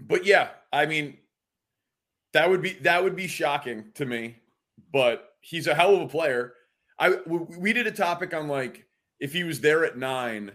but 0.00 0.24
yeah, 0.24 0.48
I 0.72 0.86
mean 0.86 1.18
that 2.32 2.48
would 2.48 2.62
be 2.62 2.72
that 2.80 3.04
would 3.04 3.14
be 3.14 3.28
shocking 3.28 3.84
to 3.94 4.06
me, 4.06 4.36
but 4.92 5.34
he's 5.40 5.66
a 5.66 5.74
hell 5.74 5.94
of 5.94 6.02
a 6.02 6.08
player. 6.08 6.54
I 6.98 7.18
we 7.26 7.72
did 7.72 7.86
a 7.86 7.92
topic 7.92 8.34
on 8.34 8.48
like 8.48 8.86
if 9.20 9.32
he 9.32 9.44
was 9.44 9.60
there 9.60 9.84
at 9.84 9.98
9 9.98 10.50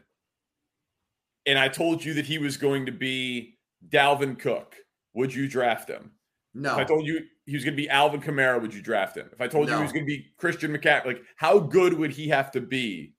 and 1.46 1.60
I 1.60 1.68
told 1.68 2.04
you 2.04 2.16
that 2.16 2.26
he 2.26 2.40
was 2.40 2.58
going 2.58 2.88
to 2.88 2.92
be 2.92 3.58
Dalvin 3.88 4.38
Cook, 4.38 4.76
would 5.14 5.34
you 5.34 5.48
draft 5.48 5.88
him? 5.88 6.12
No. 6.56 6.74
If 6.74 6.78
I 6.78 6.84
told 6.86 7.06
you 7.06 7.22
he 7.46 7.54
was 7.54 7.66
going 7.66 7.76
to 7.76 7.82
be 7.82 7.90
Alvin 7.90 8.22
Kamara, 8.22 8.62
would 8.62 8.74
you 8.74 8.82
draft 8.82 9.18
him? 9.18 9.30
If 9.32 9.42
I 9.42 9.48
told 9.48 9.68
no. 9.68 9.74
you 9.74 9.78
he 9.78 9.84
was 9.84 9.92
going 9.92 10.06
to 10.06 10.08
be 10.08 10.26
Christian 10.38 10.76
McCaffrey, 10.76 11.06
like 11.06 11.22
how 11.36 11.60
good 11.60 11.94
would 11.94 12.12
he 12.12 12.30
have 12.30 12.50
to 12.52 12.62
be 12.62 13.14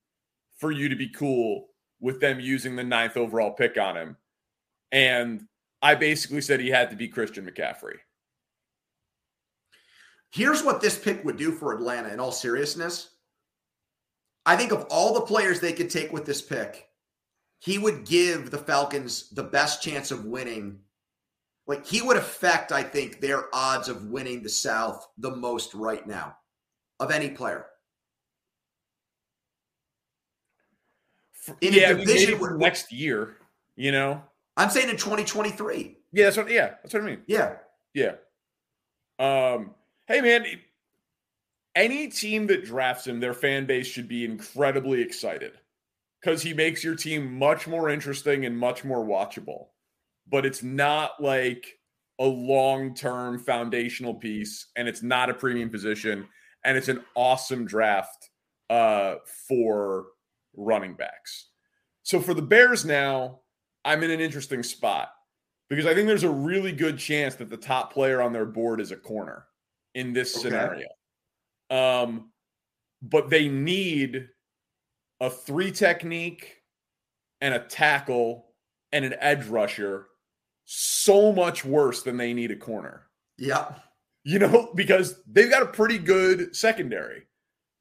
for 0.57 0.73
you 0.73 0.89
to 0.89 0.97
be 0.97 1.11
cool 1.11 1.69
with 2.01 2.21
them 2.21 2.41
using 2.41 2.75
the 2.75 2.83
ninth 2.83 3.19
overall 3.19 3.53
pick 3.53 3.77
on 3.77 3.97
him? 3.97 4.17
And 4.91 5.47
I 5.83 5.95
basically 5.95 6.41
said 6.41 6.61
he 6.61 6.71
had 6.71 6.91
to 6.91 6.97
be 6.97 7.09
Christian 7.09 7.47
McCaffrey. 7.47 7.97
Here's 10.31 10.63
what 10.63 10.81
this 10.81 10.99
pick 10.99 11.25
would 11.25 11.37
do 11.37 11.53
for 11.53 11.75
Atlanta 11.75 12.09
in 12.09 12.19
all 12.19 12.33
seriousness. 12.33 13.11
I 14.47 14.57
think 14.57 14.73
of 14.73 14.87
all 14.91 15.13
the 15.13 15.21
players 15.21 15.61
they 15.61 15.73
could 15.73 15.91
take 15.91 16.13
with 16.13 16.25
this 16.25 16.41
pick, 16.41 16.89
he 17.59 17.79
would 17.79 18.07
give 18.07 18.51
the 18.51 18.59
Falcons 18.59 19.29
the 19.31 19.43
best 19.43 19.83
chance 19.83 20.11
of 20.11 20.25
winning. 20.25 20.81
Like 21.67 21.87
he 21.87 22.01
would 22.01 22.17
affect, 22.17 22.71
I 22.71 22.83
think, 22.83 23.21
their 23.21 23.55
odds 23.55 23.89
of 23.89 24.07
winning 24.07 24.43
the 24.43 24.49
South 24.49 25.07
the 25.19 25.35
most 25.35 25.75
right 25.75 26.07
now 26.07 26.37
of 27.01 27.11
any 27.11 27.31
player. 27.31 27.67
In 31.61 31.75
yeah, 31.75 31.91
a 31.91 31.95
division 31.95 32.39
where, 32.41 32.57
next 32.57 32.93
year, 32.93 33.37
you 33.77 33.93
know. 33.93 34.23
I'm 34.57 34.71
saying 34.71 34.89
in 34.89 34.97
2023. 34.97 35.97
Yeah, 36.13 36.25
that's 36.25 36.37
what. 36.37 36.51
Yeah, 36.51 36.75
that's 36.83 36.95
what 36.95 37.03
I 37.03 37.07
mean. 37.07 37.23
Yeah, 37.27 37.57
yeah. 37.95 38.15
Um. 39.19 39.75
Hey, 40.07 40.21
man. 40.21 40.45
Any 41.75 42.09
team 42.09 42.47
that 42.47 42.65
drafts 42.65 43.07
him, 43.07 43.21
their 43.21 43.35
fan 43.35 43.67
base 43.67 43.87
should 43.87 44.09
be 44.09 44.25
incredibly 44.25 45.03
excited 45.03 45.53
because 46.21 46.41
he 46.41 46.55
makes 46.55 46.83
your 46.83 46.95
team 46.95 47.39
much 47.39 47.69
more 47.69 47.91
interesting 47.91 48.47
and 48.47 48.57
much 48.57 48.83
more 48.83 49.05
watchable. 49.05 49.67
But 50.29 50.45
it's 50.45 50.63
not 50.63 51.23
like 51.23 51.67
a 52.19 52.25
long 52.25 52.95
term 52.95 53.39
foundational 53.39 54.15
piece, 54.15 54.69
and 54.77 54.89
it's 54.89 55.03
not 55.03 55.31
a 55.31 55.35
premium 55.35 55.71
position, 55.71 56.27
and 56.65 56.77
it's 56.77 56.89
an 56.89 57.05
awesome 57.15 57.65
draft 57.65 58.31
uh, 58.71 59.17
for 59.49 60.07
running 60.57 60.95
backs. 60.95 61.51
So 62.03 62.21
for 62.21 62.35
the 62.35 62.43
Bears 62.43 62.85
now, 62.85 63.41
I'm 63.85 64.03
in 64.03 64.11
an 64.11 64.21
interesting 64.21 64.63
spot 64.63 65.11
because 65.69 65.87
I 65.87 65.95
think 65.95 66.07
there's 66.07 66.23
a 66.23 66.31
really 66.31 66.73
good 66.73 66.99
chance 66.99 67.35
that 67.37 67.51
the 67.51 67.57
top 67.57 67.93
player 67.93 68.23
on 68.23 68.33
their 68.33 68.47
board 68.47 68.81
is 68.81 68.93
a 68.93 68.97
corner 68.97 69.47
in 69.95 70.13
this 70.13 70.37
okay. 70.37 70.49
scenario. 70.49 70.89
Um, 71.71 72.31
but 73.03 73.31
they 73.31 73.49
need 73.49 74.29
a 75.21 75.31
three 75.31 75.73
technique 75.73 76.57
and 77.41 77.55
a 77.55 77.61
tackle 77.61 78.47
and 78.93 79.05
an 79.05 79.15
edge 79.21 79.47
rusher 79.47 80.07
so 80.67 81.33
much 81.33 81.65
worse 81.65 82.03
than 82.03 82.17
they 82.17 82.35
need 82.35 82.51
a 82.51 82.57
corner. 82.57 83.07
Yeah. 83.39 83.75
You 84.25 84.41
know, 84.41 84.71
because 84.75 85.23
they've 85.27 85.51
got 85.51 85.63
a 85.63 85.67
pretty 85.67 85.99
good 85.99 86.55
secondary, 86.55 87.23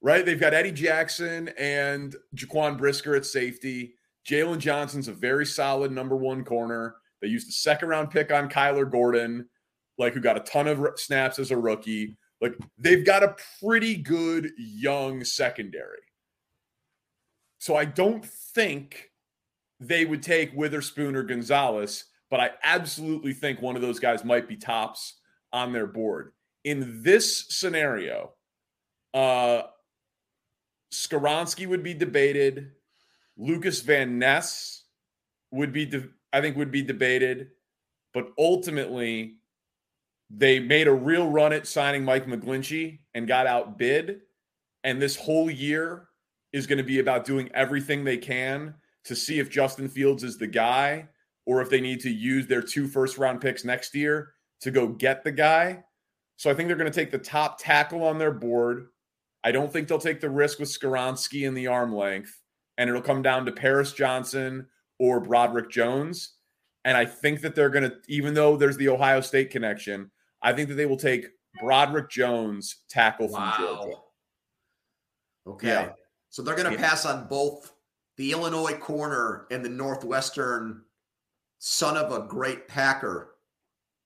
right? 0.01 0.25
They've 0.25 0.39
got 0.39 0.53
Eddie 0.53 0.71
Jackson 0.71 1.49
and 1.57 2.15
Jaquan 2.35 2.77
Brisker 2.77 3.15
at 3.15 3.25
safety. 3.25 3.95
Jaylon 4.27 4.59
Johnson's 4.59 5.07
a 5.07 5.13
very 5.13 5.45
solid 5.45 5.91
number 5.91 6.15
one 6.15 6.45
corner. 6.45 6.95
They 7.21 7.27
used 7.27 7.47
the 7.47 7.53
second 7.53 7.89
round 7.89 8.11
pick 8.11 8.31
on 8.31 8.49
Kyler 8.49 8.89
Gordon, 8.89 9.49
like 9.97 10.13
who 10.13 10.21
got 10.21 10.37
a 10.37 10.41
ton 10.41 10.67
of 10.67 10.79
snaps 10.95 11.39
as 11.39 11.51
a 11.51 11.57
rookie. 11.57 12.15
Like 12.41 12.55
they've 12.77 13.05
got 13.05 13.23
a 13.23 13.35
pretty 13.59 13.95
good 13.95 14.51
young 14.57 15.23
secondary. 15.23 15.99
So 17.59 17.75
I 17.75 17.85
don't 17.85 18.23
think 18.23 19.09
they 19.79 20.05
would 20.05 20.21
take 20.21 20.53
Witherspoon 20.53 21.15
or 21.15 21.23
Gonzalez, 21.23 22.05
but 22.35 22.41
I 22.41 22.51
absolutely 22.65 23.31
think 23.31 23.61
one 23.61 23.77
of 23.77 23.81
those 23.81 23.97
guys 23.97 24.25
might 24.25 24.45
be 24.45 24.57
tops 24.57 25.21
on 25.53 25.71
their 25.71 25.87
board. 25.87 26.33
In 26.65 27.01
this 27.01 27.45
scenario, 27.47 28.33
uh 29.13 29.61
Skoronski 30.91 31.65
would 31.65 31.81
be 31.81 31.93
debated. 31.93 32.71
Lucas 33.37 33.79
Van 33.79 34.19
Ness 34.19 34.83
would 35.51 35.71
be, 35.71 35.85
de- 35.85 36.09
I 36.33 36.41
think, 36.41 36.57
would 36.57 36.71
be 36.71 36.81
debated. 36.81 37.51
But 38.13 38.33
ultimately, 38.37 39.37
they 40.29 40.59
made 40.59 40.89
a 40.89 40.93
real 40.93 41.29
run 41.29 41.53
at 41.53 41.67
signing 41.67 42.03
Mike 42.03 42.25
McGlinchey 42.25 42.99
and 43.13 43.29
got 43.29 43.47
outbid. 43.47 44.23
And 44.83 45.01
this 45.01 45.15
whole 45.15 45.49
year, 45.49 46.09
is 46.51 46.67
going 46.67 46.79
to 46.79 46.83
be 46.83 46.99
about 46.99 47.23
doing 47.23 47.49
everything 47.53 48.03
they 48.03 48.17
can 48.17 48.73
to 49.05 49.15
see 49.15 49.39
if 49.39 49.49
Justin 49.49 49.87
Fields 49.87 50.21
is 50.21 50.37
the 50.37 50.47
guy 50.47 51.07
or 51.45 51.61
if 51.61 51.69
they 51.69 51.81
need 51.81 51.99
to 52.01 52.09
use 52.09 52.47
their 52.47 52.61
two 52.61 52.87
first 52.87 53.17
round 53.17 53.41
picks 53.41 53.63
next 53.63 53.93
year 53.95 54.33
to 54.61 54.71
go 54.71 54.87
get 54.87 55.23
the 55.23 55.31
guy. 55.31 55.83
So 56.37 56.49
I 56.49 56.53
think 56.53 56.67
they're 56.67 56.77
going 56.77 56.91
to 56.91 56.99
take 56.99 57.11
the 57.11 57.17
top 57.17 57.59
tackle 57.59 58.03
on 58.03 58.17
their 58.17 58.31
board. 58.31 58.87
I 59.43 59.51
don't 59.51 59.71
think 59.71 59.87
they'll 59.87 59.99
take 59.99 60.21
the 60.21 60.29
risk 60.29 60.59
with 60.59 60.69
Skoronski 60.69 61.47
in 61.47 61.53
the 61.53 61.67
arm 61.67 61.93
length, 61.93 62.41
and 62.77 62.89
it'll 62.89 63.01
come 63.01 63.21
down 63.21 63.45
to 63.45 63.51
Paris 63.51 63.93
Johnson 63.93 64.67
or 64.99 65.19
Broderick 65.19 65.69
Jones. 65.69 66.33
And 66.83 66.97
I 66.97 67.05
think 67.05 67.41
that 67.41 67.55
they're 67.55 67.69
going 67.69 67.89
to, 67.89 67.95
even 68.07 68.33
though 68.33 68.57
there's 68.57 68.77
the 68.77 68.89
Ohio 68.89 69.21
State 69.21 69.51
connection, 69.51 70.11
I 70.41 70.53
think 70.53 70.69
that 70.69 70.75
they 70.75 70.85
will 70.85 70.97
take 70.97 71.27
Broderick 71.61 72.09
Jones 72.09 72.83
tackle 72.89 73.27
from 73.27 73.41
wow. 73.41 73.55
Georgia. 73.57 73.97
Okay. 75.47 75.67
Yeah. 75.67 75.89
So 76.29 76.41
they're 76.41 76.55
going 76.55 76.71
to 76.71 76.79
yeah. 76.79 76.89
pass 76.89 77.05
on 77.05 77.27
both 77.27 77.71
the 78.17 78.31
Illinois 78.31 78.77
corner 78.77 79.45
and 79.51 79.63
the 79.63 79.69
Northwestern 79.69 80.81
son 81.67 81.97
of 81.97 82.11
a 82.11 82.27
great 82.27 82.67
Packer 82.67 83.37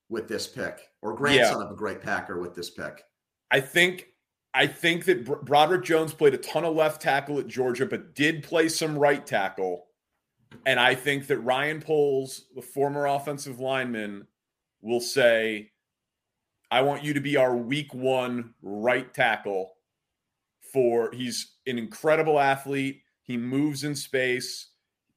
with 0.07 0.29
this 0.29 0.47
pick, 0.47 0.79
or 1.01 1.13
grandson 1.13 1.59
yeah. 1.59 1.65
of 1.65 1.71
a 1.71 1.75
great 1.75 2.01
Packer 2.01 2.39
with 2.39 2.55
this 2.55 2.69
pick. 2.69 3.03
I 3.51 3.59
think 3.59 4.07
I 4.53 4.65
think 4.65 5.03
that 5.05 5.25
Broderick 5.45 5.83
Jones 5.83 6.13
played 6.13 6.33
a 6.33 6.37
ton 6.37 6.63
of 6.63 6.73
left 6.73 7.01
tackle 7.01 7.37
at 7.37 7.47
Georgia, 7.47 7.85
but 7.85 8.15
did 8.15 8.43
play 8.43 8.69
some 8.69 8.97
right 8.97 9.25
tackle. 9.25 9.87
And 10.65 10.79
I 10.79 10.95
think 10.95 11.27
that 11.27 11.39
Ryan 11.39 11.81
Poles, 11.81 12.45
the 12.55 12.61
former 12.61 13.05
offensive 13.05 13.59
lineman, 13.59 14.25
will 14.81 15.01
say, 15.01 15.71
I 16.71 16.81
want 16.81 17.03
you 17.03 17.13
to 17.13 17.19
be 17.19 17.35
our 17.35 17.55
week 17.55 17.93
one 17.93 18.53
right 18.61 19.13
tackle 19.13 19.73
for 20.71 21.11
he's 21.11 21.57
an 21.67 21.77
incredible 21.77 22.39
athlete. 22.39 23.01
He 23.23 23.37
moves 23.37 23.83
in 23.83 23.95
space. 23.95 24.69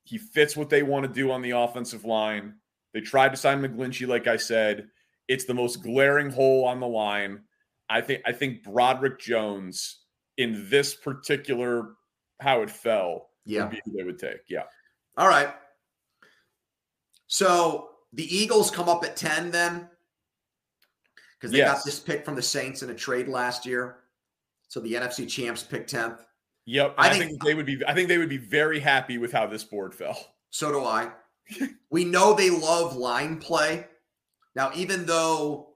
He 0.05 0.19
fits 0.19 0.57
what 0.57 0.69
they 0.71 0.83
want 0.83 1.07
to 1.07 1.13
do 1.13 1.31
on 1.31 1.43
the 1.43 1.51
offensive 1.53 2.05
line. 2.05 2.55
They 2.93 3.01
tried 3.01 3.31
to 3.31 3.37
sign 3.37 3.63
McGlinchey, 3.63 4.07
like 4.07 4.27
I 4.27 4.37
said. 4.37 4.89
It's 5.29 5.45
the 5.45 5.55
most 5.55 5.83
glaring 5.83 6.31
hole 6.31 6.65
on 6.65 6.81
the 6.81 6.87
line. 6.89 7.43
I 7.89 8.01
think 8.01 8.23
I 8.27 8.33
think 8.33 8.63
Broderick 8.65 9.19
Jones 9.21 10.01
in 10.39 10.69
this 10.69 10.95
particular 10.95 11.95
how 12.41 12.63
it 12.63 12.71
fell 12.71 13.29
yeah. 13.45 13.63
would 13.63 13.71
be 13.71 13.81
who 13.85 13.93
they 13.97 14.03
would 14.03 14.19
take. 14.19 14.41
Yeah. 14.49 14.65
All 15.17 15.29
right. 15.29 15.55
So 17.27 17.91
the 18.13 18.25
Eagles 18.35 18.71
come 18.71 18.89
up 18.89 19.05
at 19.05 19.17
10 19.17 19.51
then. 19.51 19.89
because 21.39 21.51
they 21.53 21.59
Yes. 21.59 21.73
got 21.79 21.85
this 21.85 21.99
pick 21.99 22.25
from 22.25 22.35
the 22.37 22.43
Saints 22.43 22.83
in 22.83 22.91
a 22.91 22.95
trade 22.95 23.27
last 23.29 23.67
year. 23.67 24.05
So 24.69 24.81
the 24.81 24.95
NFC 24.95 25.27
champs 25.29 25.63
picked 25.63 25.91
10th. 25.91 26.25
Yep. 26.67 26.95
I 26.97 27.09
I, 27.09 27.11
think- 27.11 27.31
think, 27.31 27.45
they 27.45 27.55
would 27.55 27.67
be 27.67 27.83
I 27.87 27.95
think 27.95 28.09
they 28.09 28.19
would 28.19 28.29
be 28.29 28.39
very 28.39 28.81
happy 28.81 29.19
with 29.19 29.33
how 29.33 29.47
this 29.47 29.65
board 29.65 29.95
fell. 29.95 30.35
So 30.51 30.71
do 30.71 30.85
I. 30.85 31.11
we 31.91 32.05
know 32.05 32.35
they 32.35 32.51
love 32.51 32.97
line 32.97 33.39
play. 33.39 33.87
Now, 34.55 34.71
even 34.75 35.07
though 35.07 35.73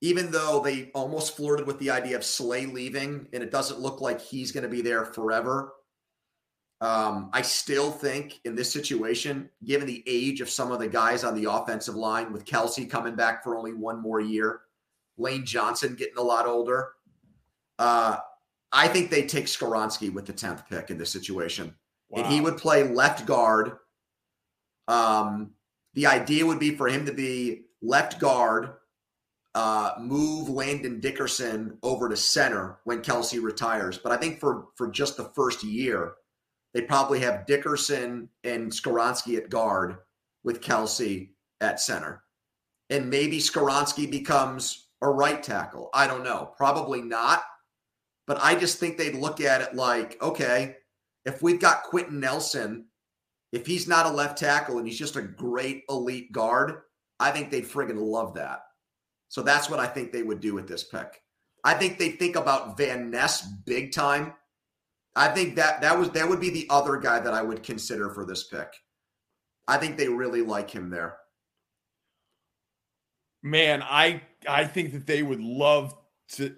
even 0.00 0.30
though 0.30 0.60
they 0.60 0.90
almost 0.94 1.34
flirted 1.34 1.66
with 1.66 1.78
the 1.78 1.90
idea 1.90 2.14
of 2.14 2.24
Slay 2.24 2.66
leaving, 2.66 3.26
and 3.32 3.42
it 3.42 3.50
doesn't 3.50 3.80
look 3.80 4.02
like 4.02 4.20
he's 4.20 4.52
going 4.52 4.62
to 4.62 4.68
be 4.68 4.82
there 4.82 5.06
forever. 5.06 5.72
Um, 6.82 7.30
I 7.32 7.40
still 7.40 7.90
think 7.90 8.38
in 8.44 8.54
this 8.54 8.70
situation, 8.70 9.48
given 9.64 9.86
the 9.86 10.04
age 10.06 10.42
of 10.42 10.50
some 10.50 10.72
of 10.72 10.78
the 10.78 10.88
guys 10.88 11.24
on 11.24 11.34
the 11.34 11.50
offensive 11.50 11.94
line, 11.94 12.34
with 12.34 12.44
Kelce 12.44 12.88
coming 12.90 13.14
back 13.14 13.42
for 13.42 13.56
only 13.56 13.72
one 13.72 14.02
more 14.02 14.20
year, 14.20 14.60
Lane 15.16 15.46
Johnson 15.46 15.94
getting 15.94 16.18
a 16.18 16.22
lot 16.22 16.44
older, 16.44 16.90
uh, 17.78 18.18
I 18.74 18.88
think 18.88 19.10
they 19.10 19.24
take 19.24 19.46
Skoronski 19.46 20.12
with 20.12 20.26
the 20.26 20.32
tenth 20.32 20.68
pick 20.68 20.90
in 20.90 20.98
this 20.98 21.10
situation 21.10 21.74
and 22.12 22.26
he 22.26 22.40
would 22.40 22.56
play 22.56 22.82
left 22.82 23.26
guard. 23.26 23.72
Um, 24.88 25.52
the 25.94 26.06
idea 26.06 26.46
would 26.46 26.58
be 26.58 26.76
for 26.76 26.88
him 26.88 27.06
to 27.06 27.12
be 27.12 27.62
left 27.82 28.18
guard, 28.18 28.74
uh, 29.54 29.94
move 30.00 30.48
Landon 30.48 31.00
Dickerson 31.00 31.78
over 31.82 32.08
to 32.08 32.16
center 32.16 32.78
when 32.84 33.00
Kelce 33.02 33.42
retires. 33.42 33.98
But 33.98 34.12
I 34.12 34.16
think 34.16 34.40
for 34.40 34.66
for 34.76 34.88
just 34.88 35.16
the 35.16 35.30
first 35.36 35.62
year, 35.62 36.14
they 36.72 36.82
probably 36.82 37.20
have 37.20 37.46
Dickerson 37.46 38.28
and 38.42 38.70
Skoronski 38.70 39.36
at 39.36 39.50
guard 39.50 39.96
with 40.42 40.60
Kelce 40.60 41.30
at 41.60 41.80
center, 41.80 42.24
and 42.90 43.08
maybe 43.08 43.38
Skoronski 43.38 44.10
becomes 44.10 44.88
a 45.00 45.08
right 45.08 45.42
tackle. 45.42 45.90
I 45.94 46.06
don't 46.06 46.24
know, 46.24 46.52
probably 46.56 47.00
not. 47.00 47.44
But 48.26 48.38
I 48.42 48.54
just 48.54 48.78
think 48.78 48.96
they'd 48.96 49.14
look 49.14 49.40
at 49.40 49.60
it 49.60 49.74
like, 49.74 50.20
okay, 50.22 50.76
if 51.24 51.42
we've 51.42 51.60
got 51.60 51.82
Quenton 51.84 52.20
Nelson, 52.20 52.86
if 53.52 53.66
he's 53.66 53.86
not 53.86 54.06
a 54.06 54.10
left 54.10 54.38
tackle 54.38 54.78
and 54.78 54.86
he's 54.86 54.98
just 54.98 55.16
a 55.16 55.22
great 55.22 55.82
elite 55.88 56.32
guard, 56.32 56.82
I 57.20 57.30
think 57.30 57.50
they'd 57.50 57.68
friggin' 57.68 57.98
love 57.98 58.34
that. 58.34 58.60
So 59.28 59.42
that's 59.42 59.68
what 59.68 59.80
I 59.80 59.86
think 59.86 60.12
they 60.12 60.22
would 60.22 60.40
do 60.40 60.54
with 60.54 60.68
this 60.68 60.84
pick. 60.84 61.20
I 61.64 61.74
think 61.74 61.98
they 61.98 62.10
think 62.10 62.36
about 62.36 62.76
Van 62.76 63.10
Ness 63.10 63.46
big 63.64 63.92
time. 63.92 64.34
I 65.16 65.28
think 65.28 65.56
that 65.56 65.80
that 65.80 65.98
was 65.98 66.10
that 66.10 66.28
would 66.28 66.40
be 66.40 66.50
the 66.50 66.66
other 66.70 66.98
guy 66.98 67.20
that 67.20 67.32
I 67.32 67.42
would 67.42 67.62
consider 67.62 68.10
for 68.10 68.26
this 68.26 68.48
pick. 68.48 68.68
I 69.66 69.78
think 69.78 69.96
they 69.96 70.08
really 70.08 70.42
like 70.42 70.70
him 70.70 70.90
there. 70.90 71.16
Man, 73.42 73.82
I 73.82 74.22
I 74.48 74.64
think 74.64 74.92
that 74.92 75.06
they 75.06 75.22
would 75.22 75.40
love 75.40 75.94
to 76.32 76.54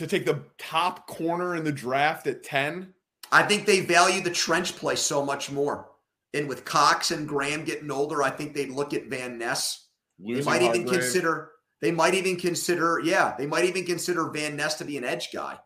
to 0.00 0.06
take 0.06 0.26
the 0.26 0.42
top 0.58 1.06
corner 1.06 1.54
in 1.56 1.64
the 1.64 1.72
draft 1.72 2.26
at 2.26 2.42
10. 2.42 2.92
I 3.32 3.44
think 3.44 3.64
they 3.64 3.80
value 3.80 4.22
the 4.22 4.30
trench 4.30 4.76
play 4.76 4.96
so 4.96 5.24
much 5.24 5.50
more. 5.50 5.88
And 6.34 6.48
with 6.48 6.64
Cox 6.64 7.10
and 7.10 7.28
Graham 7.28 7.64
getting 7.64 7.90
older, 7.90 8.22
I 8.22 8.30
think 8.30 8.54
they'd 8.54 8.70
look 8.70 8.92
at 8.94 9.06
Van 9.06 9.38
Ness 9.38 9.86
They 10.18 10.42
might 10.42 10.62
even 10.62 10.82
Hargrave. 10.82 11.00
consider. 11.00 11.50
They 11.80 11.92
might 11.92 12.14
even 12.14 12.36
consider. 12.36 13.00
Yeah, 13.04 13.34
they 13.38 13.46
might 13.46 13.64
even 13.64 13.84
consider 13.84 14.30
Van 14.30 14.56
Ness 14.56 14.74
to 14.76 14.84
be 14.84 14.96
an 14.96 15.04
edge 15.04 15.32
guy. 15.32 15.58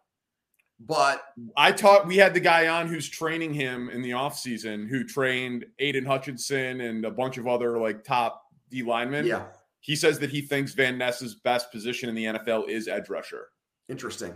But 0.80 1.22
I 1.57 1.72
taught 1.72 2.07
we 2.07 2.16
had 2.16 2.35
the 2.35 2.41
guy 2.41 2.66
on 2.68 2.89
who's 2.89 3.09
training 3.09 3.55
him 3.55 3.89
in 3.91 4.03
the 4.03 4.11
offseason 4.11 4.89
who 4.89 5.05
trained 5.05 5.64
Aidan 5.78 6.05
Hutchinson 6.05 6.80
and 6.80 7.05
a 7.05 7.11
bunch 7.11 7.39
of 7.39 7.47
other 7.47 7.78
like 7.78 8.05
top 8.05 8.43
D 8.70 8.82
linemen. 8.82 9.26
yeah, 9.26 9.45
He 9.80 9.95
says 9.97 10.18
that 10.18 10.30
he 10.30 10.41
thinks 10.43 10.74
Van 10.74 10.99
Ness's 10.99 11.37
best 11.37 11.70
position 11.70 12.09
in 12.09 12.14
the 12.14 12.24
NFL 12.24 12.68
is 12.68 12.89
edge 12.89 13.09
rusher. 13.09 13.49
Interesting. 13.89 14.35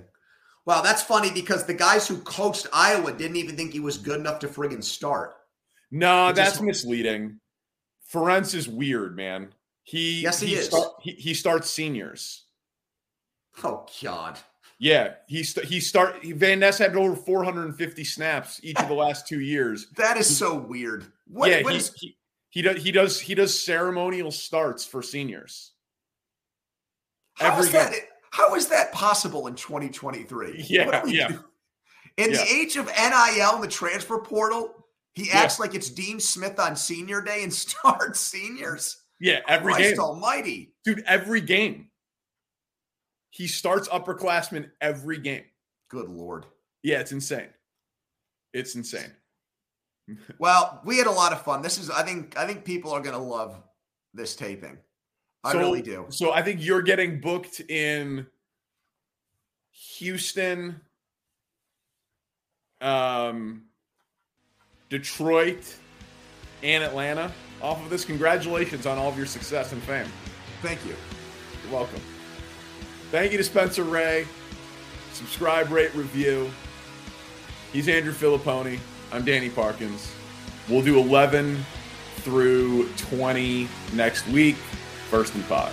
Well, 0.67 0.83
that's 0.83 1.03
funny 1.03 1.31
because 1.33 1.65
the 1.65 1.75
guys 1.75 2.07
who 2.07 2.19
coached 2.19 2.67
Iowa 2.73 3.13
didn't 3.13 3.37
even 3.37 3.57
think 3.57 3.73
he 3.73 3.81
was 3.81 3.97
good 3.97 4.21
enough 4.21 4.39
to 4.41 4.49
friggin' 4.49 4.85
start. 4.85 5.35
No, 5.91 6.33
that's 6.33 6.53
just- 6.53 6.63
misleading. 6.63 7.41
Ferentz 8.13 8.55
is 8.55 8.69
weird, 8.69 9.17
man. 9.17 9.55
He 9.85 10.21
Yes, 10.23 10.41
he 10.41 10.55
is. 10.55 10.67
start- 10.67 10.93
he, 11.01 11.13
he 11.13 11.33
starts 11.35 11.71
seniors. 11.71 12.45
Oh 13.65 13.87
God, 14.03 14.39
Yeah, 14.79 15.15
he 15.27 15.43
st- 15.43 15.67
he 15.67 15.81
start 15.81 16.23
Van 16.23 16.61
Ness 16.61 16.79
had 16.79 16.95
over 16.95 17.17
450 17.17 18.05
snaps 18.05 18.61
each 18.63 18.79
of 18.79 18.89
the 18.89 18.95
last 18.95 19.27
two 19.27 19.41
years. 19.41 19.89
that 19.97 20.17
is 20.17 20.37
so 20.39 20.55
weird. 20.55 21.11
What, 21.27 21.51
yeah, 21.51 21.63
what 21.63 21.73
he, 21.73 21.79
is- 21.79 21.93
he 21.97 22.17
he 22.51 22.63
does 22.63 22.83
he 22.83 22.93
does 22.93 23.19
he 23.21 23.35
does 23.35 23.59
ceremonial 23.63 24.31
starts 24.31 24.85
for 24.85 25.03
seniors. 25.03 25.73
how 27.35 27.53
every 27.53 27.65
is 27.67 27.73
that? 27.73 27.93
How 28.31 28.55
is 28.55 28.69
that 28.69 28.93
possible 28.93 29.47
in 29.47 29.55
2023? 29.55 30.65
Yeah, 30.69 30.87
What 30.87 31.05
do 31.05 31.11
we 31.11 31.19
yeah. 31.19 31.29
do? 31.29 31.45
In 32.17 32.33
Yeah. 32.33 32.39
the 32.39 32.49
age 32.53 32.77
of 32.77 32.87
NIL 32.87 33.55
and 33.55 33.63
the 33.63 33.69
transfer 33.69 34.19
portal, 34.19 34.87
he 35.15 35.29
Yeah. 35.29 35.39
acts 35.39 35.59
like 35.59 35.75
it's 35.75 35.89
Dean 35.91 36.21
Smith 36.21 36.59
on 36.59 36.77
senior 36.77 37.21
day 37.21 37.43
and 37.43 37.53
starts 37.55 38.21
seniors. 38.21 39.03
Yeah, 39.21 39.41
every 39.49 39.73
Christ 39.73 39.91
game, 39.95 40.01
Almighty. 40.01 40.75
dude. 40.85 41.03
Every 41.07 41.41
game, 41.41 41.91
he 43.31 43.47
starts 43.49 43.89
upperclassmen 43.89 44.71
every 44.81 45.19
game. 45.19 45.45
Good 45.89 46.09
lord. 46.09 46.47
Yeah, 46.83 47.01
it's 47.01 47.13
insane. 47.13 47.49
It's 48.53 48.75
insane. 48.77 49.13
Well, 50.39 50.81
we 50.85 50.97
had 50.99 51.07
a 51.07 51.11
lot 51.13 51.33
of 51.33 51.43
fun. 51.43 51.63
This 51.63 51.79
is 51.79 51.91
I 51.91 52.03
think 52.05 52.37
I 52.37 52.47
think 52.47 52.65
people 52.65 52.93
are 52.93 53.01
gonna 53.01 53.19
love 53.19 53.61
this 54.15 54.37
taping. 54.37 54.79
I 55.45 55.53
So- 55.53 55.59
really 55.59 55.83
do. 55.83 56.07
So 56.11 56.33
I 56.33 56.43
think 56.43 56.61
you're 56.63 56.83
getting 56.83 57.21
booked 57.21 57.61
in 57.61 58.27
Houston, 59.97 60.81
um, 62.81 63.65
Detroit, 64.89 65.75
and 66.63 66.83
Atlanta. 66.83 67.33
Off 67.63 67.83
of 67.83 67.91
this, 67.91 68.05
congratulations 68.05 68.87
on 68.87 68.99
all 68.99 69.09
of 69.09 69.17
your 69.17 69.27
success 69.27 69.73
and 69.73 69.83
fame. 69.83 70.11
Thank 70.63 70.85
you. 70.85 70.95
You're 71.65 71.73
welcome. 71.73 72.01
Thank 73.11 73.33
you 73.33 73.39
to 73.39 73.45
Spencer 73.45 73.85
Ray. 73.85 74.27
Subscribe, 75.13 75.71
rate, 75.71 75.95
review. 75.95 76.51
He's 77.73 77.89
Andrew 77.89 78.13
Fillipponi. 78.13 78.79
I'm 79.13 79.25
Danny 79.25 79.51
Parkins. 79.51 80.13
We'll 80.69 80.83
do 80.83 80.99
11 80.99 81.65
through 82.19 82.89
20 82.97 83.69
next 83.95 84.27
week. 84.29 84.57
First 85.11 85.35
and 85.35 85.47
pod. 85.49 85.73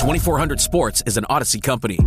Twenty 0.00 0.18
four 0.18 0.38
hundred 0.38 0.60
Sports 0.60 1.02
is 1.04 1.16
an 1.16 1.24
Audacy 1.28 1.62
company. 1.62 1.98